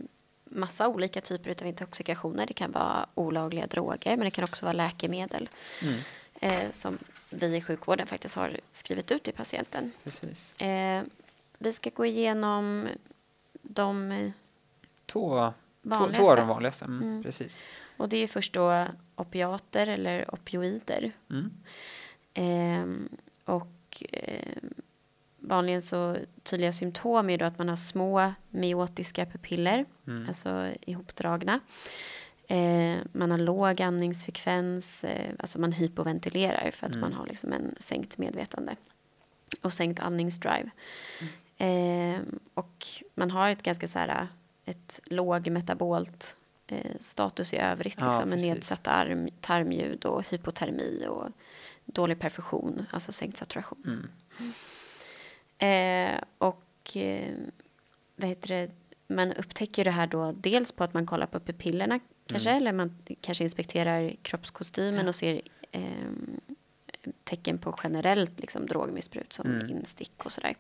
massa 0.44 0.88
olika 0.88 1.22
typer 1.22 1.56
av 1.62 1.68
intoxikationer. 1.68 2.46
Det 2.46 2.54
kan 2.54 2.72
vara 2.72 3.06
olagliga 3.14 3.68
droger 3.68 4.18
men 4.18 4.26
det 4.26 4.32
kan 4.32 4.44
också 4.44 4.66
vara 4.66 4.74
läkemedel 4.74 5.50
mm. 5.82 6.00
eh, 6.42 6.72
som 6.72 6.98
vi 7.30 7.56
i 7.56 7.62
sjukvården 7.62 8.08
faktiskt 8.08 8.36
har 8.36 8.60
skrivit 8.72 9.12
ut 9.12 9.24
till 9.24 9.34
patienten. 9.34 9.92
Precis. 10.04 10.56
Eh, 11.64 11.68
vi 11.70 11.74
ska 11.74 11.90
gå 11.90 12.06
igenom 12.06 12.88
de 13.62 14.32
två, 15.06 15.54
vanligaste. 15.82 16.16
Två, 16.18 16.24
två 16.26 16.32
av 16.32 16.38
de 16.38 16.48
vanligaste. 16.48 16.86
Mm, 16.86 17.02
mm. 17.10 17.24
Precis. 17.24 17.66
Och 17.98 18.10
det 18.10 18.18
är 18.18 18.28
först 18.28 18.54
då 18.54 18.86
opiater 19.16 19.88
eller 19.88 20.34
opioider. 20.36 21.12
Mm. 21.30 21.52
Eh, 22.34 23.10
och 23.56 24.04
eh, 24.12 24.54
vanligen 25.40 25.82
så 25.82 26.18
tydliga 26.44 26.72
symptom 26.74 27.30
är 27.30 27.38
då 27.38 27.46
att 27.46 27.58
man 27.58 27.70
har 27.70 27.76
små 27.76 28.34
meotiska 28.50 29.26
pupiller, 29.26 29.86
Mm. 30.08 30.28
alltså 30.28 30.68
ihopdragna. 30.82 31.60
Eh, 32.48 32.98
man 33.12 33.32
har 33.32 33.38
låg 33.38 33.82
andningsfrekvens, 33.82 35.04
eh, 35.04 35.32
alltså 35.40 35.60
man 35.60 35.72
hypoventilerar 35.72 36.72
för 36.72 36.88
att 36.88 36.96
Mm. 36.96 37.02
man 37.10 37.14
har 37.20 37.28
liksom 37.28 37.54
en 37.54 37.76
sänkt 37.80 38.18
medvetande 38.18 38.76
och 39.62 39.74
sänkt 39.74 40.00
andningsdrive. 40.00 40.70
Mm. 41.22 41.34
Eh, 41.68 42.20
och 42.54 42.86
man 43.16 43.32
har 43.32 43.50
ett 43.50 43.64
ganska 43.64 43.88
så 43.88 44.00
här, 44.00 44.28
ett 44.66 45.00
lågmetabolt 45.06 46.36
eh, 46.68 46.92
status 47.00 47.54
i 47.54 47.58
övrigt, 47.58 47.96
Ja, 48.00 48.08
liksom, 48.08 48.30
med 48.30 48.38
nedsatt 48.42 48.88
arm, 48.88 49.30
tarmljud 49.42 50.06
och 50.06 50.24
hypotermi 50.30 51.06
och 51.10 51.28
dålig 51.86 52.20
perfusion, 52.20 52.86
alltså 52.92 53.12
sänkt 53.12 53.38
saturation. 53.38 54.08
Mm. 54.38 56.14
Eh, 56.16 56.22
och 56.38 56.98
vad 58.16 58.30
heter 58.30 58.48
det? 58.48 58.72
man 59.08 59.34
upptäcker 59.34 59.84
det 59.84 59.92
här 59.92 60.08
då 60.08 60.32
dels 60.32 60.72
på 60.72 60.84
att 60.84 60.94
man 60.94 61.06
kollar 61.06 61.28
på 61.28 61.40
pupillerna 61.40 62.00
kanske, 62.28 62.50
Mm. 62.50 62.62
eller 62.62 62.72
man 62.74 62.98
kanske 63.22 63.44
inspekterar 63.44 64.12
kroppskostymen 64.22 65.08
och 65.08 65.16
ser 65.16 65.42
eh, 65.72 65.82
tecken 67.24 67.58
på 67.58 67.80
generellt 67.84 68.40
liksom, 68.40 68.66
drogmissbruk 68.66 69.34
som 69.34 69.46
Mm. 69.56 69.70
instick 69.70 70.26
och 70.26 70.32
sådär. 70.32 70.56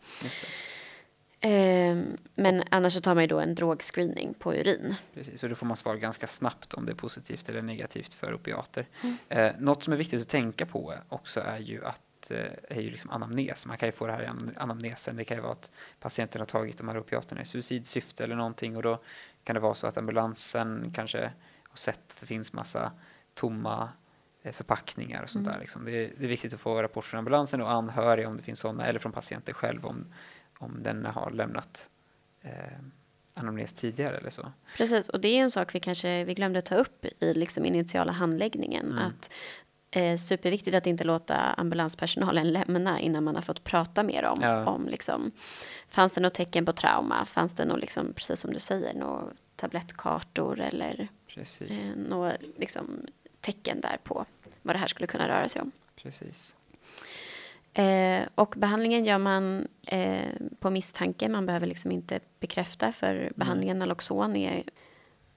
Just 1.44 1.52
det. 1.52 1.88
Eh, 1.88 1.98
men 2.36 2.64
annars 2.72 2.94
så 2.94 3.02
tar 3.02 3.16
man 3.16 3.24
ju 3.24 3.28
då 3.28 3.40
en 3.40 3.56
drogscreening 3.56 4.34
på 4.34 4.54
urin. 4.54 4.96
Precis, 5.14 5.44
och 5.44 5.50
då 5.50 5.56
får 5.56 5.66
man 5.66 5.78
svar 5.78 5.96
ganska 5.96 6.28
snabbt 6.28 6.74
om 6.74 6.86
det 6.86 6.92
är 6.92 6.96
positivt 6.96 7.50
eller 7.50 7.62
negativt 7.62 8.14
för 8.14 8.34
opiater. 8.34 8.88
Mm. 9.04 9.18
Eh, 9.30 9.52
något 9.60 9.84
som 9.84 9.94
är 9.94 9.98
viktigt 9.98 10.22
att 10.22 10.30
tänka 10.30 10.66
på 10.66 10.94
också 11.10 11.42
är 11.42 11.58
ju 11.60 11.86
att 11.86 12.32
eh, 12.32 12.38
är 12.78 12.82
ju 12.82 12.90
liksom 12.90 13.10
anamnes. 13.12 13.66
Man 13.66 13.78
kan 13.78 13.88
ju 13.88 13.92
få 13.92 14.08
det 14.08 14.14
här 14.14 14.24
i 14.24 14.26
anam- 14.28 14.54
anamnesen. 14.58 15.16
Det 15.16 15.24
kan 15.24 15.38
ju 15.38 15.42
vara 15.44 15.52
att 15.52 15.72
patienten 16.00 16.42
har 16.42 16.46
tagit 16.46 16.78
de 16.78 16.88
här 16.88 16.98
opiaterna 17.00 17.42
i 17.42 17.46
suicidsyfte 17.46 18.24
eller 18.24 18.36
någonting 18.36 18.78
och 18.78 18.84
då 18.84 19.02
kan 19.44 19.54
det 19.54 19.60
vara 19.60 19.74
så 19.74 19.88
att 19.88 19.98
ambulansen 19.98 20.92
kanske 20.96 21.20
har 21.64 21.76
sett 21.78 22.00
att 22.12 22.20
det 22.20 22.26
finns 22.26 22.54
massa 22.54 22.92
tomma 23.34 23.90
eh, 24.44 24.52
förpackningar 24.52 25.24
och 25.24 25.30
sånt 25.30 25.48
Mm. 25.48 25.54
där. 25.54 25.60
Liksom. 25.62 25.86
Det, 25.86 25.92
är, 25.92 26.12
det 26.18 26.24
är 26.26 26.30
viktigt 26.30 26.54
att 26.54 26.60
få 26.60 26.84
rapport 26.84 27.06
från 27.06 27.18
ambulansen 27.18 27.62
och 27.62 27.72
anhöriga 27.72 28.28
om 28.28 28.38
det 28.38 28.44
finns 28.44 28.60
sådana 28.60 28.86
eller 28.86 29.00
från 29.00 29.12
patienten 29.12 29.54
själv 29.54 29.86
om, 29.86 30.06
om 30.64 30.84
den 30.84 31.06
har 31.06 31.32
lämnat 31.32 31.90
eh, 32.42 32.52
anamnes 33.34 33.74
tidigare 33.74 34.18
eller 34.18 34.30
så. 34.30 34.52
Precis, 34.78 35.10
och 35.10 35.20
det 35.20 35.28
är 35.28 35.42
en 35.42 35.52
sak 35.52 35.76
vi 35.76 35.80
kanske 35.80 36.24
vi 36.24 36.34
glömde 36.34 36.62
ta 36.62 36.76
upp 36.76 37.06
i 37.20 37.34
liksom 37.34 37.66
initiala 37.66 38.12
handläggningen. 38.12 38.86
Mm. 38.86 38.98
Att 38.98 39.32
eh, 39.92 40.18
superviktigt 40.18 40.76
att 40.76 40.88
inte 40.88 41.04
låta 41.04 41.36
ambulanspersonalen 41.36 42.48
lämna 42.54 43.00
innan 43.00 43.24
man 43.24 43.36
har 43.36 43.42
fått 43.42 43.64
prata 43.64 44.04
med 44.04 44.24
dem. 44.24 44.40
Ja. 44.42 44.66
Om 44.66 44.88
liksom, 44.88 45.32
fanns 45.90 46.14
det 46.14 46.22
något 46.22 46.34
tecken 46.34 46.66
på 46.66 46.74
trauma? 46.74 47.26
Fanns 47.26 47.54
det 47.54 47.66
något, 47.66 47.82
liksom, 47.82 48.14
precis 48.14 48.40
som 48.40 48.54
du 48.54 48.60
säger, 48.60 48.94
några 48.94 49.24
tablettkartor 49.56 50.60
eller 50.60 51.08
Precis. 51.28 51.92
eh, 51.92 51.98
några 51.98 52.34
liksom, 52.58 53.06
tecken 53.42 53.82
där 53.82 53.98
på 54.04 54.26
vad 54.62 54.76
det 54.76 54.80
här 54.80 54.88
skulle 54.88 55.08
kunna 55.08 55.28
röra 55.28 55.50
sig 55.50 55.62
om. 55.62 55.72
Precis. 55.96 56.56
Eh, 57.74 58.28
och 58.36 58.54
behandlingen 58.58 59.06
gör 59.06 59.18
man 59.18 59.68
eh, 59.88 60.30
på 60.60 60.70
misstanke. 60.70 61.30
Man 61.30 61.46
behöver 61.46 61.68
liksom 61.68 61.92
inte 61.92 62.20
bekräfta 62.40 62.92
för 62.92 63.32
behandlingen 63.36 63.80
Naloxon 63.80 64.36
är 64.36 64.64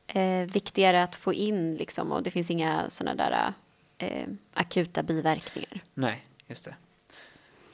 eh, 0.07 0.47
viktigare 0.47 1.03
att 1.03 1.17
få 1.17 1.35
in 1.35 1.77
liksom, 1.77 2.13
och 2.13 2.23
det 2.23 2.31
finns 2.31 2.51
inga 2.51 2.91
sådana 2.91 3.15
där 3.15 3.53
eh, 3.99 4.29
akuta 4.55 5.03
biverkningar. 5.03 5.81
Nej, 5.95 6.27
just 6.47 6.65
det. 6.65 6.75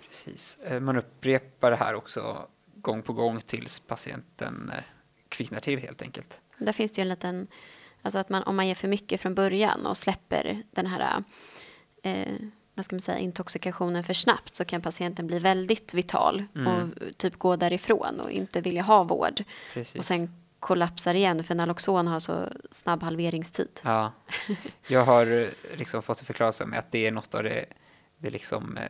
Precis. 0.08 0.58
Eh, 0.64 0.80
Man 0.80 0.96
upprepar 0.96 1.70
det 1.70 1.76
här 1.76 1.94
också 1.94 2.46
gång 2.74 3.02
på 3.02 3.12
gång 3.12 3.40
tills 3.40 3.80
patienten 3.80 4.72
eh, 4.76 4.84
kvicknar 5.28 5.60
till 5.60 5.78
helt 5.78 6.02
enkelt. 6.02 6.40
Där 6.58 6.72
finns 6.72 6.92
det 6.92 7.00
ju 7.00 7.02
en 7.02 7.08
liten, 7.08 7.46
alltså 8.02 8.18
att 8.18 8.28
man, 8.28 8.42
om 8.42 8.56
man 8.56 8.68
ger 8.68 8.74
för 8.74 8.88
mycket 8.88 9.20
från 9.20 9.34
början 9.34 9.86
och 9.86 9.96
släpper 9.96 10.62
den 10.70 10.86
här 10.86 11.24
vad 12.74 12.84
ska 12.84 12.96
man 12.96 13.00
säga, 13.00 13.18
intoxikationen 13.18 14.04
för 14.04 14.14
snabbt 14.14 14.54
så 14.54 14.64
kan 14.64 14.82
patienten 14.82 15.26
bli 15.26 15.38
väldigt 15.38 15.94
vital 15.94 16.44
Mm. 16.54 16.66
och 16.66 17.16
typ 17.16 17.38
gå 17.38 17.56
därifrån 17.56 18.20
och 18.20 18.30
inte 18.30 18.60
vilja 18.60 18.82
ha 18.82 19.02
vård. 19.04 19.44
Precis. 19.74 19.94
Och 19.98 20.04
sen 20.04 20.34
kollapsar 20.60 21.14
igen 21.14 21.44
för 21.44 21.54
Naloxon 21.54 22.06
har 22.06 22.20
så 22.20 22.46
snabb 22.70 23.02
halveringstid. 23.02 23.80
Ja. 23.82 24.12
Jag 24.86 25.04
har 25.04 25.26
eh, 25.42 25.48
liksom 25.76 26.02
fått 26.02 26.18
det 26.18 26.24
förklarat 26.24 26.56
för 26.56 26.64
mig 26.64 26.78
att 26.78 26.92
det 26.92 27.06
är 27.06 27.12
något 27.12 27.34
av 27.34 27.42
det, 27.42 27.64
det 28.18 28.30
liksom, 28.30 28.76
eh, 28.76 28.82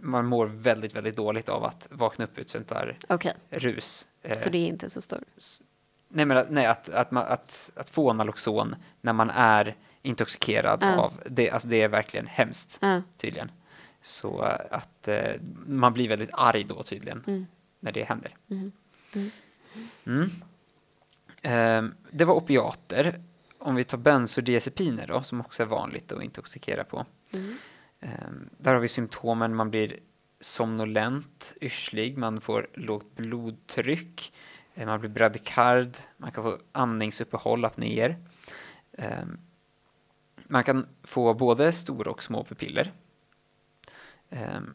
man 0.00 0.26
mår 0.26 0.46
väldigt, 0.46 0.94
väldigt 0.94 1.16
dåligt 1.16 1.48
av 1.48 1.64
att 1.64 1.88
vakna 1.90 2.24
upp 2.24 2.38
ut 2.38 2.50
sånt 2.50 2.68
där 2.68 2.98
Okej, 3.08 3.34
rus. 3.50 4.06
Eh, 4.22 4.36
så 4.36 4.48
det 4.48 4.58
är 4.58 4.66
inte 4.66 4.90
så 4.90 5.00
stort. 5.00 5.20
Nej, 6.08 6.24
men 6.26 6.46
nej, 6.50 6.66
att, 6.66 6.88
att, 6.88 7.10
man, 7.10 7.24
att, 7.26 7.70
att 7.76 7.90
få 7.90 8.12
Naloxon 8.12 8.76
när 9.00 9.12
man 9.12 9.30
är 9.30 9.76
intoxikerad 10.06 10.78
Ja. 10.82 10.96
av 10.96 11.20
det, 11.26 11.50
alltså 11.50 11.68
det 11.68 11.82
är 11.82 11.88
verkligen 11.88 12.26
hemskt 12.26 12.78
Ja, 12.80 13.02
tydligen. 13.16 13.50
Så 14.02 14.44
eh, 14.44 14.60
att 14.78 15.08
eh, 15.08 15.34
man 15.66 15.92
blir 15.92 16.08
väldigt 16.08 16.30
arg 16.32 16.64
då 16.64 16.82
tydligen 16.82 17.22
mm, 17.26 17.46
när 17.80 17.92
det 17.92 18.04
händer. 18.04 18.36
mm. 18.50 18.72
Mm. 20.06 20.30
Ehm, 21.42 21.94
det 22.10 22.24
var 22.24 22.34
opiater. 22.34 23.20
Om 23.58 23.74
vi 23.74 23.84
tar 23.84 23.98
bensodiazepiner 23.98 25.06
då, 25.06 25.22
som 25.22 25.40
också 25.40 25.62
är 25.62 25.66
vanligt 25.66 26.12
att 26.12 26.22
intoxikera 26.22 26.84
på. 26.84 27.06
Mm. 27.32 27.56
Ehm, 28.00 28.48
där 28.58 28.72
har 28.74 28.80
vi 28.80 28.88
symptomen, 28.88 29.54
man 29.54 29.70
blir 29.70 29.98
somnolent, 30.40 31.54
yrslig, 31.60 32.18
man 32.18 32.40
får 32.40 32.66
lågt 32.74 33.14
blodtryck, 33.16 34.32
eh, 34.74 34.86
man 34.86 35.00
blir 35.00 35.10
bradykard, 35.10 35.96
man 36.16 36.32
kan 36.32 36.44
få 36.44 36.58
andningsuppehåll, 36.72 37.64
apnéer. 37.64 38.16
Ehm, 38.92 39.38
man 40.48 40.64
kan 40.64 40.86
få 41.04 41.34
både 41.34 41.72
stora 41.72 42.10
och 42.10 42.22
små 42.22 42.44
pupiller. 42.44 42.92
Ehm, 44.30 44.74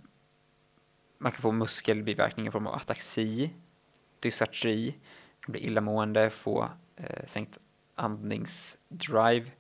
man 1.18 1.32
kan 1.32 1.42
få 1.42 1.52
muskelbiverkningar 1.52 2.50
i 2.50 2.52
form 2.52 2.68
av 2.68 2.76
ataxi, 2.76 3.54
dysartri, 4.20 4.96
bli 5.48 5.60
illamående, 5.60 6.30
få 6.30 6.70
eh, 6.96 7.26
sänkt 7.26 7.58
andningsdrive. 7.96 9.52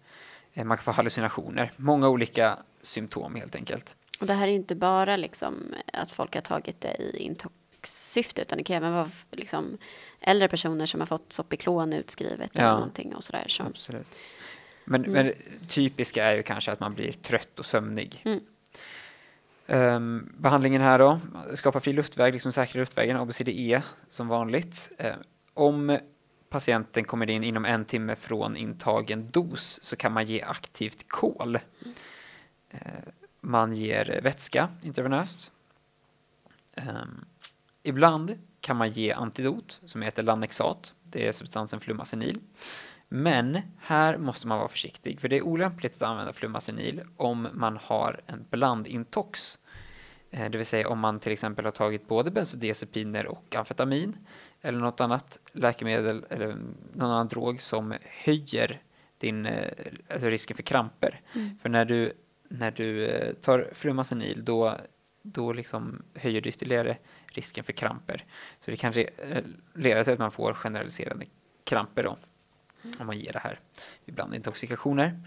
Eh, 0.53 0.66
man 0.66 0.78
kan 0.78 0.84
få 0.84 0.91
hallucinationer. 0.91 1.72
Många 1.78 2.09
olika 2.09 2.59
symptom 2.82 3.36
helt 3.36 3.55
enkelt. 3.55 3.95
Och 4.20 4.28
det 4.28 4.34
här 4.34 4.43
är 4.43 4.51
ju 4.51 4.55
inte 4.55 4.76
bara 4.76 5.16
liksom 5.18 5.76
att 5.93 6.12
folk 6.12 6.36
har 6.36 6.41
tagit 6.41 6.82
det 6.82 6.95
i 7.01 7.18
intox-syfte 7.18 8.41
utan 8.41 8.57
det 8.57 8.64
kan 8.64 8.76
även 8.76 8.93
vara 8.93 9.09
liksom 9.32 9.78
äldre 10.20 10.47
personer 10.47 10.86
som 10.86 10.99
har 10.99 11.07
fått 11.07 11.34
Sopiklon 11.34 11.93
utskrivet 11.93 12.55
eller 12.55 12.68
Ja. 12.68 12.74
någonting 12.74 13.16
och 13.16 13.24
sådär. 13.24 13.45
Som, 13.47 13.68
Absolut. 13.68 14.16
Men, 14.86 15.05
Mm. 15.05 15.11
men 15.13 15.34
typiska 15.67 16.23
är 16.25 16.36
ju 16.36 16.43
kanske 16.43 16.71
att 16.71 16.79
man 16.79 16.93
blir 16.93 17.11
trött 17.11 17.59
och 17.59 17.65
sömnig. 17.65 18.21
Mm. 18.25 18.39
Ehm, 19.67 20.34
behandlingen 20.38 20.82
här 20.82 20.99
då, 20.99 21.19
skapa 21.55 21.79
fri 21.79 21.93
luftväg, 21.93 22.34
liksom 22.34 22.51
säkra 22.51 22.79
luftvägen, 22.79 23.17
ABCDE 23.17 23.84
som 24.09 24.27
vanligt. 24.27 24.89
Ehm, 24.97 25.19
om 25.53 25.99
patienten 26.49 27.03
kommer 27.03 27.29
in 27.29 27.43
inom 27.43 27.65
en 27.65 27.86
timme 27.86 28.15
från 28.15 28.57
intagen 28.57 29.32
dos 29.32 29.79
så 29.84 29.95
kan 29.95 30.13
man 30.13 30.25
ge 30.25 30.41
aktivt 30.41 31.05
kol. 31.09 31.55
Ehm, 32.71 32.82
man 33.41 33.73
ger 33.73 34.19
vätska 34.23 34.69
intravenöst. 34.82 35.51
Ehm, 36.75 37.25
ibland 37.84 38.38
kan 38.61 38.77
man 38.77 38.91
ge 38.91 39.11
antidot 39.11 39.79
som 39.86 40.01
heter 40.01 40.23
Lanexat. 40.23 40.93
Det 41.03 41.27
är 41.27 41.32
substansen 41.32 41.79
flumazenil. 41.79 42.39
Men 43.14 43.62
här 43.78 44.18
måste 44.18 44.47
man 44.47 44.57
vara 44.57 44.68
försiktig 44.68 45.20
för 45.20 45.30
det 45.30 45.38
är 45.38 45.41
olämpligt 45.41 45.95
att 45.95 46.01
använda 46.01 46.34
flumazenil 46.34 47.01
om 47.18 47.47
man 47.53 47.78
har 47.78 48.22
en 48.26 48.45
blandintox. 48.49 49.59
Eh, 50.30 50.49
Det 50.49 50.57
vill 50.57 50.68
säga 50.68 50.89
om 50.89 50.99
man 50.99 51.20
till 51.20 51.32
exempel 51.32 51.66
har 51.66 51.72
tagit 51.72 52.07
både 52.07 52.32
bensodiazepiner 52.32 53.26
och 53.28 53.55
amfetamin 53.55 54.18
eller 54.62 54.80
något 54.80 55.01
annat 55.01 55.39
läkemedel 55.51 56.26
eller 56.30 56.47
någon 56.93 57.12
annan 57.12 57.28
drog 57.28 57.62
som 57.62 57.93
höjer 58.03 58.82
din, 59.18 59.45
eh, 59.45 59.72
alltså 60.09 60.30
risken 60.30 60.55
för 60.55 60.64
kramper. 60.64 61.22
Mm. 61.36 61.57
För 61.62 61.70
när 61.70 61.86
du, 61.86 62.14
när 62.49 62.72
du 62.72 63.05
eh, 63.05 63.34
tar 63.34 63.70
flumazenil 63.74 64.45
då, 64.45 64.78
då 65.22 65.53
liksom 65.53 66.01
höjer 66.16 66.41
du 66.41 66.49
ytterligare 66.49 66.97
risken 67.26 67.64
för 67.64 67.74
kramper. 67.74 68.26
Så 68.59 68.72
det 68.72 68.78
kan 68.78 68.93
re, 68.93 69.09
leda 69.74 70.03
till 70.03 70.14
att 70.14 70.20
man 70.20 70.32
får 70.32 70.53
generaliserande 70.53 71.26
kramper 71.64 72.03
då, 72.03 72.18
om 72.99 73.07
man 73.07 73.19
ger 73.19 73.34
det 73.34 73.39
här 73.39 73.59
vid 74.05 74.15
blandintoxikationer. 74.15 75.19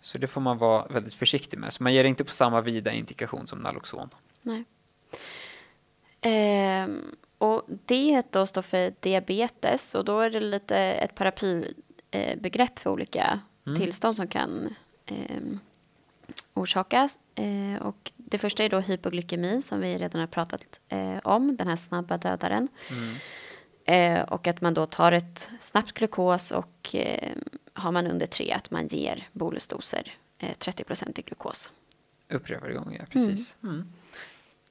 Så 0.00 0.18
det 0.18 0.26
får 0.26 0.40
man 0.40 0.58
vara 0.58 0.86
väldigt 0.86 1.14
försiktig 1.14 1.58
med. 1.58 1.72
Så 1.72 1.82
man 1.82 1.94
ger 1.94 2.02
det 2.02 2.08
inte 2.08 2.24
på 2.24 2.32
samma 2.32 2.60
vida 2.60 2.92
indikation 2.92 3.46
som 3.46 3.58
Naloxon. 3.58 4.08
Nej. 4.42 4.64
Ehm, 6.20 7.16
och 7.38 7.62
D 7.86 8.22
då 8.30 8.46
står 8.46 8.62
för 8.62 8.94
diabetes 9.00 9.94
och 9.94 10.04
då 10.04 10.20
är 10.20 10.30
det 10.30 10.40
lite 10.40 10.76
ett 10.78 11.14
paraplybegrepp 11.14 12.78
för 12.78 12.90
olika 12.90 13.40
Mm. 13.66 13.76
tillstånd 13.78 14.16
som 14.16 14.28
kan 14.28 14.74
ehm, 15.06 15.60
orsakas. 16.54 17.18
Eh, 17.34 17.82
och 17.82 18.12
det 18.16 18.38
första 18.38 18.64
är 18.64 18.68
då 18.68 18.80
hypoglykemi 18.80 19.62
som 19.62 19.80
vi 19.80 19.98
redan 19.98 20.20
har 20.20 20.26
pratat 20.26 20.80
eh, 20.88 21.18
om, 21.24 21.56
den 21.56 21.68
här 21.68 21.76
snabba 21.76 22.18
dödaren. 22.18 22.68
Mm. 22.90 23.14
Eh, 23.84 24.20
och 24.20 24.46
att 24.46 24.60
man 24.60 24.74
då 24.74 24.86
tar 24.86 25.12
ett 25.12 25.50
snabbt 25.60 25.92
glukos 25.92 26.50
och 26.50 26.94
eh, 26.94 27.32
har 27.72 27.92
man 27.92 28.06
under 28.06 28.26
tre 28.26 28.52
att 28.52 28.70
man 28.70 28.86
ger 28.86 29.28
bolusdoser, 29.32 30.12
eh, 30.38 30.54
30 30.58 30.84
procent 30.84 31.18
i 31.18 31.22
glukos. 31.22 31.72
Upprepade 32.28 32.72
gånger, 32.72 32.98
ja, 32.98 33.04
precis. 33.10 33.56
Mm. 33.62 33.92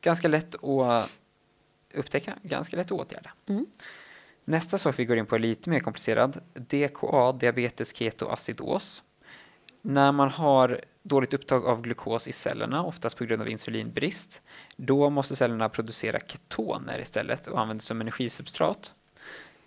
Ganska 0.01 0.27
lätt 0.27 0.63
att 0.63 1.09
upptäcka, 1.93 2.33
ganska 2.43 2.77
lätt 2.77 2.85
att 2.85 2.91
åtgärda. 2.91 3.31
Mm. 3.47 3.65
Nästa 4.45 4.77
sak 4.77 4.99
vi 4.99 5.05
går 5.05 5.17
in 5.17 5.25
på 5.25 5.35
är 5.35 5.39
lite 5.39 5.69
mer 5.69 5.79
komplicerad. 5.79 6.41
DKA, 6.53 7.31
diabetes 7.31 7.95
ketoacidos. 7.95 9.03
När 9.81 10.11
man 10.11 10.29
har 10.29 10.79
dåligt 11.03 11.33
upptag 11.33 11.65
av 11.65 11.81
glukos 11.81 12.27
i 12.27 12.31
cellerna, 12.31 12.83
oftast 12.83 13.17
på 13.17 13.23
grund 13.23 13.41
av 13.41 13.49
insulinbrist, 13.49 14.41
då 14.75 15.09
måste 15.09 15.35
cellerna 15.35 15.69
producera 15.69 16.19
ketoner 16.19 16.99
istället 16.99 17.47
och 17.47 17.59
användas 17.59 17.85
som 17.85 18.01
energisubstrat. 18.01 18.95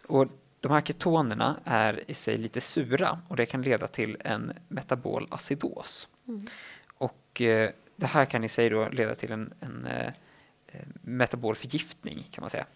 Och 0.07 0.27
de 0.61 0.73
här 0.73 0.81
ketonerna 0.81 1.61
är 1.65 2.11
i 2.11 2.15
sig 2.15 2.39
lite 2.39 2.61
sura 2.61 3.21
och 3.29 3.37
det 3.37 3.47
kan 3.47 3.63
leda 3.63 3.89
till 3.89 4.17
en 4.21 4.53
metabol 4.69 5.29
acidos. 5.31 6.09
Mm. 6.29 6.47
Och 6.95 7.41
eh, 7.41 7.71
det 7.97 8.07
här 8.07 8.25
kan 8.25 8.45
i 8.45 8.49
sig 8.49 8.71
då 8.71 8.89
leda 8.89 9.15
till 9.15 9.33
en, 9.33 9.53
en 9.61 9.87
eh, 9.87 10.13
metabol 11.03 11.55
förgiftning 11.55 12.29
kan 12.31 12.43
man 12.43 12.51
säga, 12.51 12.67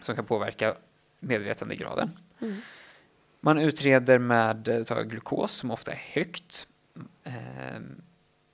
som 0.00 0.16
kan 0.16 0.24
påverka 0.24 0.74
medvetandegraden. 1.20 2.10
Mm. 2.40 2.60
Man 3.40 3.58
utreder 3.58 4.18
med 4.18 4.68
eh, 4.68 4.84
ta 4.84 5.02
glukos 5.02 5.52
som 5.52 5.70
ofta 5.70 5.92
är 5.92 6.02
högt. 6.12 6.68
Eh, 7.24 7.80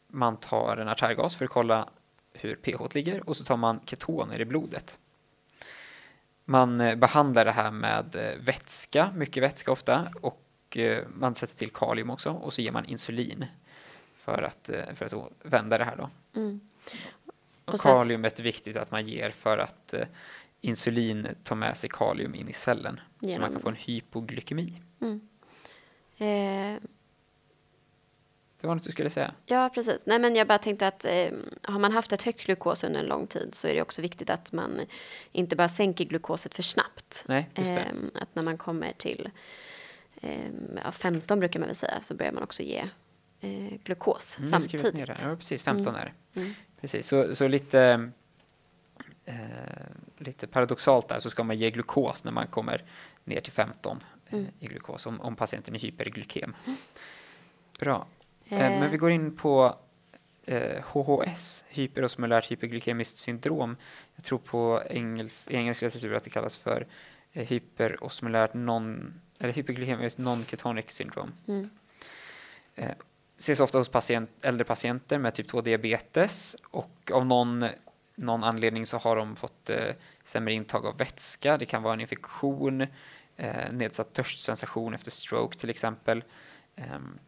man 0.09 0.37
tar 0.37 0.77
en 0.77 0.89
artärgas 0.89 1.37
för 1.37 1.45
att 1.45 1.51
kolla 1.51 1.89
hur 2.33 2.57
pH 2.57 2.95
ligger 2.95 3.29
och 3.29 3.37
så 3.37 3.45
tar 3.45 3.57
man 3.57 3.81
ketoner 3.85 4.41
i 4.41 4.45
blodet. 4.45 4.99
Man 6.45 6.80
eh, 6.80 6.95
behandlar 6.97 7.45
det 7.45 7.51
här 7.53 7.70
med 7.70 8.16
eh, 8.16 8.38
vätska, 8.40 9.11
mycket 9.14 9.42
vätska 9.42 9.72
ofta, 9.72 10.09
och 10.20 10.76
eh, 10.76 11.05
man 11.14 11.34
sätter 11.34 11.57
till 11.57 11.70
kalium 11.70 12.11
också 12.11 12.30
och 12.30 12.53
så 12.53 12.62
ger 12.62 12.72
man 12.72 12.84
insulin 12.84 13.45
för 14.14 14.42
att, 14.42 14.70
för 14.95 15.05
att 15.05 15.32
vända 15.42 15.78
det 15.78 15.84
här 15.84 15.97
då. 15.97 16.11
Mm. 16.40 16.61
Och 17.64 17.80
kaliumet 17.80 18.38
är 18.38 18.42
viktigt 18.42 18.76
att 18.76 18.90
man 18.90 19.05
ger 19.07 19.30
för 19.30 19.59
att 19.59 19.95
insulin 20.61 21.28
tar 21.42 21.57
med 21.57 21.76
sig 21.76 21.90
kalium 21.92 22.34
in 22.34 22.49
i 22.49 22.53
cellen. 22.53 23.01
Så 23.20 23.26
man 23.26 23.30
Genom- 23.30 23.53
kan 23.53 23.61
få 23.61 23.68
en 23.68 23.74
hypoglykemi. 23.76 24.82
Mm. 25.01 25.28
Eh, 26.18 26.82
Det 28.65 28.69
var 28.69 28.75
något 28.75 28.85
du 28.85 28.93
skulle 28.93 29.11
säga? 29.11 29.35
Ja, 29.47 29.71
precis. 29.75 30.07
Nej, 30.07 30.19
men 30.19 30.37
jag 30.37 30.47
bara 30.47 30.59
tänkte 30.59 30.87
att 30.87 31.05
eh, 31.05 31.29
har 31.62 31.79
man 31.79 31.93
haft 31.93 32.12
ett 32.12 32.23
högt 32.23 32.45
glukos 32.45 32.85
under 32.85 33.01
en 33.01 33.07
lång 33.07 33.27
tid 33.27 33.55
så 33.55 33.69
är 33.69 33.75
det 33.75 33.83
också 33.83 34.03
viktigt 34.03 34.31
att 34.31 34.53
man 34.53 34.81
inte 35.33 35.57
bara 35.57 35.69
sänker 35.69 36.05
glukoset 36.05 36.55
för 36.55 36.62
snabbt. 36.62 37.25
Nej, 37.29 37.51
just 37.55 37.75
det. 37.75 37.81
Ehm, 37.81 38.11
att 38.15 38.35
när 38.35 38.43
man 38.43 38.59
kommer 38.59 38.93
till 38.93 39.31
ja, 40.85 40.93
15 40.93 41.41
brukar 41.41 41.61
man 41.61 41.67
väl 41.67 41.77
säga 41.77 42.01
så 42.01 42.15
börjar 42.15 42.33
man 42.33 42.43
också 42.43 42.62
ge 42.62 42.89
eh, 43.41 43.73
glukos 43.85 44.39
Mm, 44.39 44.51
samtidigt. 44.51 44.95
ner 44.95 45.07
det. 45.07 45.17
Ja, 45.23 45.37
precis. 45.37 45.62
15 45.62 45.95
är 45.95 46.12
det. 46.33 46.41
Mm. 46.41 46.55
Precis, 46.81 47.07
så, 47.07 47.35
så 47.35 47.49
lite, 47.49 48.11
eh, 49.25 49.35
lite 50.19 50.47
paradoxalt 50.47 51.09
där 51.09 51.19
så 51.19 51.31
ska 51.31 51.43
man 51.45 51.59
ge 51.59 51.71
glukos 51.71 52.25
när 52.25 52.33
man 52.33 52.47
kommer 52.47 52.85
ner 53.25 53.41
till 53.41 53.53
15 53.53 53.97
eh, 53.97 54.35
Mm. 54.39 54.47
i 54.61 54.67
glukos 54.67 55.07
om, 55.07 55.21
om 55.21 55.37
patienten 55.37 55.75
är 55.75 55.79
hyperglykem. 55.79 56.57
Bra. 57.81 58.07
Eh, 58.49 58.61
Eh, 58.61 58.80
men 58.80 58.90
vi 58.90 58.97
går 58.97 59.11
in 59.11 59.36
på 59.36 59.76
eh, 60.47 60.84
HHS, 60.84 61.64
hyperosmolärt 61.68 62.51
hyperglykemiskt 62.51 63.18
syndrom. 63.18 63.76
Jag 64.14 64.24
tror 64.24 64.38
på 64.38 64.82
engels, 64.90 65.49
i 65.49 65.57
engelsk 65.57 65.82
litteratur 65.82 66.14
att 66.14 66.24
det 66.24 66.30
kallas 66.30 66.57
för 66.57 66.86
eh, 67.32 67.47
hyperosmolärt 67.47 68.55
non, 68.55 69.20
eller 69.38 69.53
hyperglykemiskt 69.53 70.18
non-ketonic 70.18 70.90
syndrom. 70.90 71.32
Mm. 71.49 71.70
Eh, 72.74 72.95
ses 73.36 73.61
ofta 73.61 73.78
hos 73.78 73.88
patient, 73.88 74.30
äldre 74.42 74.64
patienter 74.64 75.18
med 75.18 75.34
typ 75.34 75.51
2-diabetes 75.51 76.57
och 76.70 77.11
av 77.12 77.26
någon, 77.26 77.64
någon 78.14 78.45
anledning 78.45 78.86
så 78.86 78.99
har 78.99 79.16
de 79.16 79.36
fått 79.36 79.70
eh, 79.70 79.95
sämre 80.24 80.53
intag 80.53 80.86
av 80.86 80.97
vätska. 80.99 81.59
Det 81.59 81.66
kan 81.66 81.82
vara 81.82 81.95
en 81.95 82.01
infektion, 82.01 82.80
eh, 83.36 83.72
nedsatt 83.72 84.12
törstsensation 84.12 84.95
efter 84.95 85.11
stroke 85.11 85.59
till 85.59 85.70
exempel. 85.70 86.24
Ehm, 86.76 87.18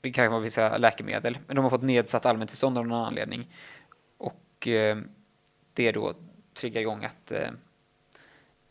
det 0.00 0.10
kan 0.10 0.30
vara 0.30 0.40
vissa 0.40 0.78
läkemedel, 0.78 1.38
men 1.46 1.56
de 1.56 1.62
har 1.62 1.70
fått 1.70 1.82
nedsatt 1.82 2.26
allmäntillstånd 2.26 2.78
av 2.78 2.86
någon 2.86 3.04
anledning. 3.04 3.48
Och 4.18 4.68
eh, 4.68 4.98
det 5.72 5.92
då 5.92 6.14
triggar 6.54 6.80
igång 6.80 7.04
att 7.04 7.32
eh, 7.32 7.48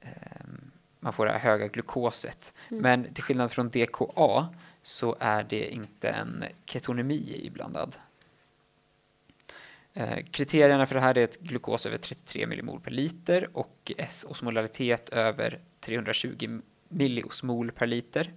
ehm, 0.02 0.72
man 1.00 1.14
får 1.14 1.26
det 1.26 1.32
här 1.32 1.40
höga 1.40 1.68
glukoset. 1.68 2.54
Mm. 2.70 2.82
Men 2.82 3.14
till 3.14 3.24
skillnad 3.24 3.52
från 3.52 3.70
DKA 3.70 4.48
så 4.82 5.16
är 5.20 5.44
det 5.44 5.74
inte 5.74 6.10
en 6.10 6.44
ketonemi 6.66 7.42
iblandad. 7.44 7.96
Eh, 9.94 10.24
kriterierna 10.32 10.86
för 10.86 10.96
det 10.96 11.02
här 11.02 11.18
är 11.18 11.24
ett 11.24 11.40
glukos 11.40 11.86
över 11.86 11.98
33 11.98 12.48
millimol 12.48 12.80
per 12.80 12.92
liter 12.92 13.50
och 13.54 13.92
S-osmolaritet 13.98 15.10
över 15.10 15.60
320 15.80 16.62
milliosmol 16.90 17.72
per 17.72 17.88
liter 17.88 18.34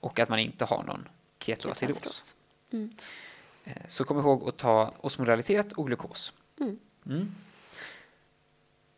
och 0.00 0.18
att 0.18 0.28
man 0.28 0.38
inte 0.38 0.64
har 0.64 0.82
någon 0.82 1.08
ketoacidos. 1.40 2.34
Mm. 2.72 2.90
Eh, 3.64 3.72
Så 3.88 4.04
kom 4.04 4.18
ihåg 4.18 4.48
att 4.48 4.56
ta 4.56 4.94
osmolaritet 5.00 5.72
och 5.72 5.86
glukos. 5.86 6.32
Mm. 6.60 6.78
Mm. 7.06 7.34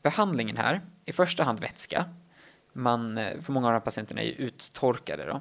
Behandlingen 0.02 0.56
här, 0.56 0.80
i 1.04 1.12
första 1.12 1.44
hand 1.44 1.60
vätska. 1.60 2.04
Man, 2.72 3.18
eh, 3.18 3.40
för 3.40 3.52
många 3.52 3.66
av 3.66 3.72
de 3.72 3.76
här 3.76 3.84
patienterna 3.84 4.20
är 4.22 4.26
ju 4.26 4.32
uttorkade 4.32 5.24
då. 5.26 5.40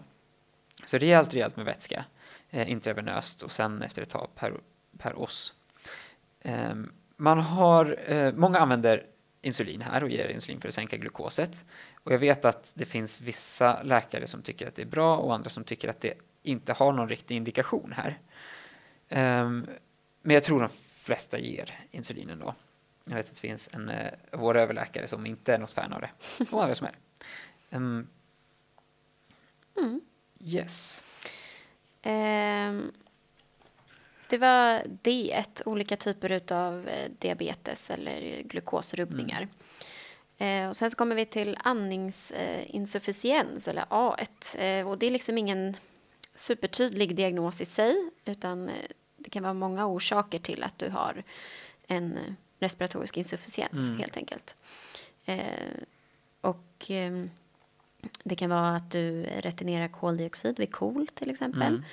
Så 0.83 0.97
rejält, 0.97 1.33
rejält 1.33 1.55
med 1.55 1.65
vätska. 1.65 2.05
Eh, 2.49 2.71
intravenöst 2.71 3.43
och 3.43 3.51
sen 3.51 3.81
efter 3.81 4.01
ett 4.01 4.09
tag 4.09 4.27
per, 4.35 4.53
per 4.97 5.19
oss. 5.19 5.53
Ehm, 6.41 6.91
man 7.17 7.39
har, 7.39 7.99
eh, 8.11 8.33
många 8.33 8.59
använder 8.59 9.05
insulin 9.41 9.81
här 9.81 10.03
och 10.03 10.09
ger 10.09 10.27
insulin 10.27 10.61
för 10.61 10.67
att 10.67 10.73
sänka 10.73 10.97
glukoset. 10.97 11.65
Och 12.03 12.13
jag 12.13 12.19
vet 12.19 12.45
att 12.45 12.71
det 12.75 12.85
finns 12.85 13.21
vissa 13.21 13.83
läkare 13.83 14.27
som 14.27 14.41
tycker 14.41 14.67
att 14.67 14.75
det 14.75 14.81
är 14.81 14.85
bra 14.85 15.17
och 15.17 15.35
andra 15.35 15.49
som 15.49 15.63
tycker 15.63 15.87
att 15.87 16.01
det 16.01 16.13
inte 16.43 16.73
har 16.73 16.93
någon 16.93 17.09
riktig 17.09 17.35
indikation 17.35 17.93
här. 17.97 18.19
Ehm, 19.09 19.67
men 20.21 20.33
jag 20.33 20.43
tror 20.43 20.59
de 20.59 20.69
flesta 21.03 21.39
ger 21.39 21.79
insulin 21.91 22.29
ändå. 22.29 22.55
Jag 23.05 23.15
vet 23.15 23.29
att 23.29 23.35
det 23.35 23.41
finns 23.41 23.69
en 23.73 23.89
eh, 23.89 24.11
vår 24.31 24.57
överläkare 24.57 25.07
som 25.07 25.25
inte 25.25 25.53
är 25.53 25.59
något 25.59 25.73
fan 25.73 25.93
av 25.93 26.01
det. 26.01 26.09
Och 26.51 26.63
andra 26.63 26.75
som 26.75 26.87
är. 26.87 26.95
Ehm, 27.69 28.07
Mm. 29.77 30.01
yes. 30.39 31.03
Ehm, 32.01 32.91
det 34.29 34.37
var 34.37 34.81
D1, 35.03 35.61
olika 35.65 35.97
typer 35.97 36.53
av 36.53 36.89
diabetes 37.19 37.89
eller 37.89 38.41
glukosrubbningar. 38.41 39.47
Eh, 40.37 40.69
och 40.69 40.77
sen 40.77 40.91
så 40.91 40.97
kommer 40.97 41.15
vi 41.15 41.25
till 41.25 41.57
andningsinsufficiens 41.63 43.67
eller 43.67 43.85
A1. 43.89 44.57
Eh, 44.59 44.87
och 44.89 44.97
det 44.97 45.07
är 45.07 45.11
liksom 45.11 45.37
ingen 45.37 45.77
supertydlig 46.41 47.15
diagnos 47.15 47.61
i 47.61 47.65
sig 47.65 48.09
utan 48.25 48.69
eh, 48.69 48.75
det 49.17 49.29
kan 49.29 49.43
vara 49.43 49.53
många 49.53 49.85
orsaker 49.87 50.39
till 50.39 50.63
att 50.63 50.77
du 50.79 50.89
har 50.89 51.23
en 51.87 52.17
eh, 52.17 52.33
respiratorisk 52.59 53.17
insufficiens 53.17 53.87
Mm. 53.87 53.99
helt 53.99 54.17
enkelt. 54.17 54.55
Eh, 55.25 55.43
och 56.41 56.85
ehm, 56.89 57.29
det 58.23 58.35
kan 58.35 58.49
vara 58.49 58.75
att 58.75 58.91
du 58.91 59.23
retenerar 59.23 59.87
koldioxid 59.87 60.59
vid 60.59 60.71
KOL 60.71 61.07
till 61.07 61.29
exempel. 61.29 61.61
Mm. 61.61 61.83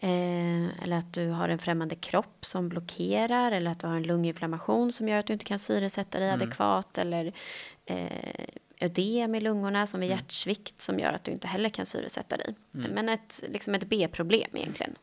Eh, 0.00 0.82
eller 0.84 0.96
att 0.98 1.12
du 1.14 1.28
har 1.28 1.48
en 1.48 1.58
främmande 1.58 1.94
kropp 1.96 2.46
som 2.46 2.68
blockerar 2.68 3.52
eller 3.52 3.70
att 3.70 3.80
du 3.80 3.86
har 3.86 3.94
en 3.96 4.02
lunginflammation 4.02 4.92
som 4.92 5.08
gör 5.08 5.18
att 5.18 5.26
du 5.26 5.32
inte 5.32 5.44
kan 5.44 5.58
syresätta 5.58 6.18
dig 6.18 6.28
Mm. 6.28 6.40
adekvat 6.42 6.98
eller 6.98 7.32
eh, 7.86 8.46
ödem 8.84 9.34
i 9.34 9.40
lungorna 9.40 9.86
som 9.86 10.00
vid 10.00 10.10
Mm. 10.10 10.18
hjärtsvikt 10.18 10.80
som 10.80 10.98
gör 10.98 11.12
att 11.12 11.24
du 11.24 11.30
inte 11.32 11.48
heller 11.48 11.68
kan 11.68 11.86
syresätta 11.86 12.36
dig. 12.36 12.54
Mm. 12.74 12.90
Men 12.90 13.08
ett, 13.08 13.42
liksom 13.48 13.74
ett 13.74 13.84
B-problem 13.84 14.50
egentligen. 14.54 14.94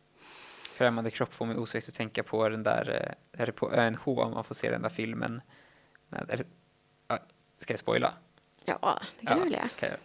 Främmande 0.69 1.11
kropp 1.11 1.33
får 1.33 1.45
mig 1.45 1.57
osökt 1.57 1.87
att 1.89 1.95
tänka 1.95 2.23
på 2.23 2.49
den 2.49 2.63
där, 2.63 3.15
eh, 3.33 3.41
är 3.41 3.45
det 3.45 3.51
på 3.51 3.71
ÖNH 3.73 4.01
man 4.05 4.43
får 4.43 4.55
se 4.55 4.69
den 4.71 4.81
där 4.81 4.89
filmen 4.89 5.41
med, 6.09 6.25
är 6.29 6.37
det, 6.37 6.43
ja, 7.07 7.19
ska 7.59 7.73
jag 7.73 7.79
spoila? 7.79 8.13
Ja, 8.65 8.99
det 9.19 9.25
kan 9.25 9.37
du 9.37 9.43
väl 9.43 9.53
göra. 9.53 9.67
kan 9.79 9.89
jag. 9.89 9.97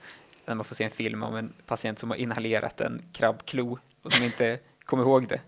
När 0.47 0.55
man 0.55 0.65
får 0.65 0.75
se 0.75 0.85
en 0.85 0.91
film 0.91 1.23
om 1.23 1.37
en 1.37 1.53
patient 1.67 1.99
som 1.99 2.11
har 2.11 2.17
inhalerat 2.17 2.81
en 2.81 3.03
krabbklo 3.13 3.79
och 4.03 4.13
som 4.13 4.25
inte 4.25 4.59
kom 4.85 5.01
ihåg 5.01 5.29
det. 5.29 5.41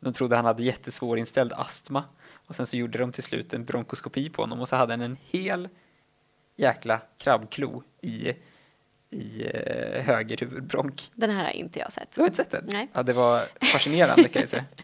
De 0.00 0.12
trodde 0.12 0.36
han 0.36 0.44
hade 0.44 0.62
jättesvår 0.62 1.18
inställd 1.18 1.52
astma 1.52 2.04
och 2.32 2.54
sen 2.56 2.66
så 2.66 2.76
gjorde 2.76 2.98
de 2.98 3.12
till 3.12 3.22
slut 3.22 3.54
en 3.54 3.64
bronkoskopi 3.64 4.28
på 4.30 4.42
honom 4.42 4.60
och 4.60 4.68
så 4.68 4.76
hade 4.76 4.92
han 4.92 5.00
en 5.00 5.16
hel 5.24 5.68
jäkla 6.56 7.00
krabbklo 7.18 7.82
i, 8.00 8.32
i 9.10 9.50
eh, 9.54 10.02
höger 10.02 10.36
huvudbronk. 10.36 11.10
Den 11.14 11.30
här 11.30 11.44
har 11.44 11.50
inte 11.50 11.78
jag 11.78 11.92
sett. 11.92 12.12
Du 12.12 12.20
har 12.20 12.26
inte 12.26 12.36
sett 12.36 12.50
den? 12.50 12.68
Nej. 12.72 12.88
Ja, 12.92 13.02
det 13.02 13.12
var 13.12 13.42
fascinerande 13.72 14.28
kan 14.28 14.40
jag 14.40 14.48
säga. 14.48 14.64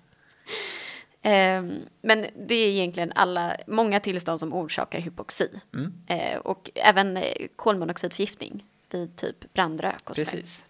Ehm, 1.24 1.80
men 2.00 2.26
det 2.36 2.54
är 2.54 2.68
egentligen 2.68 3.12
alla, 3.14 3.56
många 3.66 4.00
tillstånd 4.00 4.40
som 4.40 4.52
orsakar 4.52 5.00
hypoxi. 5.00 5.60
Mm. 5.74 5.92
Eh, 6.06 6.38
och 6.38 6.70
även 6.74 7.16
eh, 7.16 7.46
kolmonoxidförgiftning 7.56 8.64
vid 8.90 9.16
typ 9.16 9.52
brandrök 9.52 10.10
och. 10.10 10.16
Precis. 10.16 10.66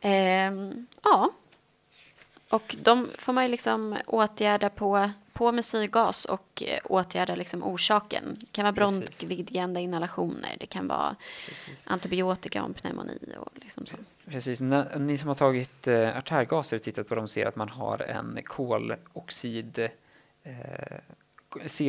Ehm, 0.00 0.86
ja. 1.02 1.30
Och 2.48 2.76
de 2.82 3.08
får 3.18 3.32
man 3.32 3.44
ju 3.44 3.50
liksom 3.50 3.96
åtgärda 4.06 4.70
på, 4.70 5.10
på 5.34 5.52
med 5.52 5.64
syrgas 5.64 6.24
och 6.24 6.62
eh, 6.66 6.80
åtgärda 6.84 7.34
liksom 7.34 7.62
orsaken. 7.62 8.36
Det 8.40 8.46
kan 8.52 8.64
vara 8.64 8.72
bronkvidgande 8.72 9.80
inhalationer, 9.80 10.56
det 10.60 10.66
kan 10.66 10.88
vara 10.88 11.16
Precis. 11.48 11.84
antibiotika 11.86 12.62
om 12.62 12.74
pneumoni 12.74 13.18
och 13.38 13.50
liksom 13.54 13.86
så. 13.86 13.96
Precis. 14.26 14.60
Ni 14.96 15.18
som 15.18 15.28
har 15.28 15.34
tagit 15.34 15.86
eh, 15.86 16.18
artärgaser 16.18 16.76
och 16.76 16.82
tittat 16.82 17.08
på 17.08 17.14
dem 17.14 17.28
ser 17.28 17.46
att 17.46 17.56
man 17.56 17.68
har 17.68 18.02
en 18.02 18.38
koloxid 18.44 19.88
eh, 20.42 20.98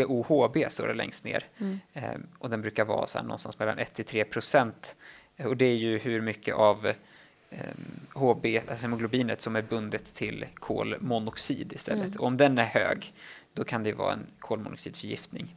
COHB 0.07 0.57
står 0.69 0.87
det 0.87 0.93
längst 0.93 1.23
ner. 1.23 1.47
Mm. 1.57 1.79
Eh, 1.93 2.15
och 2.39 2.49
den 2.49 2.61
brukar 2.61 2.85
vara 2.85 3.07
så 3.07 3.17
här 3.17 3.25
någonstans 3.25 3.59
mellan 3.59 3.79
1 3.79 3.93
till 3.93 4.05
3 4.05 4.23
procent. 4.23 4.95
Och 5.37 5.57
det 5.57 5.65
är 5.65 5.75
ju 5.75 5.97
hur 5.97 6.21
mycket 6.21 6.55
av 6.55 6.93
HB, 8.13 8.45
alltså 8.57 8.73
hemoglobinet, 8.75 9.41
som 9.41 9.55
är 9.55 9.61
bundet 9.61 10.13
till 10.13 10.45
kolmonoxid 10.55 11.73
istället. 11.73 12.05
Mm. 12.05 12.19
Och 12.19 12.27
om 12.27 12.37
den 12.37 12.57
är 12.57 12.63
hög, 12.63 13.13
då 13.53 13.63
kan 13.63 13.83
det 13.83 13.93
vara 13.93 14.13
en 14.13 14.25
kolmonoxidförgiftning. 14.39 15.55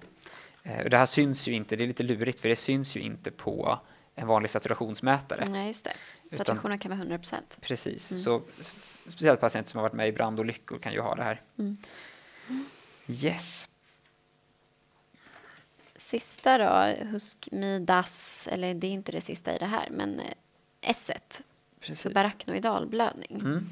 Eh, 0.63 0.79
och 0.85 0.91
det 0.91 0.99
här 0.99 1.07
syns 1.07 1.49
ju 1.49 1.53
inte, 1.55 1.77
det 1.77 1.85
är 1.85 1.89
lite 1.89 2.03
lurigt, 2.03 2.41
för 2.41 2.49
det 2.49 2.57
syns 2.57 2.97
ju 2.97 3.01
inte 3.01 3.31
på 3.31 3.79
en 4.15 4.27
vanlig 4.27 4.51
saturationsmätare. 4.51 5.45
Nej, 5.49 5.67
just 5.67 5.85
det. 5.85 5.93
Utan- 6.25 6.39
Saturationen 6.39 6.79
kan 6.79 6.91
vara 6.91 6.99
100 7.01 7.19
procent. 7.19 7.59
Precis, 7.61 8.11
Mm. 8.11 8.23
så 8.23 8.43
speciellt 9.07 9.41
patienter 9.41 9.71
som 9.71 9.79
har 9.79 9.83
varit 9.83 9.93
med 9.97 10.09
i 10.09 10.13
brandolyckor 10.13 10.79
kan 10.79 10.93
ju 10.93 11.01
ha 11.01 11.15
det 11.15 11.23
här. 11.23 11.43
Mm. 11.59 11.77
Yes, 13.07 13.69
Sista 15.97 16.59
då, 16.59 17.05
Huskmidas, 17.05 18.47
eller 18.53 18.75
det 18.75 18.87
är 18.87 18.91
inte 18.91 19.13
det 19.13 19.21
sista 19.21 19.55
i 19.55 19.59
det 19.59 19.67
här, 19.67 19.89
men 19.91 20.21
eh, 20.21 20.35
S1, 20.93 21.43
precis. 21.89 22.03
subarachnoidalblödning. 22.03 23.41
Mm. 23.41 23.69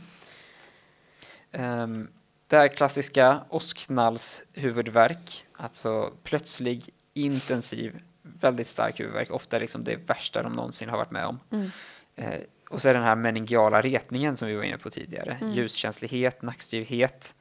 Um, 1.82 2.08
det 2.46 2.56
här 2.56 2.68
klassiska 2.68 3.44
åskknallshuvudvärk, 3.50 5.46
alltså 5.52 6.12
plötslig, 6.22 6.90
intensiv, 7.14 8.02
väldigt 8.22 8.66
stark 8.66 9.00
huvudvärk, 9.00 9.30
ofta 9.30 9.58
liksom 9.58 9.84
det 9.84 9.96
värsta 9.96 10.42
de 10.42 10.52
någonsin 10.52 10.88
har 10.88 10.96
varit 10.96 11.10
med 11.10 11.26
om. 11.26 11.40
Mm. 11.50 11.70
Eh, 12.14 12.40
och 12.70 12.82
så 12.82 12.88
är 12.88 12.94
den 12.94 13.02
här 13.02 13.16
meningiala 13.16 13.80
retningen 13.80 14.36
som 14.36 14.48
vi 14.48 14.54
var 14.54 14.62
inne 14.62 14.78
på 14.78 14.90
tidigare, 14.90 15.38
Mm. 15.40 15.52
ljuskänslighet, 15.52 16.42
nackstyvhet. 16.42 17.34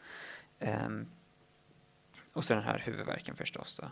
ehm, 0.59 1.07
och 2.33 2.45
så 2.45 2.53
den 2.53 2.63
här 2.63 2.81
huvudvärken 2.85 3.35
förstås. 3.35 3.75
Då. 3.75 3.83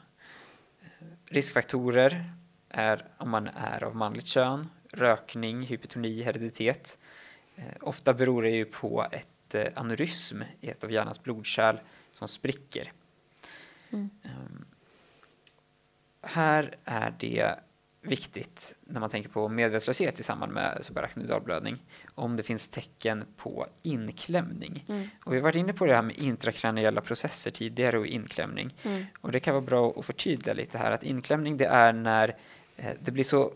Eh, 0.81 1.07
riskfaktorer 1.25 2.33
är 2.69 3.07
om 3.17 3.29
man 3.29 3.47
är 3.47 3.83
av 3.83 3.95
manligt 3.95 4.27
kön, 4.27 4.69
rökning, 4.93 5.61
hypotoni, 5.61 6.23
hereditet. 6.23 6.97
Eh, 7.55 7.63
ofta 7.81 8.13
beror 8.13 8.41
det 8.41 8.49
ju 8.49 8.65
på 8.65 9.07
ett 9.11 9.55
eh, 9.55 9.67
aneurysm 9.75 10.41
i 10.61 10.69
ett 10.69 10.83
av 10.83 10.91
hjärnans 10.91 11.23
blodkärl 11.23 11.77
som 12.11 12.27
spricker. 12.27 12.91
Mm. 13.91 14.09
Ehm, 14.23 14.65
här 16.21 16.75
är 16.85 17.15
det 17.19 17.55
viktigt 18.01 18.75
när 18.81 18.99
man 18.99 19.09
tänker 19.09 19.29
på 19.29 19.49
medvetslöshet 19.49 20.19
i 20.19 20.23
samband 20.23 20.51
med 20.51 20.77
subarachnoidalblödning 20.81 21.83
om 22.15 22.35
det 22.35 22.43
finns 22.43 22.67
tecken 22.67 23.25
på 23.37 23.67
inklämning. 23.81 24.85
Mm. 24.89 25.07
Och 25.23 25.33
vi 25.33 25.37
har 25.37 25.43
varit 25.43 25.55
inne 25.55 25.73
på 25.73 25.85
det 25.85 25.95
här 25.95 26.01
med 26.01 26.17
intrakraniella 26.17 27.01
processer 27.01 27.51
tidigare 27.51 27.99
och 27.99 28.07
inklämning. 28.07 28.75
Mm. 28.83 29.05
Och 29.21 29.31
det 29.31 29.39
kan 29.39 29.53
vara 29.53 29.65
bra 29.65 29.93
att 29.97 30.05
förtydliga 30.05 30.53
lite 30.53 30.77
här 30.77 30.91
att 30.91 31.03
inklämning 31.03 31.57
det 31.57 31.65
är 31.65 31.93
när 31.93 32.37
eh, 32.75 32.91
det 32.99 33.11
blir 33.11 33.23
så 33.23 33.53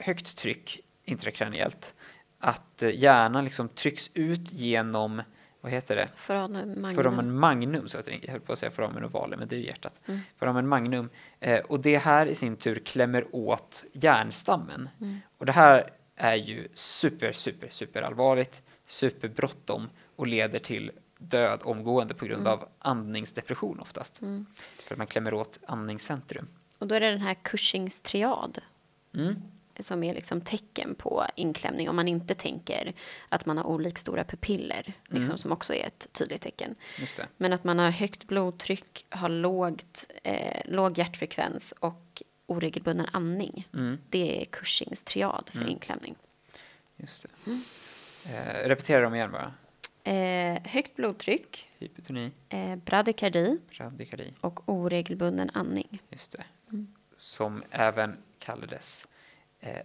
högt 0.00 0.36
tryck 0.36 0.80
intrakraniellt 1.04 1.94
att 2.38 2.82
eh, 2.82 2.90
hjärnan 3.00 3.44
liksom 3.44 3.68
trycks 3.68 4.10
ut 4.14 4.52
genom, 4.52 5.22
vad 5.60 5.72
heter 5.72 5.96
det? 5.96 6.08
Foramen 6.16 6.68
magnum. 6.80 6.94
Foramen 6.94 7.38
magnum, 7.38 7.88
så 7.88 7.98
att 7.98 8.04
det, 8.04 8.18
jag 8.22 8.32
höll 8.32 8.40
på 8.40 8.52
att 8.52 8.58
säga 8.58 8.70
foramen 8.70 9.04
ovale, 9.04 9.36
men 9.36 9.48
det 9.48 9.56
är 9.56 9.60
ju 9.60 9.66
hjärtat. 9.66 10.00
Mm. 10.06 10.20
Foramen 10.38 10.68
magnum. 10.68 11.08
Eh, 11.40 11.60
och 11.60 11.80
det 11.80 11.98
här 11.98 12.26
i 12.26 12.34
sin 12.34 12.56
tur 12.56 12.74
klämmer 12.78 13.26
åt 13.32 13.84
hjärnstammen. 13.92 14.88
Mm. 15.00 15.18
Och 15.38 15.46
det 15.46 15.52
här 15.52 15.90
är 16.16 16.34
ju 16.34 16.68
super, 16.74 17.32
super, 17.32 17.68
super 17.70 18.02
allvarligt, 18.02 18.62
superbråttom 18.86 19.88
och 20.16 20.26
leder 20.26 20.58
till 20.58 20.90
död 21.18 21.60
omgående 21.64 22.14
på 22.14 22.24
grund 22.24 22.40
Mm. 22.40 22.52
av 22.52 22.68
andningsdepression 22.78 23.80
oftast. 23.80 24.20
Mm. 24.20 24.46
För 24.86 24.94
att 24.94 24.98
man 24.98 25.06
klämmer 25.06 25.34
åt 25.34 25.58
andningscentrum. 25.66 26.48
Och 26.78 26.86
då 26.86 26.94
är 26.94 27.00
det 27.00 27.10
den 27.10 27.20
här 27.20 27.34
Cushings 27.42 28.00
triad 28.00 28.58
Mm. 29.14 29.42
Som 29.82 30.02
är 30.02 30.14
liksom 30.14 30.40
tecken 30.40 30.94
på 30.94 31.26
inklämning 31.36 31.88
om 31.88 31.96
man 31.96 32.08
inte 32.08 32.34
tänker 32.34 32.92
att 33.28 33.46
man 33.46 33.56
har 33.58 33.64
olikstora 33.64 34.24
pupiller, 34.24 34.92
liksom, 35.04 35.22
Mm. 35.24 35.38
som 35.38 35.52
också 35.52 35.74
är 35.74 35.86
ett 35.86 36.06
tydligt 36.12 36.40
tecken. 36.42 36.74
Men 37.36 37.52
att 37.52 37.64
man 37.64 37.78
har 37.78 37.90
högt 37.90 38.24
blodtryck, 38.24 39.06
har 39.08 39.28
lågt, 39.28 40.06
eh, 40.22 40.60
låg 40.64 40.98
hjärtfrekvens 40.98 41.74
och 41.80 42.22
oregelbunden 42.46 43.06
andning. 43.12 43.68
Mm. 43.74 43.98
Det 44.08 44.42
är 44.42 44.44
Cushings 44.44 45.02
triad 45.02 45.48
för 45.52 45.58
Mm. 45.58 45.70
inklämning. 45.70 46.14
Just 46.96 47.26
det. 47.44 47.50
Eh, 48.34 48.68
repetera 48.68 49.02
dem 49.02 49.14
igen 49.14 49.32
bara. 49.32 49.52
Eh, 50.04 50.62
högt 50.64 50.96
blodtryck, 50.96 51.68
Hypotoni, 51.78 52.30
eh, 52.48 52.76
bradykardi 52.76 53.58
bradykardi, 53.78 54.32
och 54.40 54.68
oregelbunden 54.68 55.50
andning. 55.54 56.02
just 56.10 56.32
det. 56.32 56.44
Mm. 56.72 56.94
Som 57.16 57.62
även 57.70 58.16
kallades 58.38 59.08
eh, 59.60 59.76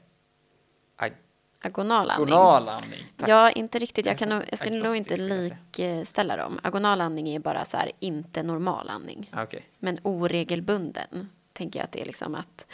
Agonal 1.61 2.09
andning. 2.11 2.34
agonal 2.34 2.69
andning. 2.69 3.07
Tack. 3.17 3.30
Ja, 3.30 3.51
inte 3.51 3.80
riktigt. 3.80 4.05
Jag, 4.05 4.17
kan 4.17 4.30
nog, 4.30 4.43
jag 4.49 4.59
skulle 4.59 4.84
nog 4.84 4.95
inte 4.95 5.17
likställa 5.17 6.38
dem. 6.38 6.59
Agonal 6.63 7.01
andning 7.01 7.30
är 7.30 7.39
bara 7.39 7.65
så 7.65 7.78
här, 7.78 7.91
inte 7.99 8.43
normal 8.43 8.89
andning. 8.89 9.30
Ah, 9.34 9.43
Okej. 9.43 9.65
Men 9.80 9.99
oregelbunden 10.03 11.30
tänker 11.53 11.80
jag 11.80 11.84
att 11.86 11.91
det 11.91 12.01
är 12.01 12.05
liksom 12.05 12.36
att... 12.36 12.65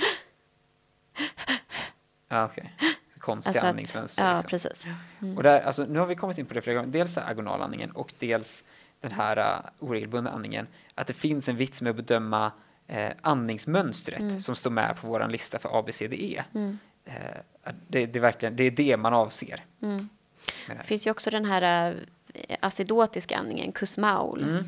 Ja, 2.30 2.46
okej. 2.46 2.74
Konstiga 3.20 3.50
Alltså 3.52 3.66
att 3.66 3.70
andningsmönster. 3.70 4.24
ja, 4.28 4.34
liksom. 4.34 4.50
precis. 4.50 4.88
Mm. 5.22 5.38
Och 5.38 5.44
där, 5.44 5.62
alltså, 5.62 5.86
nu 5.90 6.00
har 6.00 6.06
vi 6.06 6.16
kommit 6.16 6.38
in 6.38 6.46
på 6.46 6.54
det 6.54 6.62
flera 6.62 6.76
gånger. 6.78 6.92
Dels 6.92 7.18
agonalandningen 7.18 7.92
och 7.92 8.14
dels 8.20 8.64
den 9.00 9.12
här 9.12 9.38
uh, 9.40 9.70
oregelbundna 9.80 10.32
andningen. 10.32 10.68
Att 10.96 11.08
det 11.08 11.14
finns 11.14 11.50
en 11.50 11.56
vits 11.58 11.82
med 11.82 11.90
att 11.90 11.96
bedöma 11.96 12.52
eh, 12.88 13.12
andningsmönstret 13.22 14.20
Mm. 14.20 14.40
som 14.40 14.56
står 14.56 14.70
med 14.72 14.98
på 15.02 15.08
vår 15.08 15.28
lista 15.30 15.60
för 15.60 15.80
ABCDE. 15.80 16.44
Mm. 16.54 16.80
Eh, 17.06 17.14
det, 17.88 18.06
det, 18.06 18.20
är 18.20 18.22
verkligen, 18.22 18.56
det 18.56 18.64
är 18.64 18.72
det 18.72 18.98
man 18.98 19.14
avser. 19.14 19.66
Mm. 19.82 20.10
Det 20.68 20.84
finns 20.84 21.08
ju 21.08 21.12
också 21.12 21.30
den 21.30 21.46
här 21.46 21.96
eh, 22.34 22.58
acidotiska 22.60 23.38
andningen, 23.38 23.72
Kussmaul, 23.72 24.44
Mm. 24.44 24.64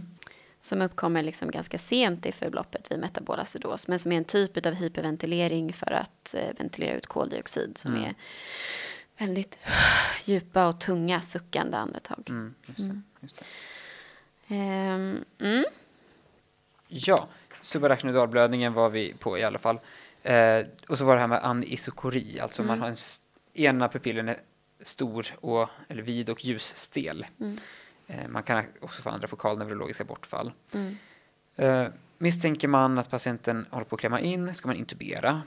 som 0.60 0.82
uppkommer 0.82 1.24
liksom 1.24 1.52
ganska 1.52 1.78
sent 1.78 2.26
i 2.26 2.32
förloppet 2.32 2.92
vid 2.92 3.00
metabol 3.00 3.40
acidos, 3.40 3.88
men 3.88 4.00
som 4.00 4.12
är 4.12 4.18
en 4.18 4.26
typ 4.26 4.66
av 4.66 4.74
hyperventilering 4.74 5.74
för 5.74 5.92
att 5.92 6.36
eh, 6.38 6.56
ventilera 6.58 6.94
ut 6.98 7.08
koldioxid 7.08 7.78
som 7.78 7.92
Mm. 7.94 8.04
är 8.06 8.16
väldigt 9.18 9.58
djupa 10.26 10.68
och 10.68 10.80
tunga 10.80 11.22
suckande 11.22 11.78
andetag. 11.78 12.24
Mm, 12.30 12.54
just 12.66 12.78
det, 12.78 12.84
Mm. 12.84 13.04
just 13.20 13.36
det. 13.40 13.46
Mm. 15.40 15.66
Ja, 16.88 17.28
subarachnoidalblödningen 17.62 18.74
var 18.74 18.90
vi 18.90 19.14
på 19.14 19.38
i 19.38 19.44
alla 19.44 19.60
fall. 19.60 19.80
Eh, 20.24 20.66
och 20.90 20.98
så 20.98 21.06
var 21.06 21.16
det 21.16 21.22
här 21.22 21.28
med 21.28 21.44
anisokori, 21.44 22.40
alltså 22.40 22.62
Mm. 22.62 22.68
man 22.68 22.82
har 22.82 22.88
en 22.88 22.96
ena 23.54 23.88
pupillen 23.90 24.30
är 24.30 24.38
stor 24.82 25.26
och, 25.42 25.70
eller 25.88 26.02
vid 26.04 26.30
och 26.30 26.46
ljusstel. 26.46 27.26
Mm. 27.40 27.58
Eh, 28.08 28.28
man 28.28 28.44
kan 28.44 28.64
också 28.82 29.02
få 29.02 29.10
andra 29.10 29.28
fokalneurologiska 29.28 30.04
bortfall. 30.04 30.52
Mm. 30.74 30.98
Eh, 31.56 31.88
misstänker 32.18 32.68
man 32.68 32.98
att 32.98 33.10
patienten 33.10 33.66
håller 33.70 33.86
på 33.86 33.96
att 33.96 34.00
klämma 34.00 34.20
in 34.20 34.54
ska 34.56 34.68
man 34.68 34.76
intubera 34.78 35.42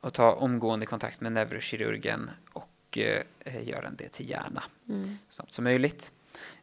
och 0.00 0.12
ta 0.12 0.32
omgående 0.32 0.86
kontakt 0.86 1.20
med 1.20 1.32
neurokirurgen 1.32 2.30
och 2.52 2.98
eh, 2.98 3.22
eh, 3.40 3.68
göra 3.68 3.86
en 3.86 3.96
det 3.96 4.08
till 4.08 4.30
hjärna 4.30 4.62
Mm. 4.88 5.18
så 5.28 5.34
snabbt 5.34 5.52
som 5.52 5.64
möjligt. 5.64 6.12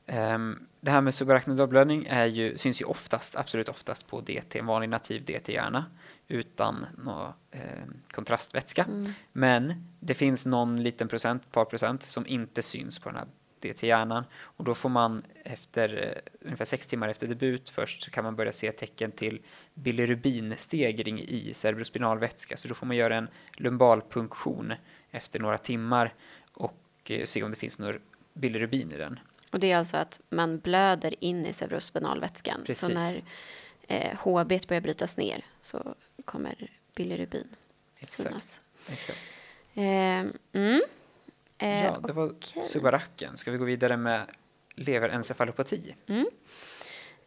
Ehm, 0.05 0.67
det 0.81 0.91
här 0.91 1.01
med 1.01 1.13
subarachnoidalblödning 1.13 2.05
är 2.09 2.25
ju, 2.25 2.57
syns 2.57 2.81
ju 2.81 2.85
oftast, 2.85 3.35
absolut 3.35 3.69
oftast 3.69 4.07
på 4.07 4.21
DT, 4.21 4.59
en 4.59 4.65
vanlig 4.65 4.89
nativ 4.89 5.25
DT-hjärna 5.25 5.85
utan 6.27 6.85
någon 6.97 7.33
ehm, 7.51 7.93
kontrastvätska. 8.11 8.83
Mm. 8.83 9.11
Men 9.31 9.87
det 9.99 10.13
finns 10.13 10.45
någon 10.45 10.83
liten 10.83 11.07
procent, 11.07 11.51
par 11.51 11.65
procent, 11.65 12.03
som 12.03 12.27
inte 12.27 12.61
syns 12.61 12.99
på 12.99 13.09
den 13.09 13.17
här 13.17 13.27
DT-hjärnan 13.59 14.23
och 14.35 14.63
då 14.63 14.75
får 14.75 14.89
man 14.89 15.23
efter 15.43 16.03
eh, 16.03 16.45
ungefär 16.45 16.65
sex 16.65 16.87
timmar 16.87 17.09
efter 17.09 17.27
debut 17.27 17.69
först 17.69 18.01
så 18.01 18.11
kan 18.11 18.23
man 18.23 18.35
börja 18.35 18.51
se 18.51 18.71
tecken 18.71 19.11
till 19.11 19.41
bilirubinstegring 19.73 21.19
i 21.19 21.53
cerebrospinal 21.53 22.19
vätska 22.19 22.57
så 22.57 22.67
då 22.67 22.73
får 22.73 22.85
man 22.85 22.97
göra 22.97 23.15
en 23.15 23.27
lumbalpunktion 23.57 24.73
efter 25.11 25.39
några 25.39 25.57
timmar 25.57 26.13
och 26.51 26.81
eh, 27.05 27.25
se 27.25 27.43
om 27.43 27.51
det 27.51 27.57
finns 27.57 27.79
några 27.79 27.97
bilirubin 28.33 28.91
i 28.91 28.97
den. 28.97 29.19
Och 29.51 29.59
det 29.59 29.71
är 29.71 29.77
alltså 29.77 29.97
att 29.97 30.21
man 30.29 30.59
blöder 30.59 31.23
in 31.23 31.45
i 31.45 31.53
cerebrospinalvätskan. 31.53 32.59
Så 32.59 32.65
Precis. 32.65 32.89
när 32.89 33.21
eh, 33.87 34.17
HB 34.17 34.67
börjar 34.67 34.81
brytas 34.81 35.17
ner 35.17 35.45
så 35.59 35.95
kommer 36.27 36.69
bilirubin 36.95 37.47
Exakt. 37.97 38.29
synas. 38.29 38.61
Exakt. 38.91 39.19
Eh, 39.73 39.83
mm. 39.83 40.81
Eh, 41.57 41.83
Ja, 41.83 41.99
det 42.07 42.13
var 42.13 42.29
okej. 42.29 42.63
subaracken. 42.63 43.37
Ska 43.37 43.51
vi 43.51 43.57
gå 43.57 43.65
vidare 43.65 43.97
med 43.97 44.21
leverencefalopati? 44.75 45.95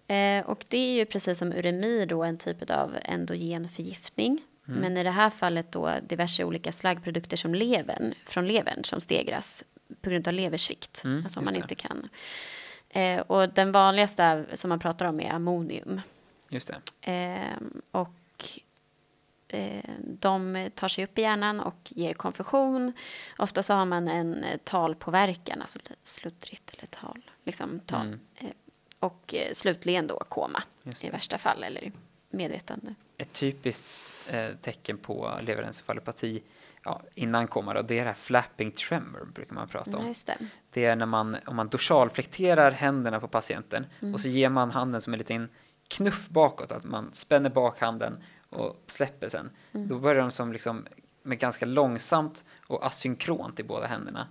Eh, 0.07 0.46
och 0.46 0.64
det 0.68 0.78
är 0.78 0.92
ju 0.92 1.05
precis 1.07 1.38
som 1.38 1.53
uremi 1.53 2.07
då 2.07 2.24
en 2.24 2.38
typ 2.38 2.70
av 2.70 2.96
endogen 3.05 3.68
förgiftning. 3.68 4.42
Mm. 4.68 4.80
Men 4.80 4.96
i 4.96 5.03
det 5.03 5.11
här 5.11 5.30
fallet 5.30 5.72
då 5.72 5.92
diverse 6.03 6.44
olika 6.44 6.72
slaggprodukter 6.72 7.36
som 7.36 7.55
levern, 7.55 8.14
från 8.26 8.46
levern 8.48 8.84
som 8.84 9.01
stegras 9.01 9.64
på 10.03 10.11
grund 10.11 10.28
av 10.28 10.34
leversvikt. 10.34 11.05
Mm, 11.05 11.22
alltså 11.24 11.38
om 11.38 11.44
man 11.44 11.55
det. 11.55 11.61
inte 11.61 11.74
kan. 11.74 12.09
Eh, 12.88 13.20
och 13.20 13.48
den 13.48 13.72
vanligaste 13.72 14.46
som 14.55 14.68
man 14.68 14.78
pratar 14.78 15.07
om 15.07 15.20
är 15.20 15.30
ammonium. 15.30 16.01
Just 16.48 16.72
det. 17.01 17.12
Eh, 17.12 17.57
och 17.90 18.51
de 20.03 20.70
tar 20.74 20.88
sig 20.88 21.05
upp 21.05 21.18
i 21.18 21.22
hjärnan 21.22 21.61
och 21.61 21.76
ger 21.84 22.14
konfusion. 22.14 22.92
Ofta 23.38 23.62
så 23.62 23.74
har 23.74 23.84
man 23.84 24.09
en 24.09 24.44
eh, 24.44 24.59
talpåverkan, 24.64 25.61
alltså 25.61 25.78
sluddrigt 26.03 26.70
eller 26.76 26.86
tal. 26.86 27.30
Liksom 27.44 27.80
tal. 27.86 28.07
Mm. 28.07 28.20
Eh, 28.36 28.51
och 28.98 29.34
eh, 29.34 29.53
slutligen 29.53 30.07
då 30.07 30.18
koma 30.28 30.62
i 31.03 31.11
värsta 31.11 31.38
fall 31.38 31.62
eller 31.64 31.92
medvetande. 32.30 32.94
Ett 33.16 33.32
typiskt 33.32 34.14
eh, 34.30 34.48
tecken 34.61 34.98
på 34.98 35.30
leverencefalopati 35.42 36.42
ja, 36.84 37.03
innan 37.14 37.46
koma 37.48 37.74
då, 37.74 37.82
det 37.82 37.94
är 37.94 37.98
det 38.03 38.07
här 38.11 38.14
flapping 38.14 38.70
tremor 38.72 39.28
brukar 39.34 39.55
man 39.55 39.68
prata 39.68 39.90
Ja, 39.90 39.98
om. 39.98 40.07
just 40.09 40.26
det. 40.26 40.36
Det 40.72 40.84
är 40.84 40.96
när 40.96 41.07
man, 41.07 41.36
om 41.46 41.57
man 41.57 41.68
dorsalflekterar 41.68 42.70
händerna 42.70 43.20
på 43.20 43.28
patienten 43.28 43.86
Mm. 44.01 44.14
och 44.14 44.20
så 44.20 44.28
ger 44.28 44.48
man 44.48 44.70
handen 44.70 45.01
som 45.01 45.12
en 45.12 45.18
liten 45.18 45.48
knuff 45.88 46.28
bakåt, 46.28 46.72
att 46.72 46.84
man 46.84 47.12
spänner 47.12 47.51
bak 47.51 47.80
handen 47.80 48.22
och 48.51 48.84
släpper 48.86 49.28
sen. 49.28 49.51
Mm. 49.72 49.88
Då 49.88 49.98
börjar 49.98 50.22
de 50.22 50.30
som 50.30 50.53
liksom 50.53 50.86
med 51.22 51.38
ganska 51.38 51.66
långsamt 51.66 52.44
och 52.66 52.86
asynkront 52.86 53.61
i 53.61 53.62
båda 53.62 53.86
händerna 53.86 54.28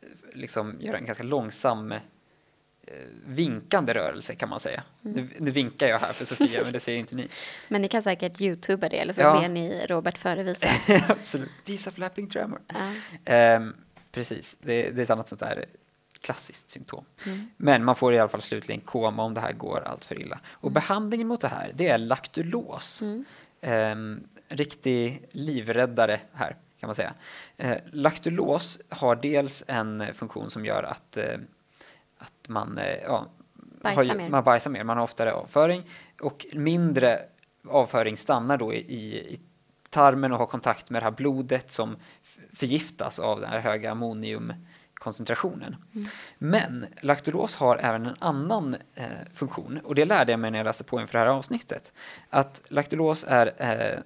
eh, 0.00 0.08
liksom 0.34 0.76
göra 0.80 0.98
en 0.98 1.06
ganska 1.06 1.24
långsam 1.24 1.92
eh, 1.92 1.98
vinkande 3.26 3.94
rörelse 3.94 4.34
kan 4.34 4.48
man 4.48 4.60
säga. 4.60 4.82
Mm. 5.04 5.16
Nu, 5.16 5.28
nu 5.38 5.50
vinkar 5.50 5.86
jag 5.86 5.98
här 5.98 6.12
för 6.12 6.24
Sofia, 6.24 6.60
men 6.64 6.72
det 6.72 6.80
ser 6.80 6.92
ju 6.92 6.98
inte 6.98 7.14
ni. 7.14 7.28
Men 7.68 7.82
ni 7.82 7.88
kan 7.88 8.02
säkert 8.02 8.40
youtuba 8.40 8.88
det 8.88 8.98
eller 8.98 9.12
så 9.12 9.20
Ja. 9.20 9.40
ber 9.40 9.48
ni 9.48 9.86
Robert 9.86 10.18
förevisa. 10.18 10.66
Absolut. 11.08 11.50
Visa 11.64 11.90
flapping 11.90 12.26
tremor. 12.28 12.60
Ja. 12.66 12.92
Ehm, 13.24 13.74
precis, 14.12 14.56
det, 14.60 14.90
det 14.90 15.00
är 15.00 15.04
ett 15.04 15.10
annat 15.10 15.28
sånt 15.28 15.40
där 15.40 15.64
klassiskt 16.26 16.70
symptom. 16.70 17.04
Mm. 17.26 17.50
Men 17.56 17.84
man 17.84 17.96
får 17.96 18.14
i 18.14 18.18
alla 18.18 18.28
fall 18.28 18.42
slutligen 18.42 18.80
koma 18.80 19.22
om 19.22 19.34
det 19.34 19.40
här 19.40 19.52
går 19.52 19.82
allt 19.86 20.04
för 20.04 20.20
illa. 20.20 20.40
Och 20.52 20.72
behandlingen 20.72 21.28
mot 21.28 21.40
det 21.40 21.48
här, 21.48 21.72
det 21.74 21.88
är 21.88 21.98
laktulos. 21.98 23.02
Mm. 23.02 23.24
Ehm, 23.60 24.28
riktig 24.48 25.28
livräddare 25.30 26.20
här, 26.32 26.56
kan 26.80 26.88
man 26.88 26.94
säga. 26.94 27.14
Eh, 27.56 27.76
laktulos 27.92 28.78
har 28.88 29.16
dels 29.16 29.64
en 29.66 30.14
funktion 30.14 30.50
som 30.50 30.64
gör 30.64 30.82
att, 30.82 31.16
eh, 31.16 31.38
att 32.18 32.48
man, 32.48 32.78
eh, 32.78 32.96
ja, 33.04 33.26
Bajsar 33.82 34.18
har, 34.18 34.28
man 34.28 34.44
bajsar 34.44 34.70
mer, 34.70 34.84
man 34.84 34.96
har 34.96 35.04
oftare 35.04 35.32
avföring 35.32 35.82
och 36.20 36.46
mindre 36.52 37.20
avföring 37.68 38.16
stannar 38.16 38.56
då 38.56 38.74
i, 38.74 38.78
i, 38.78 39.34
i 39.34 39.40
tarmen 39.90 40.32
och 40.32 40.38
har 40.38 40.46
kontakt 40.46 40.90
med 40.90 41.02
det 41.02 41.04
här 41.04 41.10
blodet 41.10 41.72
som 41.72 41.96
förgiftas 42.52 43.18
av 43.18 43.40
den 43.40 43.50
här 43.50 43.60
höga 43.60 43.94
ammoniumkoncentrationen. 45.00 45.76
Mm. 45.94 46.08
Men 46.38 46.86
laktulos 47.00 47.56
har 47.56 47.76
även 47.76 48.06
en 48.06 48.16
annan 48.18 48.76
eh, 48.94 49.06
funktion 49.34 49.80
och 49.84 49.94
det 49.94 50.04
lärde 50.04 50.32
jag 50.32 50.40
mig 50.40 50.50
när 50.50 50.58
jag 50.58 50.64
läste 50.64 50.84
på 50.84 51.00
inför 51.00 51.18
det 51.18 51.24
här 51.24 51.26
avsnittet. 51.26 51.92
Att 52.30 52.62
laktulos 52.68 53.24
är, 53.28 53.52
eh, 53.58 53.98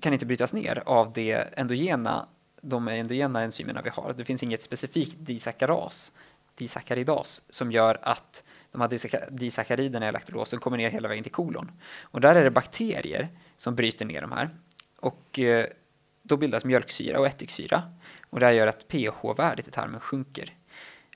kan 0.00 0.12
inte 0.12 0.26
brytas 0.26 0.52
ner 0.52 0.82
av 0.86 1.12
det 1.12 1.32
endogena, 1.32 2.26
de 2.62 2.88
endogena 2.88 3.42
enzymerna 3.42 3.82
vi 3.82 3.90
har. 3.90 4.12
Det 4.16 4.24
finns 4.24 4.42
inget 4.42 4.62
specifikt 4.62 5.16
disackaras, 5.18 6.12
disackaridas 6.54 7.42
som 7.50 7.72
gör 7.72 7.98
att 8.02 8.44
de 8.72 8.80
här 8.80 8.88
disacka- 8.88 9.30
disackariderna 9.30 10.08
i 10.08 10.12
laktulosen 10.12 10.60
kommer 10.60 10.76
ner 10.76 10.90
hela 10.90 11.08
vägen 11.08 11.24
till 11.24 11.32
kolon. 11.32 11.70
Och 12.12 12.20
där 12.20 12.36
är 12.36 12.44
det 12.44 12.50
bakterier 12.50 13.28
som 13.56 13.74
bryter 13.74 14.06
ner 14.06 14.20
de 14.20 14.32
här. 14.32 14.50
Och 15.00 15.38
eh, 15.38 15.66
då 16.28 16.36
bildas 16.36 16.64
mjölksyra 16.64 17.18
och 17.18 17.26
ättiksyra. 17.26 17.82
Och 18.30 18.40
det 18.40 18.46
här 18.46 18.52
gör 18.52 18.66
att 18.66 18.88
pH-värdet 18.88 19.68
i 19.68 19.70
tarmen 19.70 20.00
sjunker. 20.00 20.54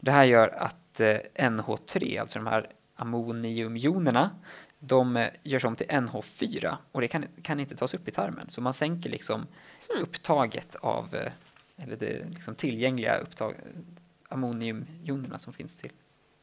Det 0.01 0.11
här 0.11 0.25
gör 0.25 0.49
att 0.49 1.01
eh, 1.01 1.17
NH3, 1.35 2.21
alltså 2.21 2.39
de 2.39 2.47
här 2.47 2.71
ammoniumjonerna, 2.97 4.31
de 4.79 5.17
eh, 5.17 5.29
görs 5.43 5.65
om 5.65 5.77
till 5.77 5.87
NH4 5.87 6.77
och 6.93 7.01
det 7.01 7.09
kan, 7.09 7.25
kan 7.43 7.61
inte 7.61 7.77
tas 7.77 7.95
upp 7.95 8.09
i 8.09 8.11
tarmen. 8.11 8.49
Så 8.49 8.61
man 8.61 8.75
sänker 8.75 9.11
liksom 9.11 9.47
upptaget 10.01 10.75
av, 10.75 11.15
eh, 11.15 11.33
eller 11.77 11.97
det 11.97 12.25
liksom 12.31 12.55
tillgängliga 12.55 13.17
upptag, 13.17 13.55
ammoniumjonerna 14.29 15.39
som 15.39 15.53
finns 15.53 15.77
till 15.77 15.93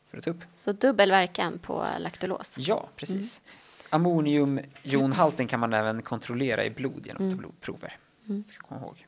för 0.08 0.18
att 0.18 0.24
ta 0.24 0.32
upp. 0.32 0.44
Så 0.54 0.72
dubbel 0.72 1.12
verkan 1.12 1.60
på 1.60 1.88
laktulos. 2.00 2.56
Ja, 2.60 2.90
precis. 2.96 3.42
Ammoniumjonhalten 3.90 5.48
kan 5.48 5.60
man 5.60 5.74
även 5.74 6.02
kontrollera 6.02 6.66
i 6.66 6.70
blod 6.70 7.08
genom 7.08 7.28
att 7.28 7.36
ta 7.36 7.42
blodprover. 8.34 8.54
Ska 8.54 8.68
komma 8.68 8.82
ihåg. 8.82 9.06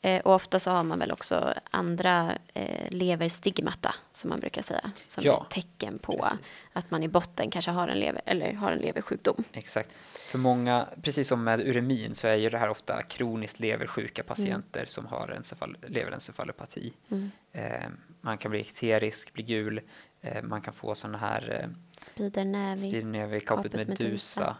Eh, 0.00 0.20
och 0.20 0.34
ofta 0.34 0.60
så 0.60 0.70
har 0.70 0.84
man 0.84 0.98
väl 0.98 1.12
också 1.12 1.54
andra 1.70 2.38
eh, 2.54 2.90
leverstigmata 2.90 3.94
som 4.12 4.30
man 4.30 4.40
brukar 4.40 4.62
säga. 4.62 4.90
Som 5.06 5.24
Ja, 5.24 5.46
är 5.50 5.54
tecken 5.54 5.98
på 5.98 6.12
precis. 6.12 6.56
att 6.72 6.90
man 6.90 7.02
i 7.02 7.08
botten 7.08 7.50
kanske 7.50 7.70
har 7.70 7.88
en, 7.88 7.98
lever, 8.00 8.22
eller 8.24 8.52
har 8.52 8.72
en 8.72 8.78
leversjukdom. 8.78 9.44
Exakt. 9.52 9.92
För 10.30 10.38
många, 10.38 10.88
precis 11.02 11.28
som 11.28 11.44
med 11.44 11.60
uremin, 11.60 12.14
så 12.14 12.28
är 12.28 12.34
ju 12.36 12.48
det 12.48 12.58
här 12.58 12.68
ofta 12.68 13.02
kroniskt 13.02 13.60
leversjuka 13.60 14.22
patienter 14.22 14.84
som 14.86 15.06
har 15.06 15.28
encefal, 15.36 15.76
leverencefalopati. 15.86 16.92
Mm. 17.10 17.30
Eh, 17.52 17.88
man 18.20 18.38
kan 18.38 18.50
bli 18.50 18.60
ekterisk, 18.60 19.32
bli 19.32 19.42
gul, 19.42 19.80
eh, 20.20 20.42
man 20.42 20.62
kan 20.62 20.74
få 20.74 20.94
sådana 20.94 21.18
här 21.18 21.60
eh, 21.62 21.68
caput 22.14 23.46
Caput 23.46 23.72
medusa. 23.72 23.96
medusa. 24.00 24.56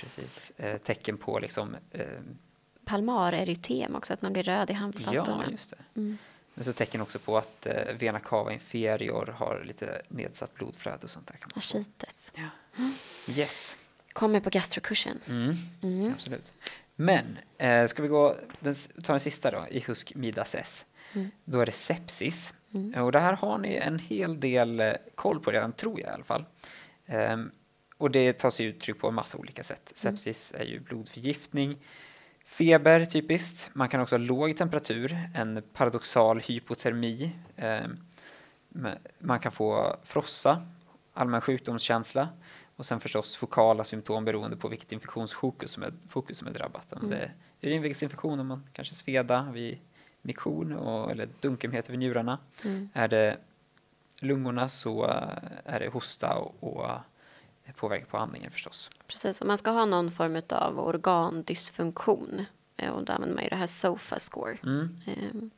precis. 0.00 0.52
Eh, 0.56 0.78
tecken 0.78 1.18
på 1.18 1.38
liksom, 1.38 1.76
eh, 2.86 2.90
Palmarerytem 2.90 3.96
också, 3.96 4.12
att 4.12 4.22
man 4.22 4.32
blir 4.32 4.42
röd 4.42 4.70
i 4.70 4.72
handflatorna. 4.72 5.44
ja, 5.44 5.50
just 5.50 5.70
det. 5.70 6.00
Mm. 6.00 6.18
Men 6.54 6.64
så 6.64 6.72
tecken 6.72 7.00
också 7.00 7.18
på 7.18 7.38
att 7.38 7.66
eh, 7.66 7.94
vena 7.94 8.20
cava 8.20 8.52
inferior 8.52 9.26
har 9.38 9.62
lite 9.64 10.02
nedsatt 10.08 10.54
blodflöde 10.54 10.98
och 11.02 11.10
sånt 11.10 11.26
där. 11.26 11.34
Kan 11.34 11.50
man. 11.54 11.58
Ascites. 11.58 12.32
Yes. 13.28 13.76
Kommer 14.12 14.40
på 14.40 14.50
gastrokursen. 14.50 15.20
Mm. 15.26 15.56
Mm. 15.82 16.12
Absolut. 16.12 16.54
Men, 16.96 17.38
eh, 17.58 17.86
ska 17.86 18.02
vi 18.02 18.08
gå, 18.08 18.36
den, 18.60 18.74
ta 19.02 19.12
den 19.12 19.20
sista 19.20 19.50
då, 19.50 19.66
i 19.70 19.80
Husk 19.80 20.14
Midas 20.14 20.54
S. 20.54 20.86
Mm. 21.12 21.30
Då 21.44 21.60
är 21.60 21.66
det 21.66 21.72
sepsis. 21.72 22.54
Mm. 22.74 23.04
Och 23.04 23.12
det 23.12 23.20
här 23.20 23.32
har 23.32 23.58
ni 23.58 23.74
en 23.74 23.98
hel 23.98 24.40
del 24.40 24.80
eh, 24.80 24.92
koll 25.14 25.40
på 25.40 25.50
redan, 25.50 25.72
tror 25.72 26.00
jag 26.00 26.10
i 26.10 26.12
alla 26.12 26.24
fall. 26.24 26.44
Ehm, 27.06 27.50
och 27.98 28.10
det 28.10 28.32
tar 28.32 28.50
sig 28.50 28.66
uttryck 28.66 28.98
på 28.98 29.08
en 29.08 29.14
massa 29.14 29.38
olika 29.38 29.62
sätt. 29.62 30.02
Mm. 30.04 30.16
Sepsis 30.16 30.52
är 30.56 30.64
ju 30.64 30.80
blodförgiftning, 30.80 31.76
feber 32.46 33.04
typiskt. 33.04 33.70
Man 33.72 33.88
kan 33.88 34.00
också 34.00 34.14
ha 34.14 34.18
låg 34.18 34.56
temperatur, 34.56 35.28
en 35.34 35.62
paradoxal 35.72 36.40
hypotermi. 36.40 37.32
Men 38.68 38.98
man 39.18 39.40
kan 39.40 39.52
få 39.52 39.96
frossa, 40.04 40.66
allmän 41.14 41.40
sjukdomskänsla 41.40 42.28
och 42.76 42.86
sen 42.86 43.00
förstås 43.00 43.36
fokala 43.36 43.84
symptom 43.84 44.24
beroende 44.24 44.56
på 44.56 44.68
vilket 44.68 44.92
infektionsfokus 44.92 45.70
som 45.70 45.82
är, 45.82 45.92
fokus 46.08 46.38
som 46.38 46.48
är 46.48 46.52
drabbat. 46.52 46.92
Om 46.92 46.98
Mm. 46.98 47.10
det 47.10 47.16
är 47.24 47.34
urinvägsinfektion, 47.70 48.40
om 48.40 48.46
man 48.46 48.68
kanske 48.72 48.94
sveda 48.94 49.48
vid 49.52 49.78
miktion 50.22 50.72
och, 50.72 51.10
eller 51.10 51.28
dunkenhet 51.40 51.88
över 51.88 51.98
njurarna. 51.98 52.38
Mm. 52.64 52.88
Är 52.94 53.08
det 53.08 53.36
lungorna 54.20 54.68
så 54.68 55.04
eh, 55.04 55.28
är 55.64 55.80
det 55.80 55.88
hosta 55.88 56.34
och, 56.34 56.54
och 56.60 56.90
eh, 57.66 57.72
påverkan 57.74 58.06
på 58.10 58.16
andningen 58.18 58.50
förstås. 58.50 58.90
Precis, 59.06 59.40
och 59.40 59.46
man 59.46 59.58
ska 59.58 59.70
ha 59.70 59.84
någon 59.84 60.10
form 60.10 60.42
av 60.50 60.80
organdysfunktion. 60.80 62.44
Eh, 62.76 62.90
Och 62.90 63.04
då 63.04 63.12
använder 63.12 63.34
man 63.34 63.44
ju 63.44 63.50
det 63.50 63.56
här 63.56 63.66
SOFA 63.66 64.18
score. 64.18 64.56
Mm. 64.62 65.00
ehm, 65.06 65.50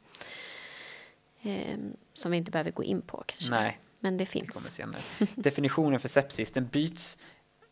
ehm, 1.43 1.97
som 2.13 2.31
vi 2.31 2.37
inte 2.37 2.51
behöver 2.51 2.71
gå 2.71 2.85
in 2.85 3.03
på 3.03 3.25
kanske. 3.27 3.51
Nej, 3.51 3.79
Men 4.01 4.17
det 4.17 4.25
det 4.25 4.41
kommer 4.41 4.61
finns. 4.63 4.75
senare. 4.75 5.01
Definitionen 5.35 6.01
för 6.01 6.09
sepsis 6.09 6.51
den 6.51 6.67
byts 6.67 7.19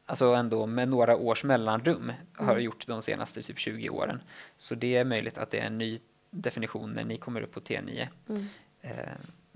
alltså 0.08 0.24
ändå 0.34 0.66
med 0.66 0.88
några 0.88 1.16
års 1.16 1.44
mellanrum 1.44 2.12
har 2.34 2.52
Mm. 2.52 2.64
gjort 2.64 2.86
de 2.86 3.02
senaste 3.02 3.42
typ 3.42 3.58
20 3.58 3.90
åren. 3.90 4.22
Så 4.56 4.74
det 4.74 4.96
är 4.96 5.04
möjligt 5.04 5.38
att 5.38 5.50
det 5.50 5.58
är 5.58 5.66
en 5.66 5.78
ny 5.78 5.98
definition 6.30 6.92
när 6.92 7.04
ni 7.04 7.16
kommer 7.16 7.40
upp 7.40 7.52
på 7.52 7.60
T9. 7.60 8.08
Mm. 8.28 8.46
Eh, 8.80 8.92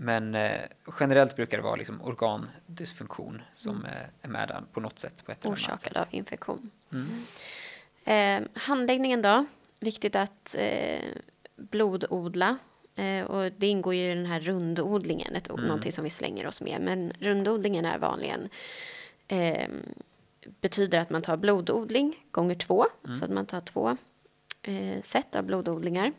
Men 0.02 0.34
eh, 0.34 0.60
generellt 1.00 1.36
brukar 1.36 1.56
det 1.56 1.62
vara 1.62 1.76
liksom 1.76 2.02
organdysfunktion 2.02 3.42
som 3.54 3.76
Mm. 3.76 3.86
eh, 3.86 4.06
är 4.22 4.28
med 4.28 4.48
där 4.48 4.62
på 4.72 4.80
något 4.80 4.98
sätt. 4.98 5.24
På 5.26 5.32
ett 5.32 5.46
Orsakad 5.46 5.80
sätt. 5.80 5.96
av 5.96 6.06
infektion. 6.10 6.70
Mm. 6.92 7.24
Eh, 8.04 8.48
handläggningen 8.60 9.22
då. 9.22 9.46
Viktigt 9.80 10.16
att 10.16 10.54
eh, 10.58 11.04
blododla 11.56 12.58
Eh, 12.94 13.24
och 13.24 13.52
det 13.52 13.66
ingår 13.66 13.94
ju 13.94 14.10
i 14.10 14.14
den 14.14 14.26
här 14.26 14.40
rundodlingen, 14.40 15.36
ett, 15.36 15.50
mm. 15.50 15.64
någonting 15.64 15.92
som 15.92 16.04
vi 16.04 16.10
slänger 16.10 16.46
oss 16.46 16.60
med. 16.60 16.80
Men 16.80 17.12
rundodlingen 17.18 17.84
är 17.84 17.98
vanligen 17.98 18.48
eh, 19.28 19.68
betyder 20.60 20.98
att 20.98 21.10
man 21.10 21.22
tar 21.22 21.36
blododling 21.36 22.26
gånger 22.30 22.54
två, 22.54 22.86
mm. 23.04 23.16
så 23.16 23.24
att 23.24 23.30
man 23.30 23.46
tar 23.46 23.60
två 23.60 23.96
eh, 24.62 25.00
set 25.02 25.36
av 25.36 25.44
blododlingar. 25.44 26.12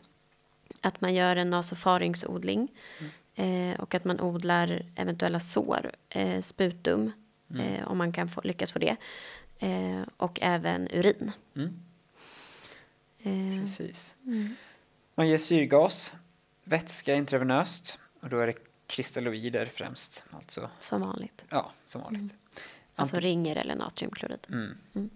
Att 0.81 1.01
man 1.01 1.13
gör 1.13 1.35
en 1.35 1.49
nasofaringsodling 1.49 2.67
mm. 2.99 3.11
Eh, 3.35 3.79
och 3.79 3.95
att 3.95 4.05
man 4.05 4.21
odlar 4.21 4.85
eventuella 4.95 5.39
sår, 5.39 5.91
eh, 6.09 6.41
sputum, 6.41 7.11
mm. 7.49 7.61
eh, 7.61 7.87
om 7.87 7.97
man 7.97 8.11
kan 8.11 8.29
få, 8.29 8.41
lyckas 8.43 8.73
få 8.73 8.79
det, 8.79 8.95
eh, 9.59 10.01
och 10.17 10.39
även 10.41 10.87
urin. 10.91 11.31
Mm. 11.55 11.79
Eh, 13.19 13.63
Precis. 13.63 14.15
Mm. 14.25 14.55
Man 15.15 15.27
ger 15.27 15.37
syrgas, 15.37 16.13
vätska 16.63 17.13
intravenöst 17.15 17.99
och 18.21 18.29
då 18.29 18.39
är 18.39 18.47
det 18.47 18.55
kristalloider 18.87 19.65
främst. 19.65 20.25
Alltså. 20.31 20.69
Som 20.79 21.01
vanligt. 21.01 21.45
Ja, 21.49 21.71
som 21.85 22.01
vanligt. 22.01 22.21
Mm. 22.21 22.35
Alltså 22.95 23.19
ringer 23.19 23.55
eller 23.55 23.75
natriumklorid. 23.75 24.47
Mm. 24.49 24.77
Mm. 24.93 25.09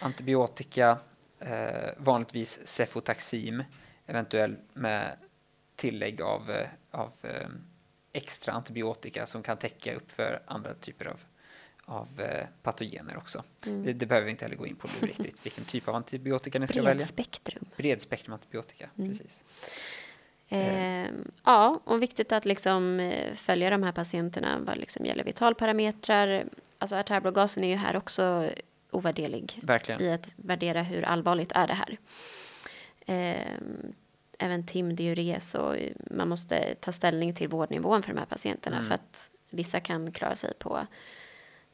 Antibiotika, 0.00 0.98
eh, 1.38 1.90
vanligtvis 1.96 2.66
cefotaxim, 2.66 3.64
eventuellt 4.06 4.58
med 4.72 5.16
tillägg 5.76 6.22
av, 6.22 6.50
eh, 6.50 6.68
av 6.90 7.12
eh, 7.22 7.48
extra 8.12 8.52
antibiotika 8.52 9.26
som 9.26 9.42
kan 9.42 9.56
täcka 9.56 9.94
upp 9.94 10.12
för 10.12 10.42
andra 10.46 10.74
typer 10.74 11.04
av, 11.04 11.20
av 11.84 12.20
eh, 12.20 12.46
patogener 12.62 13.16
också. 13.16 13.44
Mm. 13.66 13.84
Det, 13.84 13.92
det, 13.92 14.06
behöver 14.06 14.24
vi 14.24 14.30
inte 14.30 14.44
heller 14.44 14.56
gå 14.56 14.66
in 14.66 14.76
på 14.76 14.88
nu 15.00 15.06
riktigt, 15.06 15.46
vilken 15.46 15.64
typ 15.64 15.88
av 15.88 15.94
antibiotika 15.94 16.58
ni 16.58 16.66
ska 16.66 16.74
Bred 16.74 16.84
välja. 16.84 17.06
Spektrum. 17.06 17.64
Bredspektrum 17.76 18.32
antibiotika. 18.32 18.90
Mm. 18.98 19.10
precis. 19.10 19.42
Eh, 20.48 21.10
ja, 21.44 21.80
och 21.84 22.02
viktigt 22.02 22.32
att 22.32 22.44
liksom 22.44 23.12
följa 23.34 23.70
de 23.70 23.82
här 23.82 23.92
patienterna 23.92 24.58
vad 24.58 24.78
liksom 24.78 25.06
gäller 25.06 25.24
vitalparametrar. 25.24 26.44
Alltså 26.78 26.96
artärblågasen 26.96 27.64
är 27.64 27.68
ju 27.68 27.76
här 27.76 27.96
också 27.96 28.50
ovärderlig 28.92 29.60
Verkligen. 29.62 30.00
i 30.00 30.12
att 30.12 30.32
värdera 30.36 30.82
hur 30.82 31.04
allvarligt 31.04 31.52
är 31.52 31.66
det 31.66 31.74
här. 31.74 31.98
Eh, 33.06 33.56
även 34.38 34.66
timdiures 34.66 35.54
och 35.54 35.76
man 36.10 36.28
måste 36.28 36.74
ta 36.74 36.92
ställning 36.92 37.34
till 37.34 37.48
vårdnivån 37.48 38.02
för 38.02 38.12
de 38.12 38.18
här 38.18 38.26
patienterna 38.26 38.76
mm. 38.76 38.88
för 38.88 38.94
att 38.94 39.30
vissa 39.50 39.80
kan 39.80 40.12
klara 40.12 40.36
sig 40.36 40.54
på 40.54 40.86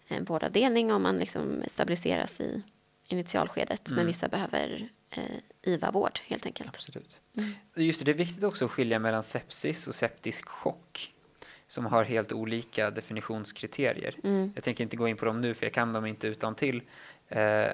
en 0.08 0.24
vårdavdelning 0.24 0.92
om 0.92 1.02
man 1.02 1.18
liksom 1.18 1.62
stabiliseras 1.66 2.40
i 2.40 2.62
initialskedet 3.06 3.88
mm. 3.90 3.96
men 3.96 4.06
vissa 4.06 4.28
behöver 4.28 4.88
eh, 5.10 5.22
IVA-vård 5.62 6.20
helt 6.26 6.46
enkelt. 6.46 6.68
Absolut. 6.68 7.20
Mm. 7.36 7.50
Just 7.74 7.98
det, 7.98 8.04
det 8.04 8.10
är 8.10 8.14
viktigt 8.14 8.44
också 8.44 8.64
att 8.64 8.70
skilja 8.70 8.98
mellan 8.98 9.22
sepsis 9.22 9.86
och 9.86 9.94
septisk 9.94 10.48
chock 10.48 11.14
som 11.66 11.86
har 11.86 12.04
helt 12.04 12.32
olika 12.32 12.90
definitionskriterier. 12.90 14.16
Mm. 14.24 14.52
Jag 14.54 14.64
tänker 14.64 14.84
inte 14.84 14.96
gå 14.96 15.08
in 15.08 15.16
på 15.16 15.24
dem 15.24 15.40
nu 15.40 15.54
för 15.54 15.66
jag 15.66 15.72
kan 15.72 15.92
dem 15.92 16.06
inte 16.06 16.26
utan 16.26 16.54
till. 16.54 16.82
Eh, 17.28 17.66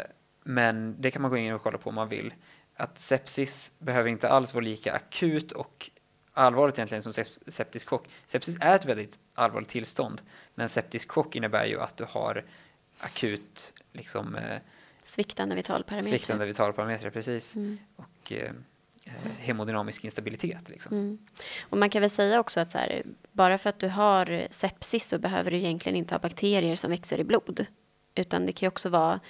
men 0.42 0.96
det 0.98 1.10
kan 1.10 1.22
man 1.22 1.30
gå 1.30 1.36
in 1.36 1.54
och 1.54 1.62
kolla 1.62 1.78
på 1.78 1.88
om 1.88 1.94
man 1.94 2.08
vill. 2.08 2.34
Att 2.76 3.00
sepsis 3.00 3.72
behöver 3.78 4.08
inte 4.08 4.28
alls 4.28 4.54
vara 4.54 4.64
lika 4.64 4.92
akut 4.92 5.52
och 5.52 5.90
allvarligt 6.32 6.78
egentligen 6.78 7.02
som 7.02 7.12
septisk 7.48 7.88
chock. 7.88 8.08
Sepsis 8.26 8.56
är 8.60 8.76
ett 8.76 8.84
väldigt 8.84 9.18
allvarligt 9.34 9.68
tillstånd, 9.68 10.22
men 10.54 10.68
septisk 10.68 11.10
chock 11.10 11.36
innebär 11.36 11.64
ju 11.64 11.80
att 11.80 11.96
du 11.96 12.04
har 12.04 12.44
akut 12.98 13.72
liksom, 13.92 14.36
eh, 14.36 14.58
Sviktande 15.02 15.54
vitalparametrar. 15.54 16.10
Sviktande 16.10 16.46
vitalparametrar, 16.46 17.10
precis. 17.10 17.54
Mm. 17.54 17.78
Och 17.96 18.32
eh, 18.32 18.52
eh, 19.04 19.12
hemodynamisk 19.38 20.04
instabilitet. 20.04 20.68
Liksom. 20.68 20.96
Mm. 20.96 21.18
Och 21.62 21.78
man 21.78 21.90
kan 21.90 22.00
väl 22.00 22.10
säga 22.10 22.40
också 22.40 22.60
att 22.60 22.72
här, 22.72 23.02
bara 23.32 23.58
för 23.58 23.70
att 23.70 23.78
du 23.78 23.88
har 23.88 24.46
sepsis 24.50 25.08
så 25.08 25.18
behöver 25.18 25.50
du 25.50 25.56
egentligen 25.56 25.96
inte 25.96 26.14
ha 26.14 26.18
bakterier 26.18 26.76
som 26.76 26.90
växer 26.90 27.18
i 27.18 27.24
blod. 27.24 27.66
Utan 28.14 28.46
det 28.46 28.52
kan 28.52 28.66
ju 28.66 28.68
också 28.68 28.88
vara 28.88 29.20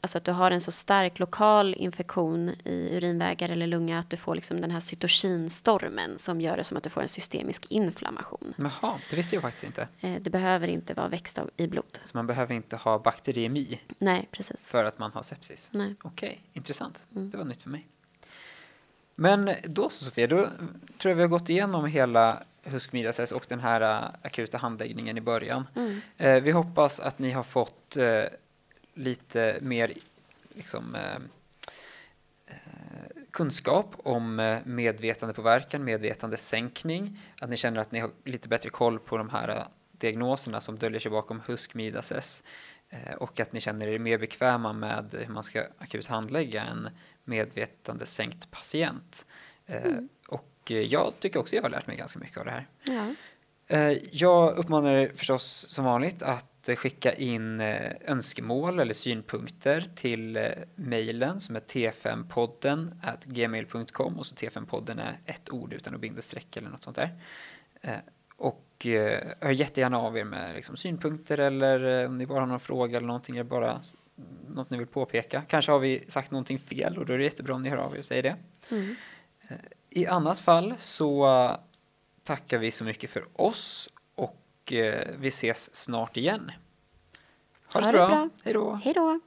alltså 0.00 0.18
att 0.18 0.24
du 0.24 0.32
har 0.32 0.50
en 0.50 0.60
så 0.60 0.72
stark 0.72 1.18
lokal 1.18 1.74
infektion 1.74 2.48
i 2.64 2.96
urinvägar 2.96 3.48
eller 3.48 3.66
lunga 3.66 3.98
att 3.98 4.10
du 4.10 4.16
får 4.16 4.34
liksom 4.34 4.60
den 4.60 4.70
här 4.70 4.80
cytokinstormen 4.80 6.18
som 6.18 6.40
gör 6.40 6.56
det 6.56 6.64
som 6.64 6.76
att 6.76 6.82
du 6.82 6.90
får 6.90 7.02
en 7.02 7.08
systemisk 7.08 7.66
inflammation. 7.70 8.54
Jaha, 8.56 8.98
det 9.10 9.16
visste 9.16 9.36
jag 9.36 9.42
faktiskt 9.42 9.64
inte. 9.64 9.88
Eh, 10.00 10.14
det 10.20 10.30
behöver 10.30 10.68
inte 10.68 10.94
vara 10.94 11.08
växt 11.08 11.38
i 11.56 11.66
blod. 11.66 11.98
Så 12.04 12.16
man 12.16 12.26
behöver 12.26 12.54
inte 12.54 12.76
ha 12.76 12.98
bakteriemi? 12.98 13.80
Nej, 13.98 14.28
precis. 14.30 14.70
För 14.70 14.84
att 14.84 14.98
man 14.98 15.12
har 15.12 15.22
sepsis? 15.22 15.68
Nej. 15.72 15.94
Okej, 16.02 16.28
okay, 16.28 16.38
intressant. 16.52 17.00
Mm. 17.14 17.30
Det 17.30 17.38
var 17.38 17.44
nytt 17.44 17.62
för 17.62 17.70
mig. 17.70 17.86
Men 19.14 19.50
då 19.64 19.90
så 19.90 20.04
Sofia, 20.04 20.26
då 20.26 20.48
tror 20.98 21.10
jag 21.10 21.14
vi 21.16 21.22
har 21.22 21.28
gått 21.28 21.48
igenom 21.48 21.86
hela 21.86 22.42
huskmidases 22.62 23.32
och 23.32 23.46
den 23.48 23.60
här 23.60 24.02
uh, 24.02 24.08
akuta 24.22 24.58
handläggningen 24.58 25.18
i 25.18 25.20
början. 25.20 25.66
Mm. 25.76 26.00
Eh, 26.16 26.42
vi 26.42 26.50
hoppas 26.50 27.00
att 27.00 27.18
ni 27.18 27.30
har 27.30 27.42
fått 27.42 27.96
eh, 27.96 28.22
lite 28.96 29.58
mer 29.62 29.92
liksom, 30.54 30.94
eh, 30.94 31.16
eh 32.46 33.22
kunskap 33.30 33.94
om 33.98 34.40
eh, 34.40 34.58
medvetandepåverkan, 34.64 35.84
medvetandesänkning, 35.84 37.18
att 37.40 37.50
ni 37.50 37.56
känner 37.56 37.80
att 37.80 37.92
ni 37.92 38.00
har 38.00 38.10
lite 38.24 38.48
bättre 38.48 38.70
koll 38.70 38.98
på 38.98 39.16
de 39.16 39.28
här 39.30 39.64
diagnoserna 39.92 40.60
som 40.60 40.78
döljer 40.78 41.00
sig 41.00 41.10
bakom 41.10 41.40
huskmidases 41.46 42.42
och 43.16 43.40
att 43.40 43.52
ni 43.52 43.60
känner 43.60 43.86
er 43.86 43.98
mer 43.98 44.18
bekväma 44.18 44.72
med 44.72 45.14
hur 45.26 45.32
man 45.32 45.44
ska 45.44 45.64
akut 45.78 46.06
handlägga 46.06 46.64
en 46.64 46.88
medvetandesänkt 47.24 48.50
patient. 48.50 49.26
Mm. 49.66 50.08
Och 50.28 50.70
jag 50.70 51.12
tycker 51.20 51.40
också 51.40 51.56
jag 51.56 51.62
har 51.62 51.70
lärt 51.70 51.86
mig 51.86 51.96
ganska 51.96 52.18
mycket 52.18 52.38
av 52.38 52.44
det 52.44 52.50
här. 52.50 52.66
Ja. 52.84 53.94
Jag 54.10 54.58
uppmanar 54.58 54.90
er 54.90 55.12
förstås 55.14 55.66
som 55.68 55.84
vanligt 55.84 56.22
att 56.22 56.55
skicka 56.74 57.12
in 57.12 57.60
eh, 57.60 57.92
önskemål 58.06 58.78
eller 58.78 58.94
synpunkter 58.94 59.84
till 59.94 60.36
eh, 60.36 60.44
mejlen 60.74 61.40
som 61.40 61.56
är 61.56 61.60
t5podden 61.60 62.94
gmail.com 63.24 64.18
och 64.18 64.26
så 64.26 64.34
t5podden 64.34 65.00
är 65.00 65.18
ett 65.24 65.50
ord 65.50 65.72
utan 65.72 65.94
att 65.94 66.00
bindestreck 66.00 66.56
eller 66.56 66.68
något 66.68 66.82
sånt 66.82 66.96
där. 66.96 67.10
Eh, 67.80 67.96
och 68.36 68.62
hör 69.40 69.50
jättegärna 69.50 69.98
av 69.98 70.18
er 70.18 70.24
med 70.24 70.54
liksom, 70.54 70.76
synpunkter 70.76 71.38
eller 71.38 72.06
om 72.06 72.18
ni 72.18 72.26
bara 72.26 72.40
har 72.40 72.46
någon 72.46 72.60
fråga 72.60 72.96
eller 72.96 73.06
någonting 73.06 73.36
eller 73.36 73.44
bara 73.44 73.80
något 74.48 74.70
ni 74.70 74.78
vill 74.78 74.86
påpeka. 74.86 75.42
Kanske 75.48 75.72
har 75.72 75.78
vi 75.78 76.04
sagt 76.08 76.30
någonting 76.30 76.58
fel 76.58 76.98
och 76.98 77.06
då 77.06 77.12
är 77.12 77.18
det 77.18 77.24
jättebra 77.24 77.54
om 77.54 77.62
ni 77.62 77.68
hör 77.68 77.76
av 77.76 77.94
er 77.94 77.98
och 77.98 78.04
säger 78.04 78.22
det. 78.22 78.36
Mm. 78.70 78.94
I 79.90 80.06
annat 80.06 80.40
fall 80.40 80.74
så 80.78 81.26
tackar 82.22 82.58
vi 82.58 82.70
så 82.70 82.84
mycket 82.84 83.10
för 83.10 83.40
oss 83.40 83.88
och 84.66 84.72
eh, 84.72 85.08
vi 85.18 85.28
ses 85.28 85.76
snart 85.76 86.16
igen. 86.16 86.52
Ha 87.74 87.80
det 87.80 87.86
så 87.86 87.92
bra. 87.92 88.08
bra. 88.08 88.28
Hej 88.44 88.54
då. 88.54 88.74
Hej 88.74 88.92
då. 88.94 89.20